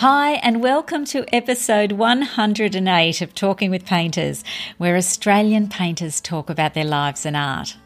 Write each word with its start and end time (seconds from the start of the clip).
Hi, 0.00 0.34
and 0.44 0.62
welcome 0.62 1.04
to 1.06 1.24
episode 1.34 1.90
108 1.90 3.20
of 3.20 3.34
Talking 3.34 3.68
with 3.68 3.84
Painters, 3.84 4.44
where 4.76 4.94
Australian 4.94 5.68
painters 5.68 6.20
talk 6.20 6.48
about 6.48 6.74
their 6.74 6.84
lives 6.84 7.26
and 7.26 7.36
art. 7.36 7.76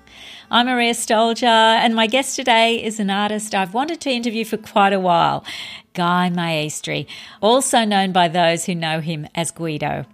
I'm 0.51 0.67
Maria 0.67 0.93
Stoljar, 0.93 1.47
and 1.79 1.95
my 1.95 2.07
guest 2.07 2.37
today 2.37 2.85
is 2.85 3.01
an 3.01 3.09
artist 3.09 3.55
I've 3.55 3.73
wanted 3.73 4.03
to 4.03 4.11
interview 4.11 4.45
for 4.45 4.59
quite 4.59 4.93
a 4.93 5.01
while, 5.01 5.43
Guy 5.95 6.31
Maestri, 6.31 7.07
also 7.41 7.87
known 7.87 8.13
by 8.13 8.29
those 8.29 8.67
who 8.67 8.75
know 8.75 9.01
him 9.01 9.27
as 9.35 9.51
Guido. 9.51 10.05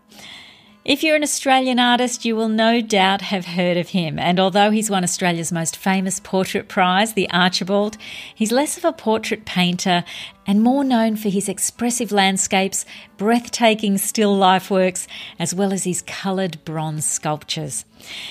If 0.89 1.03
you're 1.03 1.17
an 1.17 1.23
Australian 1.23 1.79
artist, 1.79 2.25
you 2.25 2.35
will 2.35 2.49
no 2.49 2.81
doubt 2.81 3.21
have 3.21 3.45
heard 3.45 3.77
of 3.77 3.91
him. 3.91 4.19
And 4.19 4.41
although 4.41 4.71
he's 4.71 4.89
won 4.89 5.05
Australia's 5.05 5.53
most 5.53 5.77
famous 5.77 6.19
portrait 6.19 6.67
prize, 6.67 7.13
the 7.13 7.29
Archibald, 7.29 7.99
he's 8.35 8.53
less 8.53 8.79
of 8.79 8.87
a 8.87 8.93
portrait 8.95 9.45
painter 9.45 10.03
and 10.47 10.63
more 10.63 10.83
known 10.85 11.17
for 11.17 11.29
his 11.29 11.47
expressive 11.47 12.11
landscapes, 12.11 12.87
breathtaking 13.19 13.99
still 13.99 14.35
life 14.35 14.71
works, 14.71 15.07
as 15.39 15.55
well 15.55 15.75
as 15.75 15.85
his 15.85 16.01
coloured 16.01 16.65
bronze 16.65 17.05
sculptures. 17.05 17.85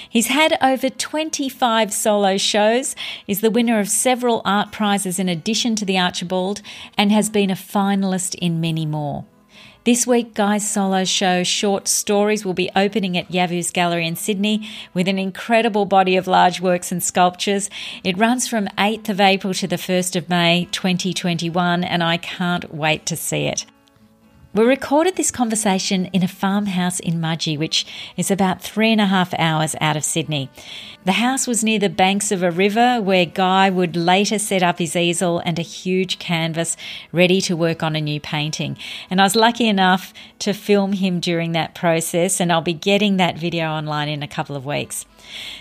He's 0.10 0.30
had 0.30 0.58
over 0.60 0.90
25 0.90 1.94
solo 1.94 2.38
shows, 2.38 2.96
is 3.28 3.42
the 3.42 3.52
winner 3.52 3.80
of 3.80 3.88
several 3.88 4.42
art 4.46 4.72
prizes 4.72 5.20
in 5.20 5.30
addition 5.30 5.76
to 5.76 5.86
the 5.86 6.00
Archibald, 6.00 6.64
and 6.98 7.12
has 7.12 7.30
been 7.30 7.52
a 7.52 7.56
finalist 7.56 8.34
in 8.34 8.60
many 8.60 8.88
more. 8.88 9.26
This 9.88 10.06
week, 10.06 10.34
Guy's 10.34 10.70
solo 10.70 11.06
show, 11.06 11.44
Short 11.44 11.88
Stories, 11.88 12.44
will 12.44 12.54
be 12.54 12.70
opening 12.76 13.18
at 13.18 13.30
Yavuz 13.30 13.72
Gallery 13.72 14.06
in 14.06 14.18
Sydney 14.18 14.68
with 14.94 15.08
an 15.08 15.18
incredible 15.18 15.86
body 15.86 16.18
of 16.18 16.28
large 16.28 16.60
works 16.60 16.92
and 16.92 17.02
sculptures. 17.02 17.70
It 18.04 18.18
runs 18.18 18.50
from 18.50 18.68
8th 18.78 19.08
of 19.08 19.22
April 19.22 19.54
to 19.54 19.66
the 19.66 19.78
1st 19.78 20.18
of 20.18 20.28
May 20.28 20.68
2021, 20.74 21.86
and 21.86 22.04
I 22.04 22.18
can't 22.18 22.76
wait 22.76 23.06
to 23.06 23.16
see 23.16 23.46
it. 23.46 23.66
We 24.58 24.64
recorded 24.64 25.18
this 25.18 25.30
conversation 25.30 26.08
in 26.08 26.24
a 26.24 26.28
farmhouse 26.28 27.00
in 27.00 27.22
Mudgee, 27.22 27.60
which 27.60 27.86
is 28.18 28.32
about 28.32 28.60
three 28.60 28.92
and 28.92 29.00
a 29.00 29.06
half 29.06 29.32
hours 29.36 29.76
out 29.80 29.96
of 29.96 30.04
Sydney. 30.04 30.50
The 31.06 31.12
house 31.12 31.46
was 31.46 31.64
near 31.64 31.78
the 31.78 31.90
banks 31.90 32.32
of 32.32 32.42
a 32.42 32.50
river 32.50 33.00
where 33.00 33.28
Guy 33.28 33.70
would 33.70 33.96
later 33.96 34.40
set 34.40 34.64
up 34.64 34.80
his 34.80 34.96
easel 34.96 35.38
and 35.46 35.60
a 35.60 35.62
huge 35.62 36.18
canvas 36.18 36.76
ready 37.12 37.40
to 37.42 37.56
work 37.56 37.84
on 37.84 37.96
a 37.96 38.02
new 38.02 38.20
painting. 38.20 38.80
And 39.12 39.22
I 39.22 39.26
was 39.26 39.36
lucky 39.36 39.68
enough 39.68 40.12
to 40.40 40.54
film 40.54 40.94
him 40.94 41.20
during 41.20 41.52
that 41.52 41.76
process, 41.76 42.40
and 42.40 42.52
I'll 42.52 42.62
be 42.62 42.74
getting 42.74 43.18
that 43.18 43.38
video 43.38 43.68
online 43.68 44.10
in 44.10 44.24
a 44.24 44.28
couple 44.28 44.56
of 44.56 44.66
weeks. 44.66 45.06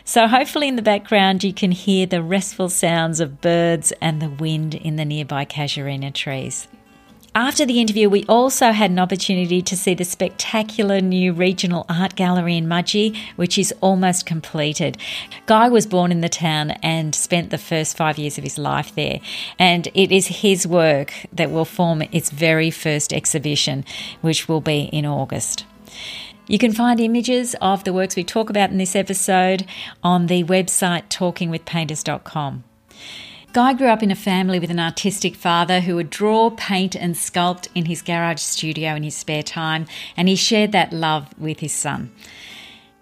So, 0.06 0.26
hopefully, 0.26 0.68
in 0.68 0.76
the 0.76 0.80
background, 0.80 1.44
you 1.44 1.52
can 1.52 1.72
hear 1.72 2.06
the 2.06 2.22
restful 2.22 2.70
sounds 2.70 3.20
of 3.20 3.42
birds 3.42 3.92
and 4.00 4.22
the 4.22 4.30
wind 4.30 4.74
in 4.74 4.96
the 4.96 5.04
nearby 5.04 5.44
casuarina 5.44 6.14
trees. 6.14 6.66
After 7.36 7.66
the 7.66 7.82
interview, 7.82 8.08
we 8.08 8.24
also 8.30 8.72
had 8.72 8.90
an 8.90 8.98
opportunity 8.98 9.60
to 9.60 9.76
see 9.76 9.92
the 9.92 10.06
spectacular 10.06 11.02
new 11.02 11.34
regional 11.34 11.84
art 11.86 12.14
gallery 12.14 12.56
in 12.56 12.66
Mudgee, 12.66 13.14
which 13.36 13.58
is 13.58 13.74
almost 13.82 14.24
completed. 14.24 14.96
Guy 15.44 15.68
was 15.68 15.86
born 15.86 16.10
in 16.10 16.22
the 16.22 16.30
town 16.30 16.70
and 16.82 17.14
spent 17.14 17.50
the 17.50 17.58
first 17.58 17.94
five 17.94 18.16
years 18.16 18.38
of 18.38 18.44
his 18.44 18.56
life 18.56 18.94
there, 18.94 19.20
and 19.58 19.86
it 19.92 20.10
is 20.10 20.28
his 20.28 20.66
work 20.66 21.12
that 21.30 21.50
will 21.50 21.66
form 21.66 22.00
its 22.10 22.30
very 22.30 22.70
first 22.70 23.12
exhibition, 23.12 23.84
which 24.22 24.48
will 24.48 24.62
be 24.62 24.84
in 24.84 25.04
August. 25.04 25.66
You 26.46 26.56
can 26.56 26.72
find 26.72 26.98
images 27.00 27.54
of 27.60 27.84
the 27.84 27.92
works 27.92 28.16
we 28.16 28.24
talk 28.24 28.48
about 28.48 28.70
in 28.70 28.78
this 28.78 28.96
episode 28.96 29.66
on 30.02 30.28
the 30.28 30.42
website 30.44 31.08
talkingwithpainters.com. 31.10 32.64
Guy 33.56 33.72
grew 33.72 33.88
up 33.88 34.02
in 34.02 34.10
a 34.10 34.14
family 34.14 34.58
with 34.58 34.70
an 34.70 34.78
artistic 34.78 35.34
father 35.34 35.80
who 35.80 35.94
would 35.94 36.10
draw, 36.10 36.50
paint, 36.50 36.94
and 36.94 37.14
sculpt 37.14 37.68
in 37.74 37.86
his 37.86 38.02
garage 38.02 38.38
studio 38.38 38.94
in 38.94 39.02
his 39.02 39.16
spare 39.16 39.42
time, 39.42 39.86
and 40.14 40.28
he 40.28 40.36
shared 40.36 40.72
that 40.72 40.92
love 40.92 41.28
with 41.38 41.60
his 41.60 41.72
son. 41.72 42.12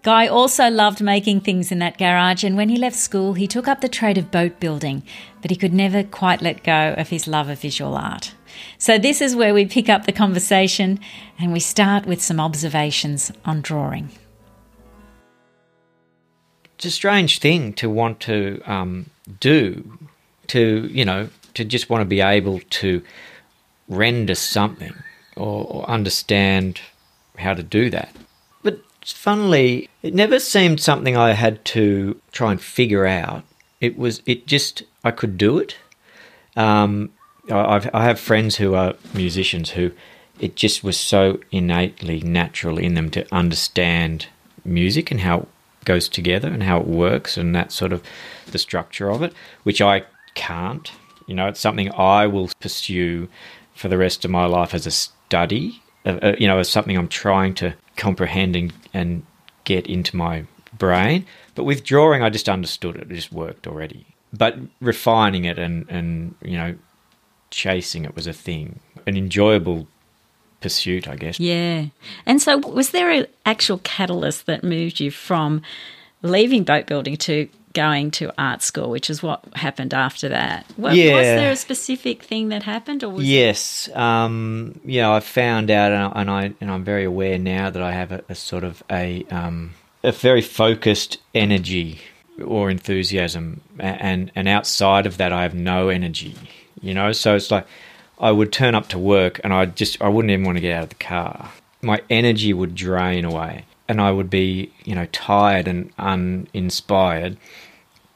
Guy 0.04 0.28
also 0.28 0.70
loved 0.70 1.02
making 1.02 1.40
things 1.40 1.72
in 1.72 1.80
that 1.80 1.98
garage, 1.98 2.44
and 2.44 2.56
when 2.56 2.68
he 2.68 2.76
left 2.76 2.94
school, 2.94 3.34
he 3.34 3.48
took 3.48 3.66
up 3.66 3.80
the 3.80 3.88
trade 3.88 4.16
of 4.16 4.30
boat 4.30 4.60
building, 4.60 5.02
but 5.42 5.50
he 5.50 5.56
could 5.56 5.74
never 5.74 6.04
quite 6.04 6.40
let 6.40 6.62
go 6.62 6.94
of 6.96 7.08
his 7.08 7.26
love 7.26 7.48
of 7.48 7.58
visual 7.58 7.96
art. 7.96 8.36
So, 8.78 8.96
this 8.96 9.20
is 9.20 9.34
where 9.34 9.54
we 9.54 9.66
pick 9.66 9.88
up 9.88 10.06
the 10.06 10.12
conversation 10.12 11.00
and 11.36 11.52
we 11.52 11.58
start 11.58 12.06
with 12.06 12.22
some 12.22 12.38
observations 12.38 13.32
on 13.44 13.60
drawing. 13.60 14.10
It's 16.76 16.84
a 16.84 16.92
strange 16.92 17.40
thing 17.40 17.72
to 17.72 17.90
want 17.90 18.20
to 18.20 18.62
um, 18.66 19.10
do 19.40 19.98
to 20.48 20.88
you 20.92 21.04
know 21.04 21.28
to 21.54 21.64
just 21.64 21.88
want 21.88 22.00
to 22.02 22.06
be 22.06 22.20
able 22.20 22.60
to 22.68 23.02
render 23.88 24.34
something 24.34 24.94
or, 25.36 25.64
or 25.64 25.90
understand 25.90 26.80
how 27.38 27.54
to 27.54 27.62
do 27.62 27.90
that. 27.90 28.14
But 28.62 28.80
funnily, 29.04 29.88
it 30.02 30.14
never 30.14 30.38
seemed 30.40 30.80
something 30.80 31.16
I 31.16 31.32
had 31.32 31.64
to 31.66 32.20
try 32.32 32.52
and 32.52 32.60
figure 32.60 33.06
out. 33.06 33.44
It 33.80 33.98
was 33.98 34.22
it 34.26 34.46
just 34.46 34.82
I 35.02 35.10
could 35.10 35.38
do 35.38 35.58
it. 35.58 35.76
Um, 36.56 37.10
I've, 37.50 37.90
I 37.92 38.04
have 38.04 38.18
friends 38.18 38.56
who 38.56 38.74
are 38.74 38.94
musicians 39.12 39.70
who 39.70 39.92
it 40.40 40.56
just 40.56 40.82
was 40.82 40.96
so 40.96 41.40
innately 41.52 42.20
natural 42.20 42.78
in 42.78 42.94
them 42.94 43.10
to 43.10 43.26
understand 43.34 44.26
music 44.64 45.10
and 45.10 45.20
how 45.20 45.40
it 45.40 45.48
goes 45.84 46.08
together 46.08 46.48
and 46.48 46.62
how 46.62 46.80
it 46.80 46.86
works 46.86 47.36
and 47.36 47.54
that 47.54 47.70
sort 47.70 47.92
of 47.92 48.02
the 48.50 48.58
structure 48.58 49.10
of 49.10 49.22
it, 49.22 49.32
which 49.62 49.80
I 49.80 50.04
can't. 50.34 50.90
You 51.26 51.34
know, 51.34 51.46
it's 51.48 51.60
something 51.60 51.92
I 51.94 52.26
will 52.26 52.50
pursue 52.60 53.28
for 53.74 53.88
the 53.88 53.98
rest 53.98 54.24
of 54.24 54.30
my 54.30 54.46
life 54.46 54.74
as 54.74 54.86
a 54.86 54.90
study. 54.90 55.82
Uh, 56.04 56.18
uh, 56.22 56.36
you 56.38 56.46
know, 56.46 56.58
as 56.58 56.68
something 56.68 56.96
I'm 56.96 57.08
trying 57.08 57.54
to 57.54 57.74
comprehend 57.96 58.56
and, 58.56 58.72
and 58.92 59.26
get 59.64 59.86
into 59.86 60.16
my 60.16 60.44
brain. 60.76 61.26
But 61.54 61.64
with 61.64 61.84
drawing, 61.84 62.22
I 62.22 62.30
just 62.30 62.48
understood 62.48 62.96
it; 62.96 63.10
it 63.10 63.14
just 63.14 63.32
worked 63.32 63.66
already. 63.66 64.06
But 64.32 64.58
refining 64.80 65.44
it 65.44 65.58
and 65.58 65.86
and 65.88 66.34
you 66.42 66.56
know, 66.56 66.74
chasing 67.50 68.04
it 68.04 68.14
was 68.14 68.26
a 68.26 68.32
thing, 68.32 68.80
an 69.06 69.16
enjoyable 69.16 69.86
pursuit, 70.60 71.06
I 71.08 71.16
guess. 71.16 71.38
Yeah. 71.38 71.86
And 72.26 72.40
so, 72.40 72.58
was 72.58 72.90
there 72.90 73.10
an 73.10 73.26
actual 73.46 73.78
catalyst 73.78 74.46
that 74.46 74.64
moved 74.64 75.00
you 75.00 75.10
from 75.10 75.62
leaving 76.22 76.64
boat 76.64 76.86
building 76.86 77.16
to 77.18 77.48
going 77.74 78.10
to 78.12 78.32
art 78.40 78.62
school, 78.62 78.88
which 78.88 79.10
is 79.10 79.22
what 79.22 79.44
happened 79.54 79.92
after 79.92 80.28
that. 80.30 80.64
Was, 80.78 80.96
yeah. 80.96 81.14
was 81.14 81.24
there 81.24 81.52
a 81.52 81.56
specific 81.56 82.22
thing 82.22 82.48
that 82.48 82.62
happened, 82.62 83.04
or 83.04 83.10
was 83.10 83.28
yes, 83.28 83.90
um, 83.94 84.80
yeah, 84.84 85.12
I 85.12 85.20
found 85.20 85.70
out, 85.70 85.92
and 86.16 86.30
I 86.30 86.54
and 86.60 86.70
I'm 86.70 86.84
very 86.84 87.04
aware 87.04 87.38
now 87.38 87.68
that 87.68 87.82
I 87.82 87.92
have 87.92 88.12
a, 88.12 88.24
a 88.28 88.34
sort 88.34 88.64
of 88.64 88.82
a 88.90 89.24
um, 89.30 89.74
a 90.02 90.12
very 90.12 90.40
focused 90.40 91.18
energy 91.34 92.00
or 92.42 92.70
enthusiasm, 92.70 93.60
and 93.78 94.32
and 94.34 94.48
outside 94.48 95.06
of 95.06 95.18
that, 95.18 95.32
I 95.32 95.42
have 95.42 95.54
no 95.54 95.88
energy. 95.88 96.34
You 96.80 96.94
know, 96.94 97.12
so 97.12 97.34
it's 97.34 97.50
like 97.50 97.66
I 98.18 98.30
would 98.30 98.52
turn 98.52 98.74
up 98.74 98.88
to 98.88 98.98
work, 98.98 99.40
and 99.44 99.52
I 99.52 99.66
just 99.66 100.00
I 100.00 100.08
wouldn't 100.08 100.30
even 100.30 100.46
want 100.46 100.56
to 100.56 100.62
get 100.62 100.76
out 100.76 100.82
of 100.84 100.88
the 100.90 100.94
car. 100.96 101.50
My 101.82 102.00
energy 102.08 102.54
would 102.54 102.74
drain 102.74 103.26
away 103.26 103.66
and 103.88 104.00
I 104.00 104.10
would 104.10 104.30
be, 104.30 104.72
you 104.84 104.94
know, 104.94 105.06
tired 105.06 105.68
and 105.68 105.92
uninspired, 105.98 107.36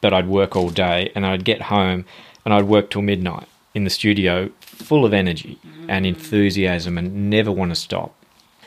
but 0.01 0.13
I'd 0.13 0.29
work 0.29 0.57
all 0.57 0.71
day 0.71 1.11
and 1.15 1.27
I'd 1.27 1.45
get 1.45 1.63
home 1.63 2.05
and 2.45 2.55
I'd 2.55 2.65
work 2.65 2.91
till 2.91 3.03
midnight 3.03 3.49
in 3.75 3.85
the 3.85 3.91
studio 3.91 4.51
full 4.61 5.05
of 5.05 5.13
energy 5.13 5.59
and 5.89 6.05
mm. 6.05 6.09
enthusiasm 6.09 6.97
and 6.97 7.31
never 7.31 7.53
want 7.53 7.71
to 7.71 7.75
stop. 7.75 8.15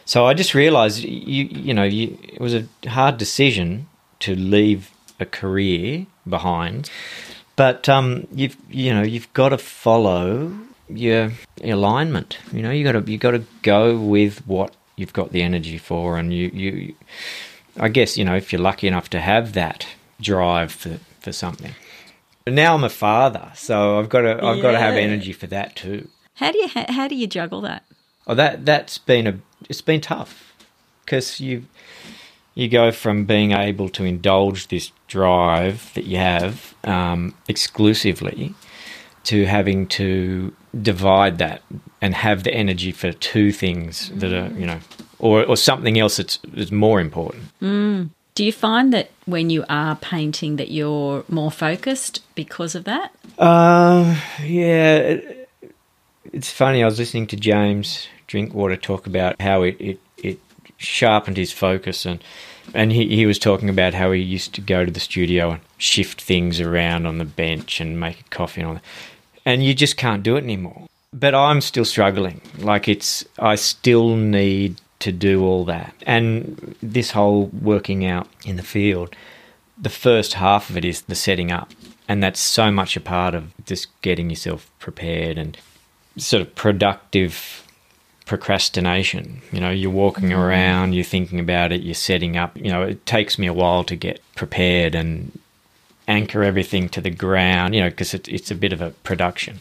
So 0.06 0.25
I 0.25 0.34
just 0.34 0.53
realized 0.53 1.03
you 1.03 1.45
you 1.45 1.73
know, 1.73 1.84
you, 1.84 2.17
it 2.23 2.41
was 2.41 2.53
a 2.53 2.67
hard 2.88 3.18
decision 3.18 3.88
to 4.19 4.35
leave 4.35 4.91
a 5.19 5.25
career 5.25 6.06
behind. 6.28 6.89
But 7.56 7.88
um, 7.88 8.28
you've 8.33 8.57
you 8.69 8.94
know, 8.94 9.03
you've 9.03 9.31
got 9.33 9.50
to 9.50 9.57
follow 9.57 10.53
your 10.89 11.31
alignment. 11.63 12.39
You 12.51 12.62
know, 12.62 12.71
you 12.71 12.83
got 12.83 12.94
to 12.94 13.12
you 13.12 13.18
got 13.18 13.31
to 13.31 13.44
go 13.62 13.98
with 13.98 14.45
what 14.48 14.75
you've 14.95 15.13
got 15.13 15.31
the 15.31 15.41
energy 15.41 15.77
for, 15.77 16.17
and 16.17 16.33
you 16.33 16.47
you. 16.53 16.95
I 17.77 17.88
guess 17.88 18.17
you 18.17 18.25
know 18.25 18.35
if 18.35 18.51
you're 18.51 18.61
lucky 18.61 18.88
enough 18.88 19.09
to 19.11 19.21
have 19.21 19.53
that 19.53 19.88
drive 20.19 20.71
for 20.71 20.99
for 21.19 21.31
something. 21.31 21.73
But 22.45 22.53
now 22.53 22.73
I'm 22.73 22.83
a 22.83 22.89
father, 22.89 23.51
so 23.55 23.99
I've 23.99 24.09
got 24.09 24.21
to 24.21 24.43
I've 24.43 24.57
yeah. 24.57 24.61
got 24.61 24.71
to 24.71 24.79
have 24.79 24.95
energy 24.95 25.33
for 25.33 25.47
that 25.47 25.75
too. 25.75 26.07
How 26.35 26.51
do 26.51 26.57
you 26.57 26.67
how 26.67 27.07
do 27.07 27.15
you 27.15 27.27
juggle 27.27 27.61
that? 27.61 27.83
Oh, 28.27 28.35
that 28.35 28.65
that's 28.65 28.97
been 28.97 29.27
a 29.27 29.39
it's 29.69 29.81
been 29.81 30.01
tough 30.01 30.53
because 31.05 31.39
you 31.39 31.65
you 32.53 32.67
go 32.67 32.91
from 32.91 33.25
being 33.25 33.51
able 33.51 33.89
to 33.89 34.03
indulge 34.03 34.67
this 34.67 34.91
drive 35.07 35.91
that 35.93 36.05
you 36.05 36.17
have 36.17 36.75
um, 36.83 37.33
exclusively 37.47 38.53
to 39.23 39.45
having 39.45 39.88
to 39.88 40.53
divide 40.79 41.38
that 41.39 41.62
and 42.01 42.15
have 42.15 42.44
the 42.44 42.53
energy 42.53 42.91
for 42.91 43.12
two 43.12 43.51
things 43.51 44.09
that 44.15 44.31
are, 44.31 44.51
you 44.57 44.65
know, 44.65 44.79
or, 45.19 45.44
or 45.45 45.57
something 45.57 46.00
else 46.00 46.18
that's, 46.18 46.39
that's 46.47 46.71
more 46.71 47.00
important. 47.01 47.44
Mm. 47.62 48.09
Do 48.35 48.45
you 48.45 48.53
find 48.53 48.94
that 48.94 49.12
when 49.25 49.50
you 49.50 49.65
are 49.68 49.95
painting 49.97 50.56
that 50.56 50.71
you're 50.71 51.25
more 51.27 51.51
focused 51.51 52.23
because 52.35 52.75
of 52.75 52.85
that? 52.85 53.12
Uh, 53.38 54.19
yeah. 54.44 55.19
It's 56.31 56.50
funny. 56.50 56.81
I 56.81 56.85
was 56.85 56.97
listening 56.97 57.27
to 57.27 57.35
James 57.35 58.07
Drinkwater 58.27 58.77
talk 58.77 59.06
about 59.06 59.41
how 59.41 59.63
it 59.63 59.75
it, 59.79 60.00
it 60.17 60.39
sharpened 60.77 61.38
his 61.38 61.51
focus 61.51 62.06
and. 62.06 62.24
And 62.74 62.94
he, 62.94 63.13
he 63.13 63.25
was 63.25 63.38
talking 63.38 63.69
about 63.69 63.94
how 63.94 64.13
he 64.13 64.21
used 64.21 64.53
to 64.53 64.62
go 64.62 64.85
to 64.85 64.91
the 64.91 65.00
studio 65.01 65.51
and 65.51 65.62
shift 65.77 66.21
things 66.21 66.62
around 66.62 67.06
on 67.06 67.17
the 67.17 67.25
bench 67.25 67.81
and 67.81 68.00
make 68.00 68.21
a 68.21 68.24
coffee 68.29 68.62
and 68.62 68.67
all 68.67 68.74
that. 68.75 68.83
And 69.45 69.63
you 69.63 69.73
just 69.73 69.97
can't 69.97 70.23
do 70.23 70.35
it 70.35 70.43
anymore. 70.43 70.88
But 71.13 71.35
I'm 71.35 71.61
still 71.61 71.85
struggling. 71.85 72.41
Like 72.57 72.88
it's, 72.88 73.25
I 73.39 73.55
still 73.55 74.15
need 74.15 74.79
to 74.99 75.11
do 75.11 75.43
all 75.43 75.65
that. 75.65 75.93
And 76.05 76.75
this 76.81 77.11
whole 77.11 77.47
working 77.47 78.05
out 78.05 78.27
in 78.45 78.55
the 78.55 78.63
field, 78.63 79.15
the 79.77 79.89
first 79.89 80.35
half 80.35 80.69
of 80.69 80.77
it 80.77 80.85
is 80.85 81.01
the 81.01 81.15
setting 81.15 81.51
up. 81.51 81.71
And 82.07 82.23
that's 82.23 82.39
so 82.39 82.71
much 82.71 82.95
a 82.95 83.01
part 83.01 83.33
of 83.33 83.51
just 83.65 83.88
getting 84.01 84.29
yourself 84.29 84.69
prepared 84.79 85.38
and 85.38 85.57
sort 86.17 86.41
of 86.41 86.53
productive 86.55 87.65
procrastination. 88.25 89.41
You 89.51 89.59
know, 89.59 89.71
you're 89.71 89.89
walking 89.89 90.29
mm. 90.29 90.38
around, 90.38 90.93
you're 90.93 91.03
thinking 91.03 91.39
about 91.39 91.71
it, 91.71 91.81
you're 91.81 91.93
setting 91.93 92.38
up. 92.38 92.55
You 92.57 92.71
know, 92.71 92.83
it 92.83 93.05
takes 93.05 93.38
me 93.38 93.47
a 93.47 93.53
while 93.53 93.83
to 93.85 93.95
get 93.95 94.21
prepared 94.35 94.95
and 94.95 95.38
anchor 96.12 96.44
everything 96.44 96.90
to 96.90 97.02
the 97.02 97.10
ground, 97.10 97.74
you 97.75 97.81
know, 97.81 97.90
because 97.90 98.13
it, 98.13 98.28
it's 98.28 98.52
a 98.52 98.56
bit 98.56 98.74
of 98.74 98.81
a 98.81 98.92
production. 99.04 99.60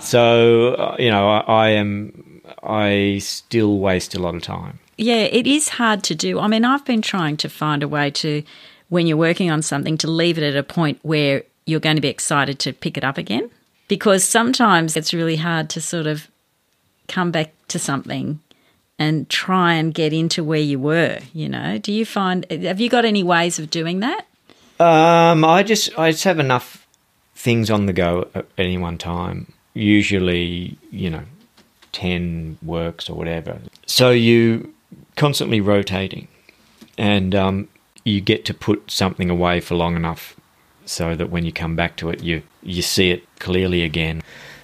So, 0.00 0.74
uh, 0.74 0.96
you 0.98 1.10
know, 1.10 1.28
I, 1.28 1.40
I 1.40 1.68
am, 1.70 2.40
I 2.62 3.18
still 3.20 3.78
waste 3.78 4.14
a 4.14 4.18
lot 4.18 4.34
of 4.34 4.42
time. 4.42 4.78
Yeah, 4.96 5.24
it 5.38 5.46
is 5.46 5.68
hard 5.68 6.02
to 6.04 6.14
do. 6.14 6.38
I 6.38 6.48
mean, 6.48 6.64
I've 6.64 6.84
been 6.84 7.02
trying 7.02 7.36
to 7.38 7.48
find 7.48 7.82
a 7.82 7.88
way 7.88 8.10
to, 8.10 8.42
when 8.88 9.06
you're 9.06 9.16
working 9.28 9.50
on 9.50 9.62
something, 9.62 9.98
to 9.98 10.10
leave 10.10 10.38
it 10.38 10.44
at 10.44 10.56
a 10.56 10.62
point 10.62 10.98
where 11.02 11.42
you're 11.66 11.80
going 11.80 11.96
to 11.96 12.02
be 12.02 12.08
excited 12.08 12.58
to 12.60 12.72
pick 12.72 12.96
it 12.96 13.04
up 13.04 13.18
again. 13.18 13.50
Because 13.88 14.24
sometimes 14.24 14.96
it's 14.96 15.12
really 15.12 15.36
hard 15.36 15.68
to 15.70 15.80
sort 15.80 16.06
of 16.06 16.28
come 17.08 17.30
back 17.30 17.52
to 17.68 17.78
something 17.78 18.40
and 18.98 19.28
try 19.28 19.74
and 19.74 19.94
get 19.94 20.12
into 20.12 20.44
where 20.44 20.60
you 20.60 20.78
were, 20.78 21.18
you 21.32 21.48
know? 21.48 21.78
Do 21.78 21.92
you 21.92 22.06
find, 22.06 22.46
have 22.50 22.80
you 22.80 22.88
got 22.88 23.04
any 23.04 23.22
ways 23.22 23.58
of 23.58 23.70
doing 23.70 24.00
that? 24.00 24.26
Um, 24.82 25.44
I 25.44 25.62
just, 25.62 25.96
I 25.96 26.10
just 26.10 26.24
have 26.24 26.40
enough 26.40 26.88
things 27.36 27.70
on 27.70 27.86
the 27.86 27.92
go 27.92 28.28
at 28.34 28.46
any 28.58 28.76
one 28.76 28.98
time. 28.98 29.52
Usually, 29.74 30.76
you 30.90 31.08
know, 31.08 31.22
10 31.92 32.58
works 32.62 33.08
or 33.08 33.16
whatever. 33.16 33.60
So 33.86 34.10
you 34.10 34.74
constantly 35.14 35.60
rotating 35.60 36.26
and 36.98 37.32
um, 37.32 37.68
you 38.04 38.20
get 38.20 38.44
to 38.46 38.54
put 38.54 38.90
something 38.90 39.30
away 39.30 39.60
for 39.60 39.76
long 39.76 39.94
enough 39.94 40.34
so 40.84 41.14
that 41.14 41.30
when 41.30 41.44
you 41.44 41.52
come 41.52 41.76
back 41.76 41.96
to 41.98 42.10
it, 42.10 42.22
you, 42.22 42.42
you 42.62 42.82
see 42.82 43.12
it 43.12 43.24
clearly 43.38 43.84
again. 43.84 44.20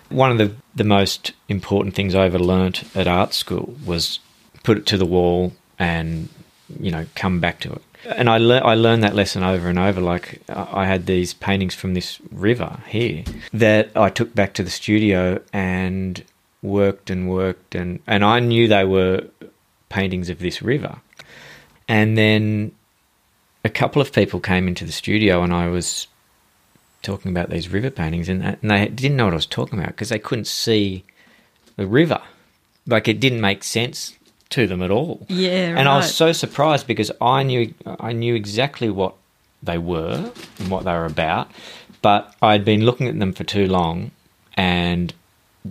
One 0.08 0.32
of 0.32 0.38
the, 0.38 0.52
the 0.74 0.84
most 0.84 1.32
important 1.48 1.94
things 1.94 2.16
I 2.16 2.24
ever 2.24 2.40
learnt 2.40 2.84
at 2.96 3.06
art 3.06 3.34
school 3.34 3.76
was 3.86 4.18
put 4.64 4.78
it 4.78 4.86
to 4.86 4.96
the 4.96 5.06
wall 5.06 5.52
and, 5.78 6.28
you 6.80 6.90
know, 6.90 7.06
come 7.14 7.38
back 7.38 7.60
to 7.60 7.72
it. 7.72 7.82
And 8.04 8.30
I, 8.30 8.38
le- 8.38 8.60
I 8.60 8.74
learned 8.74 9.02
that 9.02 9.14
lesson 9.14 9.42
over 9.42 9.68
and 9.68 9.78
over. 9.78 10.00
Like, 10.00 10.40
I 10.48 10.86
had 10.86 11.06
these 11.06 11.34
paintings 11.34 11.74
from 11.74 11.94
this 11.94 12.20
river 12.30 12.80
here 12.86 13.24
that 13.52 13.90
I 13.96 14.08
took 14.08 14.34
back 14.34 14.54
to 14.54 14.62
the 14.62 14.70
studio 14.70 15.40
and 15.52 16.24
worked 16.62 17.10
and 17.10 17.28
worked. 17.28 17.74
And, 17.74 18.00
and 18.06 18.24
I 18.24 18.40
knew 18.40 18.68
they 18.68 18.84
were 18.84 19.26
paintings 19.88 20.28
of 20.30 20.38
this 20.38 20.62
river. 20.62 21.00
And 21.88 22.16
then 22.16 22.72
a 23.64 23.68
couple 23.68 24.00
of 24.00 24.12
people 24.12 24.40
came 24.40 24.68
into 24.68 24.84
the 24.84 24.92
studio 24.92 25.42
and 25.42 25.52
I 25.52 25.68
was 25.68 26.06
talking 27.02 27.30
about 27.30 27.50
these 27.50 27.68
river 27.68 27.90
paintings, 27.90 28.28
and, 28.28 28.42
and 28.44 28.70
they 28.70 28.86
didn't 28.88 29.16
know 29.16 29.24
what 29.26 29.34
I 29.34 29.36
was 29.36 29.46
talking 29.46 29.78
about 29.78 29.92
because 29.92 30.08
they 30.08 30.18
couldn't 30.18 30.46
see 30.46 31.04
the 31.76 31.86
river. 31.86 32.20
Like 32.86 33.08
it 33.08 33.20
didn't 33.20 33.40
make 33.40 33.64
sense 33.64 34.17
to 34.50 34.66
them 34.66 34.82
at 34.82 34.90
all. 34.90 35.26
Yeah, 35.28 35.78
and 35.78 35.88
I 35.88 35.96
was 35.96 36.14
so 36.14 36.32
surprised 36.32 36.86
because 36.86 37.10
I 37.20 37.42
knew 37.42 37.74
I 38.00 38.12
knew 38.12 38.34
exactly 38.34 38.90
what 38.90 39.14
they 39.62 39.78
were 39.78 40.32
and 40.58 40.70
what 40.70 40.84
they 40.84 40.92
were 40.92 41.06
about, 41.06 41.50
but 42.02 42.34
I'd 42.40 42.64
been 42.64 42.84
looking 42.84 43.08
at 43.08 43.18
them 43.18 43.32
for 43.32 43.44
too 43.44 43.66
long 43.66 44.10
and 44.54 45.12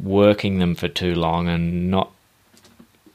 working 0.04 0.60
them 0.60 0.76
for 0.76 0.88
too 0.88 1.16
long 1.16 1.48
and 1.48 1.90
not 1.90 2.12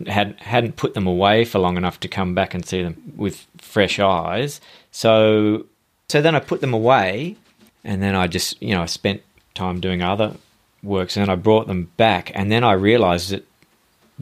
had 0.07 0.39
hadn't 0.41 0.77
put 0.77 0.95
them 0.95 1.07
away 1.07 1.45
for 1.45 1.59
long 1.59 1.77
enough 1.77 2.01
to 2.01 2.09
come 2.09 2.35
back 2.35 2.55
and 2.55 2.67
see 2.67 2.83
them 2.83 3.13
with 3.17 3.47
fresh 3.59 3.99
eyes. 3.99 4.61
So 4.91 5.67
so 6.09 6.21
then 6.21 6.35
I 6.35 6.41
put 6.41 6.61
them 6.61 6.75
away 6.75 7.37
and 7.85 8.03
then 8.03 8.15
I 8.15 8.27
just 8.27 8.61
you 8.61 8.75
know 8.75 8.83
I 8.83 8.87
spent 8.87 9.23
time 9.55 9.81
doing 9.81 10.03
other 10.03 10.37
works 10.83 11.17
and 11.17 11.23
then 11.23 11.31
I 11.31 11.37
brought 11.37 11.67
them 11.69 11.91
back 11.97 12.33
and 12.35 12.51
then 12.51 12.65
I 12.65 12.73
realized 12.73 13.31
that 13.31 13.47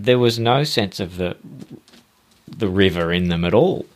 there 0.05 0.19
was 0.19 0.39
no 0.39 0.65
sense 0.65 1.01
of 1.01 1.17
the 1.17 1.37
the 2.47 2.69
river 2.69 3.13
in 3.13 3.29
them 3.29 3.45
at 3.45 3.55
all. 3.55 3.87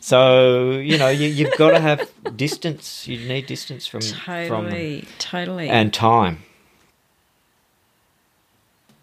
So 0.00 0.72
you 0.72 0.98
know 0.98 1.08
you, 1.08 1.46
have 1.46 1.58
got 1.58 1.70
to 1.70 1.80
have 1.80 2.08
distance. 2.36 3.06
You 3.06 3.18
need 3.28 3.46
distance 3.46 3.86
from 3.86 4.00
totally, 4.00 5.02
from 5.02 5.08
totally, 5.18 5.68
and 5.68 5.92
time. 5.92 6.42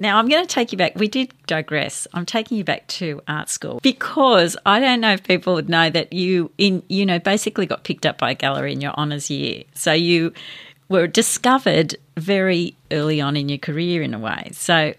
Now 0.01 0.17
I'm 0.17 0.29
going 0.29 0.45
to 0.45 0.53
take 0.53 0.71
you 0.71 0.77
back. 0.77 0.95
We 0.95 1.09
did 1.09 1.33
digress. 1.45 2.07
I'm 2.13 2.25
taking 2.25 2.57
you 2.57 2.63
back 2.63 2.87
to 2.87 3.21
art 3.27 3.49
school 3.49 3.79
because 3.83 4.55
I 4.65 4.79
don't 4.79 5.01
know 5.01 5.11
if 5.11 5.23
people 5.23 5.53
would 5.55 5.69
know 5.69 5.89
that 5.89 6.13
you 6.13 6.51
in 6.57 6.83
you 6.87 7.05
know 7.05 7.19
basically 7.19 7.65
got 7.65 7.83
picked 7.83 8.05
up 8.05 8.17
by 8.17 8.31
a 8.31 8.35
gallery 8.35 8.73
in 8.73 8.81
your 8.81 8.93
honours 8.93 9.29
year. 9.29 9.63
So 9.73 9.91
you 9.93 10.33
were 10.89 11.05
discovered 11.05 11.95
very 12.17 12.75
early 12.91 13.21
on 13.21 13.37
in 13.37 13.47
your 13.47 13.57
career 13.57 14.01
in 14.01 14.13
a 14.13 14.19
way. 14.19 14.49
So 14.53 14.93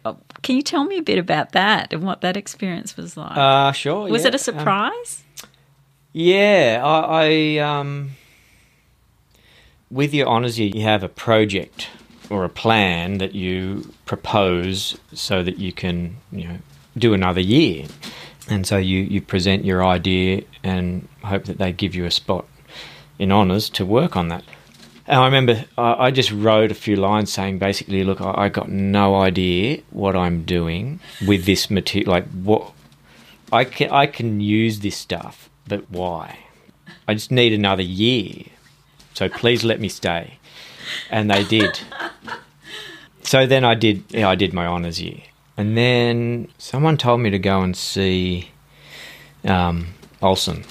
can 0.51 0.57
you 0.57 0.63
tell 0.65 0.83
me 0.83 0.99
a 0.99 1.03
bit 1.03 1.17
about 1.17 1.53
that 1.53 1.93
and 1.93 2.03
what 2.03 2.23
that 2.23 2.37
experience 2.37 2.97
was 2.97 3.17
like? 3.17 3.37
Uh 3.37 3.71
sure. 3.71 4.09
Was 4.09 4.23
yeah. 4.23 4.29
it 4.29 4.35
a 4.35 4.39
surprise? 4.39 5.23
Um, 5.45 5.49
yeah, 6.13 6.83
I, 6.85 6.99
I 7.25 7.59
um 7.59 8.11
with 9.93 10.13
your 10.13 10.27
honours 10.27 10.59
year 10.59 10.69
you 10.75 10.83
have 10.83 11.05
a 11.05 11.09
project 11.09 11.89
or 12.31 12.45
a 12.45 12.49
plan 12.49 13.19
that 13.19 13.33
you 13.33 13.93
propose 14.07 14.99
so 15.13 15.45
that 15.45 15.59
you 15.59 15.73
can, 15.73 16.17
you 16.33 16.49
know, 16.49 16.59
do 16.99 17.15
another 17.15 17.41
year. 17.41 17.87
And 18.49 18.67
so 18.67 18.77
you, 18.77 19.03
you 19.03 19.21
present 19.21 19.65
your 19.65 19.85
idea 19.85 20.43
and 20.65 21.07
hope 21.23 21.45
that 21.45 21.59
they 21.59 21.73
give 21.73 21.95
you 21.95 22.07
a 22.07 22.11
spot 22.11 22.45
in 23.21 23.31
honours 23.31 23.71
to 23.71 23.87
work 23.87 24.17
on 24.17 24.27
that. 24.29 24.43
And 25.11 25.19
I 25.19 25.25
remember 25.25 25.65
I, 25.77 26.07
I 26.07 26.11
just 26.13 26.31
wrote 26.31 26.71
a 26.71 26.75
few 26.75 26.95
lines 26.95 27.33
saying 27.33 27.59
basically, 27.59 28.05
look, 28.05 28.21
I, 28.21 28.45
I 28.45 28.49
got 28.49 28.69
no 28.69 29.17
idea 29.17 29.83
what 29.91 30.15
I'm 30.15 30.45
doing 30.45 31.01
with 31.27 31.47
this 31.47 31.69
material. 31.69 32.13
Like, 32.13 32.29
what 32.31 32.73
I 33.53 33.65
can, 33.65 33.91
I 33.91 34.07
can 34.07 34.41
use 34.41 34.79
this 34.79 34.97
stuff, 34.97 35.51
but 35.67 35.91
why? 35.91 36.39
I 37.09 37.15
just 37.15 37.33
need 37.33 37.53
another 37.53 37.83
year. 37.83 38.45
So 39.15 39.29
please 39.29 39.65
let 39.65 39.81
me 39.81 39.89
stay 39.89 40.39
and 41.11 41.29
they 41.29 41.43
did. 41.43 41.81
So 43.23 43.47
then 43.49 43.65
I 43.65 43.75
did. 43.75 44.05
Yeah, 44.11 44.29
I 44.29 44.37
did 44.37 44.53
my 44.53 44.67
honours 44.67 45.01
year, 45.01 45.23
and 45.57 45.77
then 45.77 46.49
someone 46.59 46.97
told 46.97 47.21
me 47.21 47.31
to 47.31 47.39
go 47.39 47.63
and 47.63 47.77
see 47.77 48.51
um, 49.45 49.89
Olsen. 50.23 50.65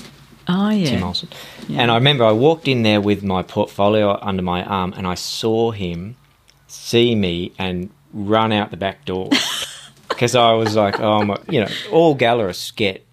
Oh 0.49 0.69
yeah, 0.69 0.89
Tim 0.89 1.03
Olsen. 1.03 1.29
Yeah. 1.67 1.81
And 1.81 1.91
I 1.91 1.95
remember 1.95 2.25
I 2.25 2.31
walked 2.31 2.67
in 2.67 2.81
there 2.81 2.99
with 2.99 3.23
my 3.23 3.43
portfolio 3.43 4.17
under 4.19 4.41
my 4.41 4.63
arm, 4.63 4.93
and 4.97 5.05
I 5.05 5.13
saw 5.13 5.69
him 5.71 6.17
see 6.67 7.13
me 7.13 7.51
and 7.59 7.91
run 8.13 8.51
out 8.51 8.71
the 8.71 8.77
back 8.77 9.05
door 9.05 9.29
because 10.09 10.35
I 10.35 10.53
was 10.53 10.75
like, 10.75 10.99
oh 10.99 11.23
my, 11.23 11.37
you 11.49 11.61
know, 11.61 11.69
all 11.91 12.17
gallerists 12.17 12.75
get 12.75 13.05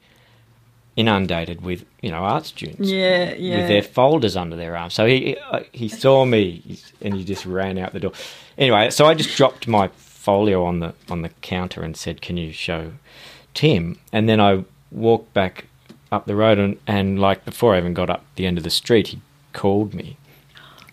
inundated 0.96 1.60
with 1.60 1.84
you 2.00 2.10
know 2.10 2.24
art 2.24 2.46
students. 2.46 2.88
Yeah, 2.88 3.34
yeah. 3.34 3.58
With 3.58 3.68
their 3.68 3.82
folders 3.82 4.34
under 4.34 4.56
their 4.56 4.74
arm 4.74 4.88
So 4.88 5.04
he 5.04 5.36
he 5.72 5.86
uh, 5.86 5.96
saw 5.96 6.24
me 6.24 6.78
and 7.02 7.14
he 7.14 7.22
just 7.22 7.44
ran 7.44 7.76
out 7.76 7.92
the 7.92 8.00
door. 8.00 8.12
Anyway, 8.56 8.88
so 8.88 9.04
I 9.04 9.12
just 9.12 9.36
dropped 9.36 9.68
my 9.68 9.88
folio 9.88 10.64
on 10.64 10.80
the 10.80 10.94
on 11.10 11.20
the 11.20 11.28
counter 11.42 11.82
and 11.82 11.96
said, 11.96 12.22
"Can 12.22 12.38
you 12.38 12.52
show 12.52 12.92
Tim?" 13.52 13.98
And 14.10 14.26
then 14.26 14.40
I 14.40 14.64
walked 14.90 15.34
back 15.34 15.66
up 16.12 16.26
the 16.26 16.36
road 16.36 16.58
and, 16.58 16.78
and 16.86 17.18
like 17.18 17.44
before 17.44 17.74
I 17.74 17.78
even 17.78 17.94
got 17.94 18.10
up 18.10 18.24
the 18.36 18.46
end 18.46 18.58
of 18.58 18.64
the 18.64 18.70
street, 18.70 19.08
he 19.08 19.20
called 19.52 19.94
me. 19.94 20.16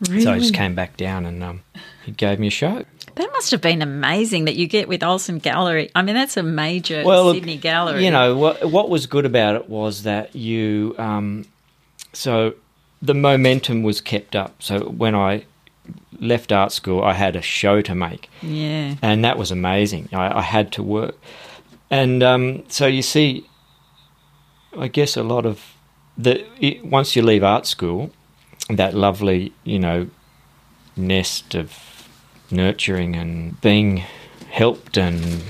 Really? 0.10 0.22
So 0.22 0.32
I 0.32 0.40
just 0.40 0.54
came 0.54 0.76
back 0.76 0.98
down 0.98 1.26
and 1.26 1.44
um, 1.44 1.62
he 2.06 2.12
gave 2.12 2.40
me 2.40 2.48
a 2.48 2.52
show. 2.52 2.84
That 3.16 3.30
must 3.32 3.52
have 3.52 3.62
been 3.62 3.82
amazing 3.82 4.46
that 4.46 4.56
you 4.56 4.68
get 4.68 4.88
with 4.88 5.04
Olsen 5.04 5.38
Gallery. 5.38 5.90
I 5.94 6.02
mean, 6.02 6.16
that's 6.16 6.36
a 6.36 6.44
major 6.44 7.04
well, 7.06 7.34
Sydney 7.34 7.58
gallery. 7.58 8.04
You 8.04 8.12
know, 8.12 8.36
what, 8.36 8.72
what 8.72 8.90
was 8.90 9.06
good 9.06 9.26
about 9.26 9.56
it 9.56 9.70
was 9.70 10.04
that 10.04 10.36
you, 10.36 10.96
um, 10.98 11.46
so 12.12 12.56
the 13.02 13.14
momentum 13.14 13.84
was 13.84 14.02
kept 14.02 14.36
up. 14.36 14.62
So 14.64 14.80
when 14.90 15.14
I 15.14 15.46
left 16.20 16.52
art 16.52 16.72
school, 16.72 17.04
I 17.04 17.14
had 17.14 17.36
a 17.36 17.42
show 17.42 17.82
to 17.82 17.94
make. 17.94 18.30
Yeah. 18.42 18.96
And 19.02 19.24
that 19.24 19.38
was 19.38 19.52
amazing. 19.52 20.10
I, 20.12 20.40
I 20.40 20.42
had 20.42 20.72
to 20.74 20.84
work. 20.84 21.16
And 21.92 22.24
um, 22.24 22.64
so 22.70 22.88
you 22.88 23.04
see, 23.04 23.46
I 24.78 24.88
guess 24.88 25.16
a 25.16 25.24
lot 25.24 25.46
of 25.46 25.62
the, 26.18 26.46
it, 26.60 26.86
once 26.86 27.16
you 27.16 27.22
leave 27.22 27.44
art 27.44 27.66
school, 27.66 28.12
that 28.70 28.94
lovely, 28.94 29.54
you 29.64 29.80
know, 29.80 30.10
nest 30.96 31.56
of 31.56 32.08
nurturing 32.52 33.16
and 33.16 33.60
being 33.62 34.04
helped 34.50 34.98
and 34.98 35.42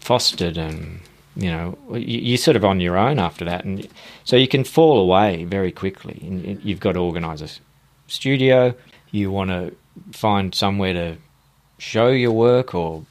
fostered 0.00 0.56
and 0.56 1.00
you 1.34 1.50
know 1.50 1.76
you're 1.92 2.38
sort 2.38 2.56
of 2.56 2.64
on 2.64 2.80
your 2.80 2.96
own 2.96 3.18
after 3.18 3.44
that. 3.44 3.64
And 3.64 3.86
so 4.24 4.36
you 4.36 4.48
can 4.48 4.64
fall 4.64 4.98
away 4.98 5.44
very 5.44 5.70
quickly. 5.72 6.18
And 6.22 6.62
you've 6.64 6.80
got 6.80 6.92
to 6.92 7.00
organize 7.00 7.42
a 7.42 7.48
studio. 8.06 8.74
You 9.10 9.30
want 9.30 9.50
to 9.50 9.76
find 10.12 10.54
somewhere 10.54 10.94
to 10.94 11.16
show 11.78 12.08
your 12.08 12.32
work 12.32 12.74
or 12.74 13.04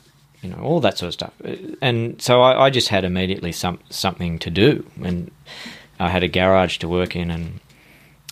you 0.46 0.52
know 0.52 0.62
all 0.64 0.80
that 0.80 0.98
sort 0.98 1.08
of 1.08 1.14
stuff 1.14 1.34
and 1.82 2.22
so 2.22 2.42
I, 2.42 2.66
I 2.66 2.70
just 2.70 2.90
had 2.90 3.04
immediately 3.04 3.52
some 3.52 3.80
something 3.90 4.40
to 4.40 4.50
do 4.50 4.86
and 5.04 5.32
I 6.00 6.10
had 6.10 6.24
a 6.24 6.28
garage 6.28 6.78
to 6.80 6.88
work 6.88 7.16
in 7.16 7.32
and 7.32 7.60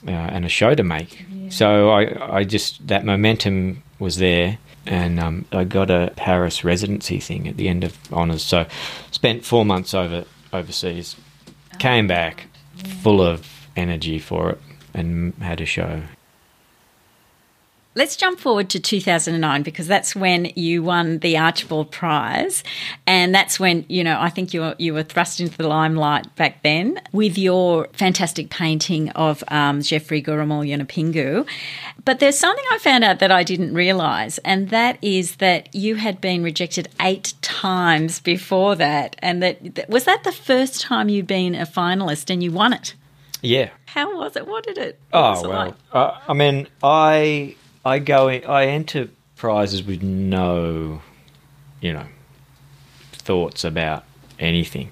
uh, 0.08 0.12
and 0.12 0.46
a 0.46 0.50
show 0.50 0.76
to 0.76 0.84
make 0.84 1.26
yeah. 1.32 1.50
so 1.50 1.90
I 1.90 2.38
I 2.38 2.44
just 2.44 2.88
that 2.88 3.06
momentum 3.06 3.84
was 4.00 4.18
there 4.18 4.58
and 4.86 5.20
um, 5.20 5.46
I 5.52 5.64
got 5.64 5.90
a 5.90 6.12
Paris 6.16 6.64
residency 6.64 7.20
thing 7.20 7.48
at 7.48 7.58
the 7.58 7.70
end 7.70 7.84
of 7.84 7.98
honours. 8.12 8.44
So 8.44 8.66
spent 9.12 9.46
four 9.46 9.66
months 9.66 9.94
over 9.94 10.26
overseas, 10.52 11.16
came 11.80 12.08
back 12.08 12.48
full 13.02 13.22
of 13.22 13.68
energy 13.76 14.20
for 14.20 14.52
it, 14.52 14.62
and 14.94 15.34
had 15.36 15.62
a 15.62 15.66
show. 15.66 16.04
Let's 17.96 18.16
jump 18.16 18.40
forward 18.40 18.70
to 18.72 18.80
2009 18.80 19.62
because 19.62 19.86
that's 19.86 20.16
when 20.16 20.52
you 20.56 20.82
won 20.82 21.20
the 21.20 21.38
Archibald 21.38 21.92
Prize, 21.92 22.64
and 23.06 23.36
that's 23.36 23.60
when 23.60 23.86
you 23.88 24.04
know 24.04 24.20
I 24.20 24.30
think 24.30 24.54
you 24.54 24.62
were, 24.62 24.76
you 24.80 24.94
were 24.96 25.04
thrust 25.04 25.40
into 25.40 25.56
the 25.58 25.68
limelight 25.68 26.36
back 26.36 26.64
then 26.64 27.00
with 27.12 27.38
your 27.38 27.88
fantastic 27.94 28.50
painting 28.50 29.10
of 29.12 29.44
um, 29.50 29.82
Geoffrey 29.82 30.24
Gurrumul 30.24 30.68
Yunupingu. 30.68 31.48
But 32.04 32.20
there's 32.20 32.38
something 32.38 32.66
I 32.72 32.80
found 32.80 33.04
out 33.04 33.20
that 33.20 33.32
I 33.32 33.44
didn't 33.44 33.76
realise, 33.76 34.40
and 34.40 34.70
that 34.70 34.98
is 35.04 35.36
that 35.36 35.74
you 35.76 35.96
had 35.96 36.20
been 36.20 36.42
rejected 36.42 36.90
eight 37.00 37.36
times 37.42 38.20
before 38.20 38.76
that, 38.76 39.16
and 39.20 39.44
that 39.44 39.88
was 39.88 40.06
that 40.06 40.24
the 40.24 40.32
first 40.32 40.82
time 40.82 41.10
you'd 41.10 41.28
been 41.28 41.54
a 41.54 41.66
finalist 41.66 42.32
and 42.32 42.42
you 42.42 42.52
won 42.52 42.74
it. 42.74 42.96
Yeah. 43.44 43.70
How 43.86 44.18
was 44.18 44.36
it? 44.36 44.48
What 44.48 44.64
did 44.64 44.80
it? 44.80 45.00
What 45.12 45.20
oh 45.20 45.48
well, 45.48 45.66
like? 45.66 45.74
uh, 45.92 46.18
I 46.28 46.34
mean, 46.34 46.68
I 46.82 47.56
I 47.86 48.00
go 48.00 48.28
in, 48.28 48.46
I 48.46 48.66
enter 48.66 49.10
prizes 49.36 49.84
with 49.84 50.02
no, 50.02 51.02
you 51.82 51.94
know, 51.94 52.06
thoughts 53.12 53.64
about 53.64 54.06
anything. 54.40 54.92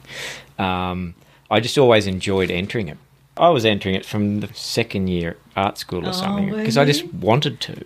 Um, 0.59 1.15
I 1.49 1.59
just 1.59 1.77
always 1.77 2.07
enjoyed 2.07 2.51
entering 2.51 2.87
it. 2.87 2.97
I 3.37 3.49
was 3.49 3.65
entering 3.65 3.95
it 3.95 4.05
from 4.05 4.41
the 4.41 4.53
second 4.53 5.07
year 5.07 5.37
art 5.55 5.77
school 5.77 6.05
or 6.05 6.09
oh, 6.09 6.13
something 6.13 6.51
because 6.51 6.77
I 6.77 6.85
just 6.85 7.05
wanted 7.13 7.61
to. 7.61 7.85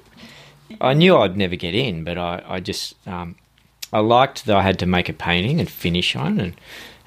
I 0.81 0.93
knew 0.93 1.15
I'd 1.17 1.37
never 1.37 1.55
get 1.55 1.75
in, 1.75 2.03
but 2.03 2.17
I, 2.17 2.43
I 2.47 2.59
just 2.59 2.95
um, 3.07 3.35
I 3.93 3.99
liked 3.99 4.45
that 4.45 4.55
I 4.55 4.63
had 4.63 4.79
to 4.79 4.85
make 4.85 5.07
a 5.07 5.13
painting 5.13 5.59
and 5.59 5.69
finish 5.69 6.15
on 6.15 6.39
and 6.39 6.55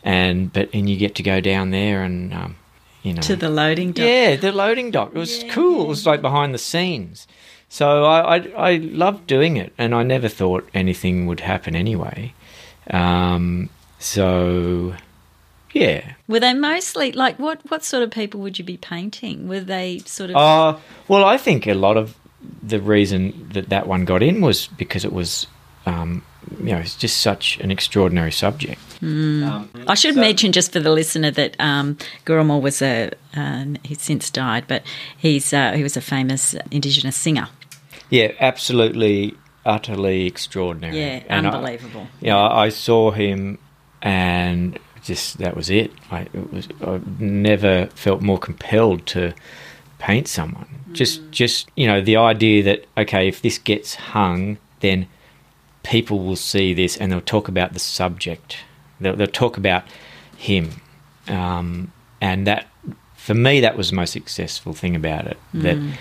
and 0.04 0.52
but 0.52 0.70
and 0.72 0.88
you 0.88 0.96
get 0.96 1.14
to 1.16 1.22
go 1.22 1.40
down 1.40 1.70
there 1.70 2.02
and 2.02 2.32
um, 2.32 2.56
you 3.02 3.12
know 3.12 3.22
to 3.22 3.36
the 3.36 3.50
loading 3.50 3.92
dock. 3.92 4.06
Yeah, 4.06 4.36
the 4.36 4.52
loading 4.52 4.90
dock. 4.90 5.10
It 5.14 5.18
was 5.18 5.42
yeah. 5.42 5.52
cool. 5.52 5.84
It 5.84 5.88
was 5.88 6.06
like 6.06 6.22
behind 6.22 6.54
the 6.54 6.58
scenes. 6.58 7.26
So 7.68 8.04
I, 8.04 8.36
I, 8.36 8.72
I 8.72 8.76
loved 8.76 9.26
doing 9.26 9.56
it, 9.56 9.72
and 9.76 9.94
I 9.94 10.02
never 10.02 10.28
thought 10.28 10.68
anything 10.72 11.26
would 11.26 11.40
happen 11.40 11.76
anyway. 11.76 12.32
Um, 12.90 13.68
so 13.98 14.94
yeah. 15.72 16.14
Were 16.26 16.40
they 16.40 16.54
mostly 16.54 17.12
like 17.12 17.38
what? 17.38 17.60
What 17.70 17.84
sort 17.84 18.02
of 18.02 18.10
people 18.10 18.40
would 18.40 18.58
you 18.58 18.64
be 18.64 18.76
painting? 18.76 19.48
Were 19.48 19.60
they 19.60 19.98
sort 20.00 20.30
of? 20.30 20.36
Uh, 20.36 20.78
well, 21.08 21.24
I 21.24 21.36
think 21.36 21.66
a 21.66 21.74
lot 21.74 21.96
of 21.96 22.16
the 22.62 22.80
reason 22.80 23.48
that 23.52 23.68
that 23.68 23.86
one 23.86 24.04
got 24.04 24.22
in 24.22 24.40
was 24.40 24.68
because 24.68 25.04
it 25.04 25.12
was, 25.12 25.46
um, 25.86 26.22
you 26.58 26.72
know, 26.72 26.78
it's 26.78 26.96
just 26.96 27.18
such 27.18 27.58
an 27.58 27.70
extraordinary 27.70 28.32
subject. 28.32 28.80
Mm. 29.00 29.46
Um, 29.46 29.70
I 29.86 29.94
should 29.94 30.14
so, 30.14 30.20
mention 30.20 30.52
just 30.52 30.72
for 30.72 30.80
the 30.80 30.90
listener 30.90 31.30
that 31.32 31.56
um, 31.58 31.96
Gurrumul 32.24 32.62
was 32.62 32.80
a 32.80 33.10
uh, 33.36 33.64
he's 33.84 34.00
since 34.00 34.30
died, 34.30 34.64
but 34.66 34.82
he's 35.16 35.52
uh, 35.52 35.72
he 35.72 35.82
was 35.82 35.96
a 35.96 36.00
famous 36.00 36.54
Indigenous 36.70 37.16
singer. 37.16 37.48
Yeah, 38.10 38.32
absolutely, 38.40 39.36
utterly 39.64 40.26
extraordinary. 40.26 40.98
Yeah, 40.98 41.22
and 41.28 41.46
unbelievable. 41.46 42.02
I, 42.02 42.08
yeah, 42.20 42.36
I, 42.36 42.64
I 42.64 42.68
saw 42.70 43.10
him, 43.10 43.58
and 44.02 44.78
just 45.02 45.38
that 45.38 45.56
was 45.56 45.70
it. 45.70 45.92
I 46.10 46.22
it 46.32 46.52
was 46.52 46.68
I 46.80 47.00
never 47.18 47.86
felt 47.94 48.20
more 48.20 48.38
compelled 48.38 49.06
to 49.06 49.34
paint 49.98 50.28
someone. 50.28 50.66
Mm. 50.88 50.92
Just 50.92 51.30
just 51.30 51.70
you 51.76 51.86
know 51.86 52.00
the 52.00 52.16
idea 52.16 52.62
that 52.64 52.86
okay, 52.96 53.28
if 53.28 53.42
this 53.42 53.58
gets 53.58 53.94
hung, 53.94 54.58
then 54.80 55.06
people 55.82 56.20
will 56.20 56.36
see 56.36 56.74
this 56.74 56.96
and 56.96 57.10
they'll 57.10 57.20
talk 57.20 57.48
about 57.48 57.72
the 57.72 57.78
subject. 57.78 58.58
They'll, 59.00 59.16
they'll 59.16 59.26
talk 59.26 59.56
about 59.56 59.84
him, 60.36 60.70
um, 61.28 61.92
and 62.20 62.46
that 62.46 62.66
for 63.14 63.34
me 63.34 63.60
that 63.60 63.76
was 63.76 63.90
the 63.90 63.96
most 63.96 64.12
successful 64.12 64.72
thing 64.72 64.96
about 64.96 65.26
it. 65.26 65.36
Mm. 65.54 65.62
That 65.62 65.98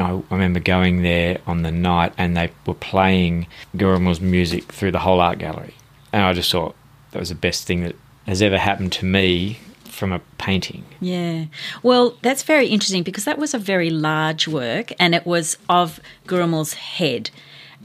I 0.00 0.22
remember 0.30 0.60
going 0.60 1.02
there 1.02 1.38
on 1.46 1.62
the 1.62 1.70
night 1.70 2.12
and 2.18 2.36
they 2.36 2.50
were 2.66 2.74
playing 2.74 3.46
Gurrumul's 3.76 4.20
music 4.20 4.72
through 4.72 4.92
the 4.92 4.98
whole 4.98 5.20
art 5.20 5.38
gallery. 5.38 5.74
And 6.12 6.22
I 6.22 6.32
just 6.32 6.50
thought 6.50 6.74
that 7.12 7.18
was 7.18 7.28
the 7.28 7.34
best 7.34 7.66
thing 7.66 7.82
that 7.82 7.96
has 8.26 8.42
ever 8.42 8.58
happened 8.58 8.92
to 8.92 9.04
me 9.04 9.58
from 9.84 10.12
a 10.12 10.20
painting. 10.38 10.84
Yeah. 11.00 11.46
Well, 11.82 12.16
that's 12.22 12.42
very 12.42 12.68
interesting 12.68 13.02
because 13.02 13.24
that 13.24 13.38
was 13.38 13.54
a 13.54 13.58
very 13.58 13.90
large 13.90 14.48
work 14.48 14.92
and 14.98 15.14
it 15.14 15.26
was 15.26 15.58
of 15.68 16.00
Gurrumul's 16.26 16.74
head. 16.74 17.30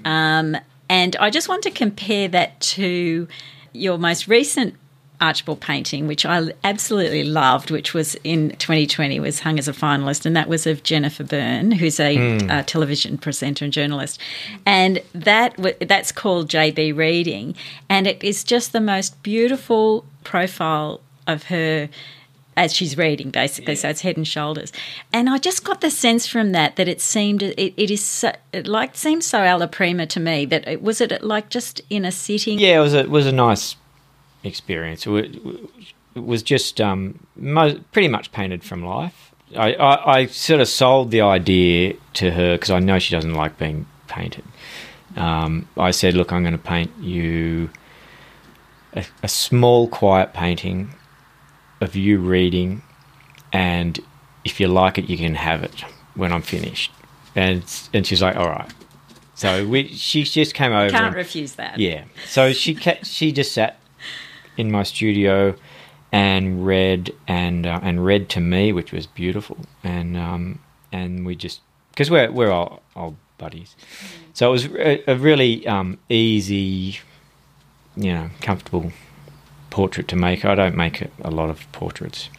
Um, 0.05 0.57
and 0.89 1.15
I 1.17 1.29
just 1.29 1.49
want 1.49 1.63
to 1.63 1.71
compare 1.71 2.27
that 2.29 2.59
to 2.61 3.27
your 3.73 3.97
most 3.97 4.27
recent 4.27 4.75
Archibald 5.21 5.61
painting, 5.61 6.07
which 6.07 6.25
I 6.25 6.51
absolutely 6.63 7.23
loved, 7.23 7.71
which 7.71 7.93
was 7.93 8.15
in 8.23 8.51
2020, 8.57 9.19
was 9.19 9.39
hung 9.39 9.57
as 9.57 9.67
a 9.67 9.73
finalist, 9.73 10.25
and 10.25 10.35
that 10.35 10.47
was 10.47 10.67
of 10.67 10.83
Jennifer 10.83 11.23
Byrne, 11.23 11.71
who's 11.71 11.99
a 11.99 12.15
mm. 12.15 12.51
uh, 12.51 12.63
television 12.63 13.17
presenter 13.17 13.65
and 13.65 13.73
journalist, 13.73 14.19
and 14.65 15.01
that 15.13 15.55
that's 15.87 16.11
called 16.11 16.49
JB 16.49 16.95
Reading, 16.95 17.55
and 17.89 18.07
it 18.07 18.23
is 18.23 18.43
just 18.43 18.73
the 18.73 18.81
most 18.81 19.21
beautiful 19.23 20.05
profile 20.23 21.01
of 21.27 21.43
her 21.43 21.89
as 22.57 22.73
she's 22.73 22.97
reading, 22.97 23.29
basically. 23.29 23.73
Yeah. 23.73 23.79
So 23.79 23.89
it's 23.89 24.01
head 24.01 24.17
and 24.17 24.27
shoulders, 24.27 24.71
and 25.13 25.29
I 25.29 25.37
just 25.37 25.63
got 25.63 25.81
the 25.81 25.89
sense 25.89 26.27
from 26.27 26.51
that 26.51 26.75
that 26.75 26.87
it 26.87 27.01
seemed 27.01 27.43
it, 27.43 27.73
it 27.77 27.91
is 27.91 28.03
so, 28.03 28.33
it 28.53 28.67
like 28.67 28.95
seems 28.95 29.25
so 29.25 29.43
alla 29.43 29.67
prima 29.67 30.05
to 30.07 30.19
me. 30.19 30.45
That 30.45 30.67
it 30.67 30.81
was 30.81 31.01
it 31.01 31.23
like 31.23 31.49
just 31.49 31.81
in 31.89 32.05
a 32.05 32.11
sitting. 32.11 32.59
Yeah, 32.59 32.77
it 32.77 32.81
was 32.81 32.93
a, 32.93 32.99
it 32.99 33.09
was 33.09 33.25
a 33.25 33.31
nice 33.31 33.75
experience. 34.45 35.05
It 35.05 35.39
was 36.15 36.43
just 36.43 36.79
um, 36.79 37.19
pretty 37.91 38.07
much 38.07 38.31
painted 38.31 38.63
from 38.63 38.85
life. 38.85 39.33
I, 39.55 39.73
I, 39.73 40.17
I, 40.17 40.25
sort 40.25 40.59
of 40.59 40.67
sold 40.67 41.11
the 41.11 41.21
idea 41.21 41.95
to 42.13 42.31
her 42.31 42.55
because 42.55 42.71
I 42.71 42.79
know 42.79 42.99
she 42.99 43.15
doesn't 43.15 43.33
like 43.33 43.57
being 43.57 43.85
painted. 44.07 44.43
Um, 45.15 45.67
I 45.77 45.91
said, 45.91 46.13
"Look, 46.13 46.31
I'm 46.31 46.41
going 46.41 46.57
to 46.57 46.63
paint 46.63 46.91
you 46.99 47.69
a, 48.93 49.05
a, 49.23 49.27
small, 49.27 49.87
quiet 49.87 50.33
painting 50.33 50.93
of 51.79 51.95
you 51.95 52.17
reading, 52.19 52.81
and 53.53 53.99
if 54.43 54.59
you 54.59 54.67
like 54.67 54.97
it, 54.97 55.09
you 55.09 55.17
can 55.17 55.35
have 55.35 55.63
it 55.63 55.81
when 56.15 56.33
I'm 56.33 56.41
finished." 56.41 56.91
And 57.35 57.63
and 57.93 58.05
she's 58.05 58.21
like, 58.21 58.35
"All 58.35 58.49
right." 58.49 58.71
So 59.35 59.67
we, 59.67 59.89
she 59.89 60.23
just 60.23 60.53
came 60.53 60.71
over. 60.71 60.89
Can't 60.89 61.07
and, 61.07 61.15
refuse 61.15 61.53
that. 61.53 61.77
Yeah. 61.77 62.05
So 62.27 62.51
she 62.51 62.75
she 63.03 63.31
just 63.31 63.53
sat 63.53 63.79
in 64.57 64.71
my 64.71 64.83
studio 64.83 65.55
and 66.11 66.65
read 66.65 67.13
and 67.27 67.65
uh, 67.65 67.79
and 67.83 68.05
read 68.05 68.29
to 68.29 68.39
me, 68.39 68.71
which 68.71 68.91
was 68.91 69.05
beautiful. 69.05 69.57
And 69.83 70.15
um, 70.17 70.59
and 70.91 71.25
we 71.25 71.35
just 71.35 71.61
because 71.91 72.09
we're 72.09 72.31
we're 72.31 72.51
all 72.51 72.81
old 72.95 73.15
buddies, 73.37 73.75
so 74.33 74.49
it 74.49 74.51
was 74.51 74.65
a, 74.65 75.11
a 75.11 75.15
really 75.15 75.67
um, 75.67 75.97
easy, 76.09 76.99
you 77.95 78.13
know, 78.13 78.29
comfortable 78.41 78.91
portrait 79.69 80.07
to 80.07 80.15
make. 80.15 80.45
I 80.45 80.55
don't 80.55 80.75
make 80.75 81.05
a 81.21 81.31
lot 81.31 81.49
of 81.49 81.69
portraits. 81.71 82.29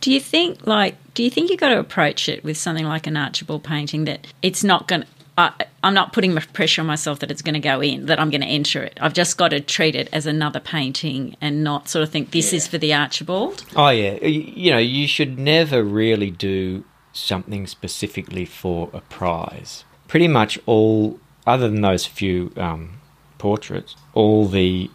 Do 0.00 0.10
you 0.12 0.20
think 0.20 0.66
like 0.66 0.96
do 1.14 1.22
you 1.22 1.30
think 1.30 1.50
you 1.50 1.56
got 1.56 1.68
to 1.68 1.78
approach 1.78 2.28
it 2.28 2.42
with 2.42 2.56
something 2.56 2.84
like 2.84 3.06
an 3.06 3.16
Archibald 3.16 3.62
painting 3.62 4.04
that 4.04 4.26
it's 4.42 4.64
not 4.64 4.88
going 4.88 5.04
I, 5.38 5.52
am 5.82 5.94
not 5.94 6.12
putting 6.12 6.36
pressure 6.36 6.80
on 6.80 6.86
myself 6.86 7.18
that 7.20 7.30
it's 7.30 7.42
going 7.42 7.54
to 7.54 7.60
go 7.60 7.80
in, 7.80 8.06
that 8.06 8.20
I'm 8.20 8.30
going 8.30 8.40
to 8.40 8.46
enter 8.46 8.82
it. 8.82 8.98
I've 9.00 9.14
just 9.14 9.36
got 9.36 9.48
to 9.48 9.60
treat 9.60 9.94
it 9.94 10.08
as 10.12 10.26
another 10.26 10.60
painting 10.60 11.36
and 11.40 11.64
not 11.64 11.88
sort 11.88 12.02
of 12.02 12.10
think 12.10 12.30
this 12.30 12.52
yeah. 12.52 12.56
is 12.58 12.66
for 12.68 12.78
the 12.78 12.94
Archibald. 12.94 13.64
Oh, 13.74 13.88
yeah. 13.88 14.24
You 14.24 14.70
know, 14.70 14.78
you 14.78 15.06
should 15.06 15.38
never 15.38 15.82
really 15.82 16.30
do 16.30 16.84
something 17.12 17.66
specifically 17.66 18.44
for 18.44 18.90
a 18.92 19.00
prize. 19.00 19.84
Pretty 20.08 20.28
much 20.28 20.58
all, 20.66 21.18
other 21.46 21.68
than 21.68 21.80
those 21.80 22.06
few 22.06 22.52
um, 22.56 23.00
portraits, 23.38 23.96
all 24.14 24.46
the 24.46 24.90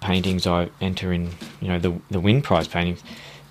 paintings 0.00 0.46
I 0.46 0.70
enter 0.80 1.12
in, 1.12 1.30
you 1.60 1.68
know, 1.68 1.78
the, 1.78 2.00
the 2.10 2.20
Wynne 2.20 2.42
Prize 2.42 2.66
paintings, 2.66 3.02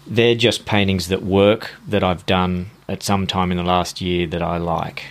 they're 0.08 0.36
just 0.36 0.66
paintings 0.66 1.08
that 1.10 1.22
work 1.22 1.72
that 1.88 2.04
I've 2.04 2.26
done 2.26 2.72
at 2.88 3.04
some 3.04 3.28
time 3.28 3.52
in 3.52 3.58
the 3.58 3.64
last 3.64 4.02
year 4.02 4.26
that 4.28 4.42
I 4.42 4.58
like 4.58 5.04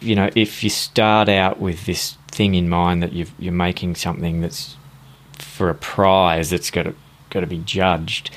you 0.00 0.14
know, 0.14 0.30
if 0.34 0.62
you 0.62 0.70
start 0.70 1.28
out 1.28 1.60
with 1.60 1.86
this 1.86 2.16
thing 2.28 2.54
in 2.54 2.68
mind 2.68 3.02
that 3.02 3.12
you've, 3.12 3.32
you're 3.38 3.52
making 3.52 3.94
something 3.94 4.40
that's 4.40 4.76
for 5.38 5.68
a 5.70 5.74
prize 5.74 6.50
that's 6.50 6.70
got 6.70 6.84
to 6.84 6.94
got 7.30 7.40
to 7.40 7.46
be 7.46 7.58
judged, 7.58 8.30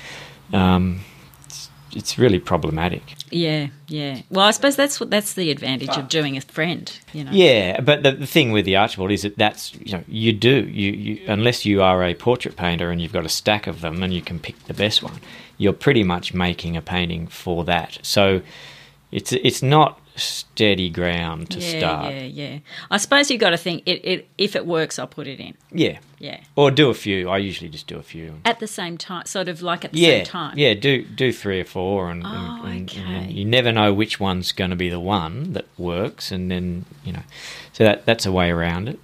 um, 0.53 1.01
it's, 1.45 1.69
it's 1.91 2.17
really 2.17 2.39
problematic. 2.39 3.15
Yeah, 3.31 3.67
yeah. 3.87 4.21
Well, 4.29 4.45
I 4.45 4.51
suppose 4.51 4.75
that's 4.75 4.99
what 4.99 5.09
that's 5.09 5.33
the 5.33 5.51
advantage 5.51 5.95
of 5.97 6.09
doing 6.09 6.37
a 6.37 6.41
friend. 6.41 6.91
You 7.13 7.25
know. 7.25 7.31
Yeah, 7.31 7.81
but 7.81 8.03
the, 8.03 8.13
the 8.13 8.27
thing 8.27 8.51
with 8.51 8.65
the 8.65 8.77
Archibald 8.77 9.11
is 9.11 9.23
that 9.23 9.37
that's 9.37 9.75
you 9.75 9.93
know 9.93 10.03
you 10.07 10.33
do 10.33 10.65
you, 10.65 10.91
you 10.91 11.25
unless 11.27 11.65
you 11.65 11.81
are 11.81 12.03
a 12.03 12.13
portrait 12.13 12.55
painter 12.55 12.89
and 12.89 13.01
you've 13.01 13.13
got 13.13 13.25
a 13.25 13.29
stack 13.29 13.67
of 13.67 13.81
them 13.81 14.01
and 14.01 14.13
you 14.13 14.21
can 14.21 14.39
pick 14.39 14.57
the 14.65 14.73
best 14.73 15.03
one, 15.03 15.19
you're 15.57 15.73
pretty 15.73 16.03
much 16.03 16.33
making 16.33 16.75
a 16.75 16.81
painting 16.81 17.27
for 17.27 17.63
that. 17.65 17.99
So 18.01 18.41
it's 19.11 19.31
it's 19.33 19.61
not 19.61 19.99
steady 20.19 20.89
ground 20.89 21.49
to 21.51 21.59
yeah, 21.59 21.79
start. 21.79 22.13
Yeah, 22.13 22.21
yeah. 22.23 22.59
I 22.91 22.97
suppose 22.97 23.31
you've 23.31 23.41
got 23.41 23.51
to 23.51 23.57
think 23.57 23.83
it, 23.85 24.01
it. 24.03 24.29
If 24.37 24.55
it 24.55 24.65
works, 24.65 24.99
I'll 24.99 25.07
put 25.07 25.27
it 25.27 25.39
in. 25.39 25.55
Yeah. 25.71 25.99
Yeah. 26.19 26.41
Or 26.55 26.69
do 26.71 26.89
a 26.89 26.93
few. 26.93 27.29
I 27.29 27.37
usually 27.37 27.69
just 27.69 27.87
do 27.87 27.97
a 27.97 28.03
few. 28.03 28.41
At 28.45 28.59
the 28.59 28.67
same 28.67 28.97
time, 28.97 29.25
sort 29.25 29.47
of 29.47 29.61
like 29.61 29.85
at 29.85 29.93
the 29.93 29.99
yeah, 29.99 30.17
same 30.17 30.25
time. 30.25 30.57
yeah. 30.57 30.73
Do 30.73 31.03
do 31.03 31.31
three 31.31 31.61
or 31.61 31.65
four, 31.65 32.11
and, 32.11 32.23
Oh, 32.25 32.63
and, 32.65 32.89
okay. 32.89 33.01
and 33.01 33.31
you 33.31 33.45
never 33.45 33.71
know 33.71 33.93
which 33.93 34.19
one's 34.19 34.51
going 34.51 34.69
to 34.69 34.75
be 34.75 34.89
the 34.89 34.99
one 34.99 35.53
that 35.53 35.65
works, 35.77 36.31
and 36.31 36.51
then 36.51 36.85
you 37.05 37.13
know, 37.13 37.23
so 37.73 37.83
that 37.85 38.05
that's 38.05 38.25
a 38.25 38.31
way 38.31 38.49
around 38.51 38.89
it. 38.89 38.99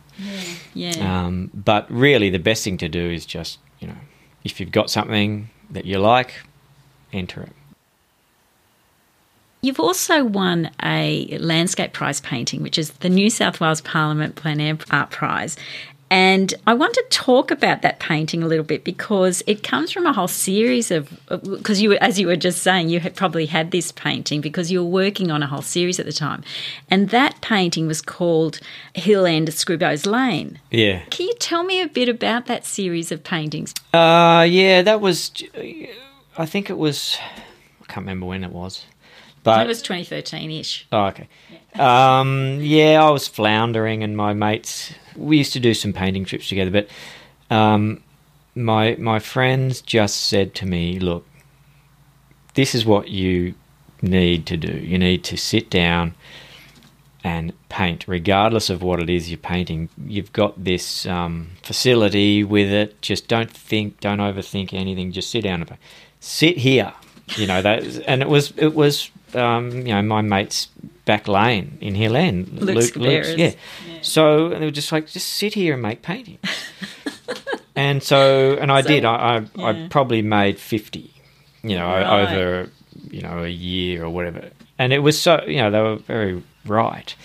Yeah. 0.73 1.25
Um, 1.25 1.51
but 1.53 1.89
really, 1.91 2.29
the 2.29 2.39
best 2.39 2.63
thing 2.63 2.77
to 2.79 2.89
do 2.89 3.09
is 3.09 3.25
just 3.25 3.59
you 3.79 3.87
know, 3.87 3.97
if 4.43 4.59
you've 4.59 4.71
got 4.71 4.89
something 4.89 5.49
that 5.69 5.85
you 5.85 5.99
like, 5.99 6.33
enter 7.13 7.41
it. 7.43 7.51
You've 9.65 9.79
also 9.79 10.23
won 10.23 10.69
a 10.83 11.39
landscape 11.39 11.91
prize 11.91 12.21
painting, 12.21 12.61
which 12.61 12.77
is 12.77 12.91
the 12.91 13.09
New 13.09 13.31
South 13.31 13.59
Wales 13.59 13.81
Parliament 13.81 14.35
Plein 14.35 14.61
Air 14.61 14.77
Art 14.91 15.09
Prize. 15.09 15.57
And 16.11 16.53
I 16.67 16.75
want 16.75 16.93
to 16.93 17.03
talk 17.09 17.49
about 17.49 17.81
that 17.81 17.99
painting 17.99 18.43
a 18.43 18.47
little 18.47 18.63
bit 18.63 18.83
because 18.83 19.41
it 19.47 19.63
comes 19.63 19.91
from 19.91 20.05
a 20.05 20.13
whole 20.13 20.27
series 20.27 20.91
of 20.91 21.09
because 21.41 21.81
you, 21.81 21.93
as 21.93 22.19
you 22.19 22.27
were 22.27 22.35
just 22.35 22.61
saying, 22.61 22.89
you 22.89 22.99
had 22.99 23.15
probably 23.15 23.47
had 23.47 23.71
this 23.71 23.91
painting 23.91 24.39
because 24.39 24.71
you 24.71 24.83
were 24.83 24.89
working 24.89 25.31
on 25.31 25.41
a 25.41 25.47
whole 25.47 25.63
series 25.63 25.99
at 25.99 26.05
the 26.05 26.13
time, 26.13 26.43
and 26.91 27.09
that 27.09 27.41
painting 27.41 27.87
was 27.87 28.03
called 28.03 28.59
Hill 28.93 29.25
End 29.25 29.51
Scribbo's 29.51 30.05
Lane. 30.05 30.59
Yeah. 30.69 31.01
Can 31.09 31.25
you 31.25 31.33
tell 31.39 31.63
me 31.63 31.81
a 31.81 31.87
bit 31.87 32.07
about 32.07 32.45
that 32.45 32.65
series 32.65 33.11
of 33.11 33.23
paintings? 33.23 33.73
Uh, 33.91 34.45
yeah, 34.47 34.83
that 34.83 35.01
was. 35.01 35.31
I 36.37 36.45
think 36.45 36.69
it 36.69 36.77
was. 36.77 37.17
I 37.81 37.85
can't 37.87 38.03
remember 38.05 38.27
when 38.27 38.43
it 38.43 38.51
was, 38.51 38.85
but 39.45 39.65
it 39.65 39.67
was 39.67 39.81
2013 39.81 40.51
ish. 40.51 40.87
Oh, 40.91 41.05
okay. 41.05 41.27
Um, 41.75 42.59
yeah, 42.61 43.03
I 43.03 43.09
was 43.09 43.27
floundering, 43.27 44.03
and 44.03 44.17
my 44.17 44.33
mates. 44.33 44.93
We 45.15 45.37
used 45.37 45.53
to 45.53 45.59
do 45.59 45.73
some 45.73 45.93
painting 45.93 46.25
trips 46.25 46.49
together, 46.49 46.71
but 46.71 47.55
um, 47.55 48.03
my 48.55 48.95
my 48.99 49.19
friends 49.19 49.81
just 49.81 50.23
said 50.23 50.55
to 50.55 50.65
me, 50.65 50.99
"Look, 50.99 51.25
this 52.55 52.75
is 52.75 52.85
what 52.85 53.09
you 53.09 53.53
need 54.01 54.45
to 54.47 54.57
do. 54.57 54.71
You 54.71 54.97
need 54.97 55.23
to 55.25 55.37
sit 55.37 55.69
down 55.69 56.15
and 57.23 57.53
paint, 57.69 58.07
regardless 58.07 58.69
of 58.69 58.83
what 58.83 58.99
it 58.99 59.09
is 59.09 59.31
you're 59.31 59.37
painting. 59.37 59.89
You've 60.05 60.31
got 60.31 60.63
this 60.63 61.05
um, 61.07 61.51
facility 61.63 62.43
with 62.43 62.69
it. 62.71 63.01
Just 63.01 63.27
don't 63.27 63.49
think, 63.49 63.99
don't 63.99 64.19
overthink 64.19 64.73
anything. 64.73 65.11
Just 65.11 65.31
sit 65.31 65.43
down 65.43 65.61
and 65.61 65.69
paint. 65.69 65.81
sit 66.19 66.57
here. 66.57 66.93
You 67.35 67.47
know 67.47 67.63
that, 67.63 67.83
and 68.07 68.21
it 68.21 68.29
was 68.29 68.53
it 68.57 68.75
was 68.75 69.09
um, 69.35 69.71
you 69.71 69.93
know 69.93 70.01
my 70.01 70.21
mate's 70.21 70.67
back 71.05 71.27
lane 71.27 71.77
in 71.81 71.93
Hill 71.95 72.15
End, 72.15 72.47
Luke 72.61 72.77
Sciberras. 72.77 73.37
yeah. 73.37 73.51
So 74.01 74.47
and 74.51 74.61
they 74.61 74.65
were 74.65 74.71
just 74.71 74.91
like, 74.91 75.07
just 75.07 75.27
sit 75.27 75.53
here 75.53 75.73
and 75.73 75.81
make 75.81 76.01
paintings. 76.01 76.39
and 77.75 78.01
so, 78.03 78.57
and 78.59 78.71
I 78.71 78.81
So- 78.81 78.87
did. 78.87 79.05
I 79.05 79.15
I, 79.15 79.39
yeah. 79.55 79.65
I 79.67 79.87
probably 79.89 80.21
made 80.21 80.59
fifty, 80.59 81.13
you 81.63 81.75
know, 81.75 81.87
Right. 81.87 82.23
over 82.23 82.69
you 83.09 83.21
know 83.21 83.43
a 83.43 83.49
year 83.49 84.03
or 84.05 84.09
whatever. 84.09 84.49
And 84.79 84.91
it 84.93 84.99
was 84.99 85.19
so 85.21 85.43
you 85.47 85.57
know 85.57 85.71
they 85.71 85.81
were 85.81 85.95
very 85.97 86.41
right. 86.65 87.15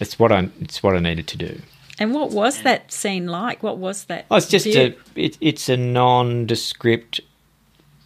It's 0.00 0.18
what 0.18 0.32
I 0.32 0.48
it's 0.60 0.82
what 0.82 0.96
I 0.96 1.00
needed 1.00 1.26
to 1.28 1.36
do. 1.36 1.60
And 1.98 2.14
what 2.14 2.30
was 2.30 2.62
that 2.62 2.90
scene 2.90 3.26
like? 3.28 3.62
What 3.62 3.78
was 3.78 4.04
that? 4.06 4.24
Oh, 4.30 4.36
it's 4.36 4.48
just 4.48 4.64
view? 4.66 4.94
a 5.16 5.20
it, 5.20 5.38
it's 5.40 5.68
a 5.68 5.76
nondescript, 5.76 7.20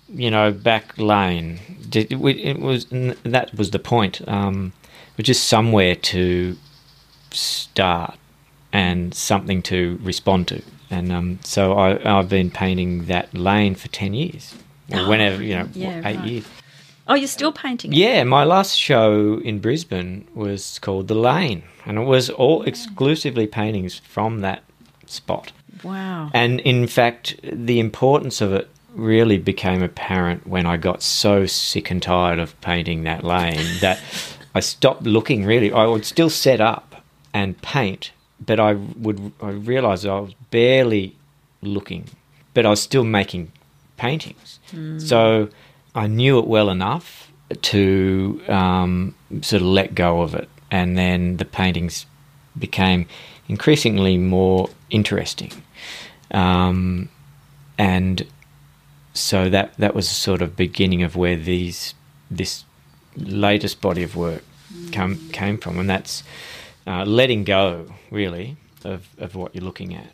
you 0.09 0.31
know, 0.31 0.53
back 0.53 0.97
lane. 0.99 1.59
It, 1.93 2.13
it 2.13 2.61
was 2.61 2.87
that 2.91 3.51
was 3.55 3.71
the 3.71 3.79
point. 3.79 4.27
Um, 4.29 4.73
it 5.13 5.19
was 5.19 5.27
just 5.27 5.45
somewhere 5.49 5.95
to 5.95 6.57
start 7.31 8.19
and 8.73 9.15
something 9.15 9.63
to 9.63 9.99
respond 10.03 10.49
to. 10.49 10.63
And 10.91 11.11
um, 11.13 11.39
so 11.43 11.73
I, 11.73 12.19
I've 12.19 12.29
been 12.29 12.51
painting 12.51 13.07
that 13.07 13.35
lane 13.35 13.75
for 13.75 13.89
ten 13.89 14.15
years, 14.15 14.55
or 14.93 15.01
Oh, 15.01 15.09
whenever 15.09 15.43
you 15.43 15.57
know, 15.57 15.69
yeah, 15.73 15.99
eight 16.05 16.17
right. 16.17 16.25
years. 16.25 16.47
Oh, 17.09 17.15
you're 17.15 17.29
still 17.29 17.53
painting 17.53 17.93
it? 17.93 17.97
Yeah, 17.97 18.25
my 18.25 18.43
last 18.45 18.77
show 18.77 19.41
in 19.45 19.61
Brisbane 19.61 20.27
was 20.35 20.79
called 20.81 21.07
The 21.09 21.15
Lane, 21.15 21.63
and 21.85 21.99
it 21.99 22.03
was 22.05 22.31
all 22.31 22.63
exclusively 22.65 23.47
paintings 23.47 23.99
from 23.99 24.41
that 24.41 24.65
spot. 25.07 25.53
Wow. 25.85 26.31
And 26.35 26.61
in 26.61 26.87
fact, 26.89 27.37
the 27.43 27.79
importance 27.79 28.41
of 28.41 28.53
it 28.53 28.69
really 28.97 29.39
became 29.39 29.83
apparent 29.83 30.47
when 30.47 30.67
I 30.67 30.77
got 30.79 31.03
so 31.03 31.47
sick 31.47 31.91
and 31.91 32.03
tired 32.03 32.39
of 32.39 32.59
painting 32.61 33.05
that 33.05 33.23
lane 33.23 33.67
that 33.81 34.01
I 34.55 34.61
stopped 34.61 35.03
looking 35.03 35.45
really. 35.45 35.71
I 35.73 35.85
would 35.87 36.05
still 36.05 36.31
set 36.31 36.61
up 36.61 37.05
and 37.35 37.61
paint, 37.61 38.11
but 38.45 38.59
I 38.59 38.73
would 38.75 39.33
I 39.41 39.51
realized 39.51 40.07
I 40.07 40.21
was 40.21 40.35
barely 40.51 41.15
looking, 41.63 42.07
but 42.55 42.65
I 42.65 42.71
was 42.71 42.81
still 42.81 43.05
making 43.05 43.53
paintings. 43.97 44.59
So 44.99 45.49
I 45.95 46.07
knew 46.07 46.39
it 46.39 46.47
well 46.47 46.71
enough 46.71 47.31
to 47.63 48.41
um, 48.49 49.15
sort 49.43 49.63
of 49.63 49.69
let 49.69 49.95
go 49.95 50.23
of 50.23 50.35
it, 50.35 50.49
and 50.71 50.97
then 50.97 51.37
the 51.37 51.45
paintings 51.45 52.07
became 52.59 53.07
increasingly 53.49 54.17
more 54.19 54.69
interesting, 54.91 55.53
um, 56.31 57.09
and 57.79 58.27
so 59.17 59.49
that 59.51 59.75
that 59.79 59.95
was 59.95 60.09
sort 60.09 60.43
of 60.43 60.57
beginning 60.57 61.03
of 61.03 61.17
where 61.17 61.37
these 61.37 61.95
this 62.31 62.65
latest 63.17 63.81
body 63.81 64.03
of 64.03 64.17
work 64.17 64.43
come 64.93 65.17
came 65.31 65.59
from, 65.59 65.79
and 65.79 65.89
that's 65.89 66.23
uh, 66.87 67.05
letting 67.05 67.45
go 67.45 67.87
really 68.11 68.57
of 68.85 69.09
of 69.19 69.35
what 69.35 69.55
you're 69.55 69.65
looking 69.65 69.95
at, 69.95 70.09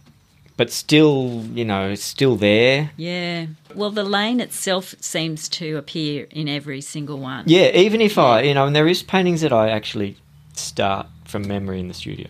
but 0.57 0.71
still 0.71 1.45
you 1.53 1.65
know 1.65 1.91
it's 1.91 2.05
still 2.05 2.37
there. 2.37 2.91
Yeah. 2.97 3.47
Well, 3.75 3.91
the 3.91 4.05
lane 4.05 4.41
itself 4.41 4.95
seems 5.01 5.49
to 5.51 5.77
appear 5.77 6.27
in 6.31 6.49
every 6.49 6.81
single 6.81 7.19
one. 7.19 7.45
Yeah, 7.47 7.71
even 7.75 8.01
if 8.01 8.19
I, 8.19 8.43
you 8.43 8.55
know, 8.55 8.67
and 8.67 8.77
there 8.77 8.89
is 8.89 9.03
paintings 9.03 9.41
that 9.41 9.53
I 9.53 9.71
actually 9.71 10.17
start 10.55 11.07
from 11.25 11.49
memory 11.49 11.81
in 11.81 11.89
the 11.89 11.95
studio, 11.95 12.29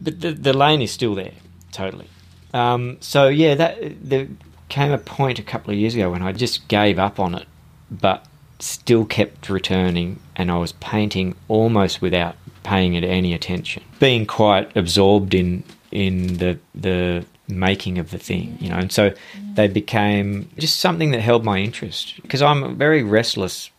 but 0.00 0.20
the 0.20 0.32
the 0.32 0.52
lane 0.52 0.82
is 0.82 0.90
still 0.90 1.14
there, 1.14 1.34
totally. 1.72 2.08
Um, 2.54 2.96
so 3.00 3.28
yeah, 3.28 3.54
that 3.54 3.78
there 4.02 4.28
came 4.68 4.92
a 4.92 4.98
point 4.98 5.38
a 5.38 5.42
couple 5.42 5.72
of 5.72 5.78
years 5.78 5.94
ago 5.94 6.10
when 6.10 6.22
I 6.22 6.32
just 6.32 6.68
gave 6.68 6.98
up 6.98 7.18
on 7.20 7.34
it, 7.34 7.46
but 7.90 8.26
still 8.58 9.04
kept 9.04 9.48
returning, 9.48 10.18
and 10.34 10.50
I 10.50 10.58
was 10.58 10.72
painting 10.72 11.34
almost 11.48 12.00
without 12.00 12.36
paying 12.62 12.94
it 12.94 13.04
any 13.04 13.32
attention, 13.34 13.82
being 14.00 14.26
quite 14.26 14.74
absorbed 14.76 15.34
in 15.34 15.62
in 15.90 16.38
the 16.38 16.58
the 16.74 17.24
making 17.48 17.98
of 17.98 18.10
the 18.10 18.18
thing, 18.18 18.58
you 18.60 18.68
know, 18.68 18.76
and 18.76 18.90
so 18.90 19.12
they 19.54 19.68
became 19.68 20.48
just 20.58 20.80
something 20.80 21.12
that 21.12 21.20
held 21.20 21.44
my 21.44 21.58
interest 21.58 22.20
because 22.22 22.42
I'm 22.42 22.62
a 22.64 22.68
very 22.68 23.02
restless 23.02 23.70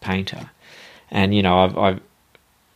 painter, 0.00 0.50
and 1.10 1.34
you 1.34 1.42
know, 1.42 1.58
I've, 1.58 1.78
I've 1.78 2.00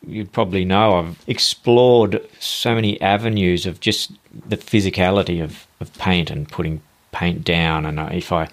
you 0.06 0.24
probably 0.24 0.64
know 0.64 0.98
I've 0.98 1.24
explored 1.26 2.20
so 2.38 2.74
many 2.74 3.00
avenues 3.00 3.66
of 3.66 3.80
just 3.80 4.12
the 4.48 4.56
physicality 4.56 5.42
of, 5.42 5.66
of 5.80 5.92
paint 5.94 6.30
and 6.30 6.48
putting 6.48 6.80
paint 7.16 7.44
down, 7.44 7.86
and 7.86 7.98
if 8.12 8.30
I 8.30 8.48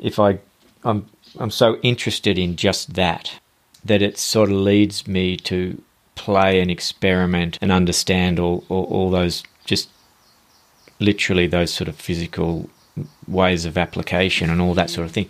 if 0.00 0.18
I 0.18 0.38
I'm 0.84 1.06
I'm 1.38 1.50
so 1.50 1.76
interested 1.82 2.36
in 2.38 2.56
just 2.56 2.94
that 2.94 3.38
that 3.84 4.02
it 4.02 4.18
sort 4.18 4.50
of 4.50 4.56
leads 4.56 5.06
me 5.06 5.36
to 5.36 5.80
play 6.14 6.60
and 6.60 6.70
experiment 6.70 7.58
and 7.60 7.72
understand 7.72 8.38
all, 8.38 8.64
all, 8.68 8.84
all 8.84 9.10
those 9.10 9.42
just 9.64 9.88
literally 10.98 11.46
those 11.46 11.72
sort 11.72 11.88
of 11.88 11.96
physical 11.96 12.68
ways 13.26 13.64
of 13.64 13.78
application 13.78 14.50
and 14.50 14.60
all 14.60 14.74
that 14.74 14.90
sort 14.90 15.04
of 15.06 15.12
thing. 15.12 15.28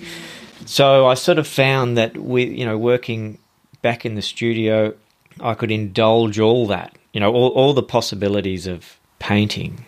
So 0.65 1.07
I 1.07 1.15
sort 1.15 1.39
of 1.39 1.47
found 1.47 1.99
that 1.99 2.17
with 2.17 2.49
you 2.49 2.65
know 2.65 2.79
working 2.79 3.39
back 3.83 4.07
in 4.07 4.15
the 4.15 4.23
studio, 4.23 4.95
I 5.41 5.55
could 5.55 5.71
indulge 5.71 6.39
all 6.39 6.67
that, 6.69 6.97
you 7.13 7.21
know, 7.21 7.33
all, 7.33 7.51
all 7.51 7.75
the 7.75 7.83
possibilities 7.83 8.67
of 8.67 8.97
painting 9.19 9.85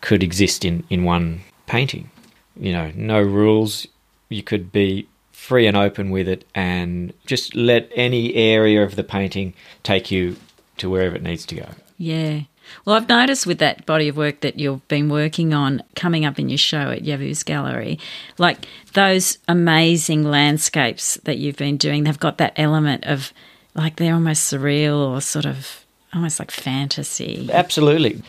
could 0.00 0.22
exist 0.22 0.64
in, 0.64 0.84
in 0.90 1.04
one 1.04 1.40
painting. 1.66 2.10
You 2.56 2.72
know, 2.72 2.92
no 2.94 3.20
rules. 3.20 3.86
You 4.28 4.42
could 4.42 4.72
be 4.72 5.06
free 5.32 5.66
and 5.66 5.76
open 5.76 6.10
with 6.10 6.26
it 6.26 6.46
and 6.54 7.12
just 7.26 7.54
let 7.54 7.90
any 7.94 8.34
area 8.34 8.82
of 8.82 8.96
the 8.96 9.04
painting 9.04 9.52
take 9.82 10.10
you 10.10 10.36
to 10.78 10.88
wherever 10.88 11.14
it 11.14 11.22
needs 11.22 11.44
to 11.46 11.54
go. 11.54 11.68
Yeah. 11.98 12.42
Well, 12.84 12.96
I've 12.96 13.08
noticed 13.08 13.46
with 13.46 13.58
that 13.58 13.84
body 13.84 14.08
of 14.08 14.16
work 14.16 14.40
that 14.40 14.58
you've 14.58 14.86
been 14.88 15.10
working 15.10 15.52
on 15.52 15.82
coming 15.94 16.24
up 16.24 16.38
in 16.38 16.48
your 16.48 16.58
show 16.58 16.90
at 16.90 17.02
Yavuz 17.02 17.44
Gallery, 17.44 17.98
like 18.38 18.66
those 18.94 19.36
amazing 19.48 20.24
landscapes 20.24 21.16
that 21.24 21.36
you've 21.36 21.56
been 21.56 21.76
doing, 21.76 22.04
they've 22.04 22.18
got 22.18 22.38
that 22.38 22.54
element 22.56 23.04
of 23.04 23.32
like 23.74 23.96
they're 23.96 24.14
almost 24.14 24.50
surreal 24.50 24.96
or 24.96 25.20
sort 25.20 25.44
of 25.44 25.84
almost 26.14 26.38
like 26.38 26.50
fantasy. 26.50 27.50
Absolutely. 27.52 28.22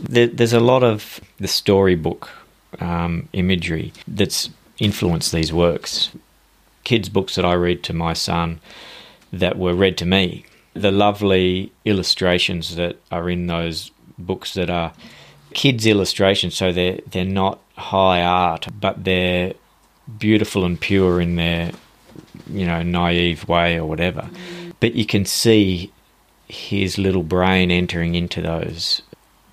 There's 0.00 0.52
a 0.52 0.60
lot 0.60 0.84
of 0.84 1.20
the 1.38 1.48
storybook 1.48 2.30
um, 2.80 3.28
imagery 3.32 3.92
that's 4.06 4.50
influenced 4.78 5.32
these 5.32 5.52
works. 5.52 6.10
Kids' 6.84 7.08
books 7.08 7.34
that 7.34 7.44
I 7.44 7.54
read 7.54 7.82
to 7.84 7.92
my 7.92 8.12
son 8.12 8.60
that 9.32 9.58
were 9.58 9.74
read 9.74 9.98
to 9.98 10.06
me, 10.06 10.44
the 10.74 10.90
lovely 10.90 11.72
illustrations 11.84 12.76
that 12.76 12.96
are 13.10 13.28
in 13.28 13.46
those 13.46 13.90
books 14.18 14.54
that 14.54 14.70
are 14.70 14.92
kids' 15.54 15.86
illustrations, 15.86 16.54
so 16.54 16.72
they're 16.72 17.00
they're 17.10 17.24
not 17.24 17.60
high 17.76 18.22
art, 18.22 18.68
but 18.80 19.04
they're 19.04 19.54
beautiful 20.18 20.64
and 20.64 20.80
pure 20.80 21.20
in 21.20 21.36
their 21.36 21.72
you 22.50 22.66
know 22.66 22.82
naive 22.82 23.46
way 23.48 23.76
or 23.76 23.86
whatever. 23.86 24.28
But 24.80 24.94
you 24.94 25.04
can 25.04 25.24
see 25.24 25.92
his 26.48 26.96
little 26.96 27.22
brain 27.22 27.70
entering 27.70 28.14
into 28.14 28.40
those 28.40 29.02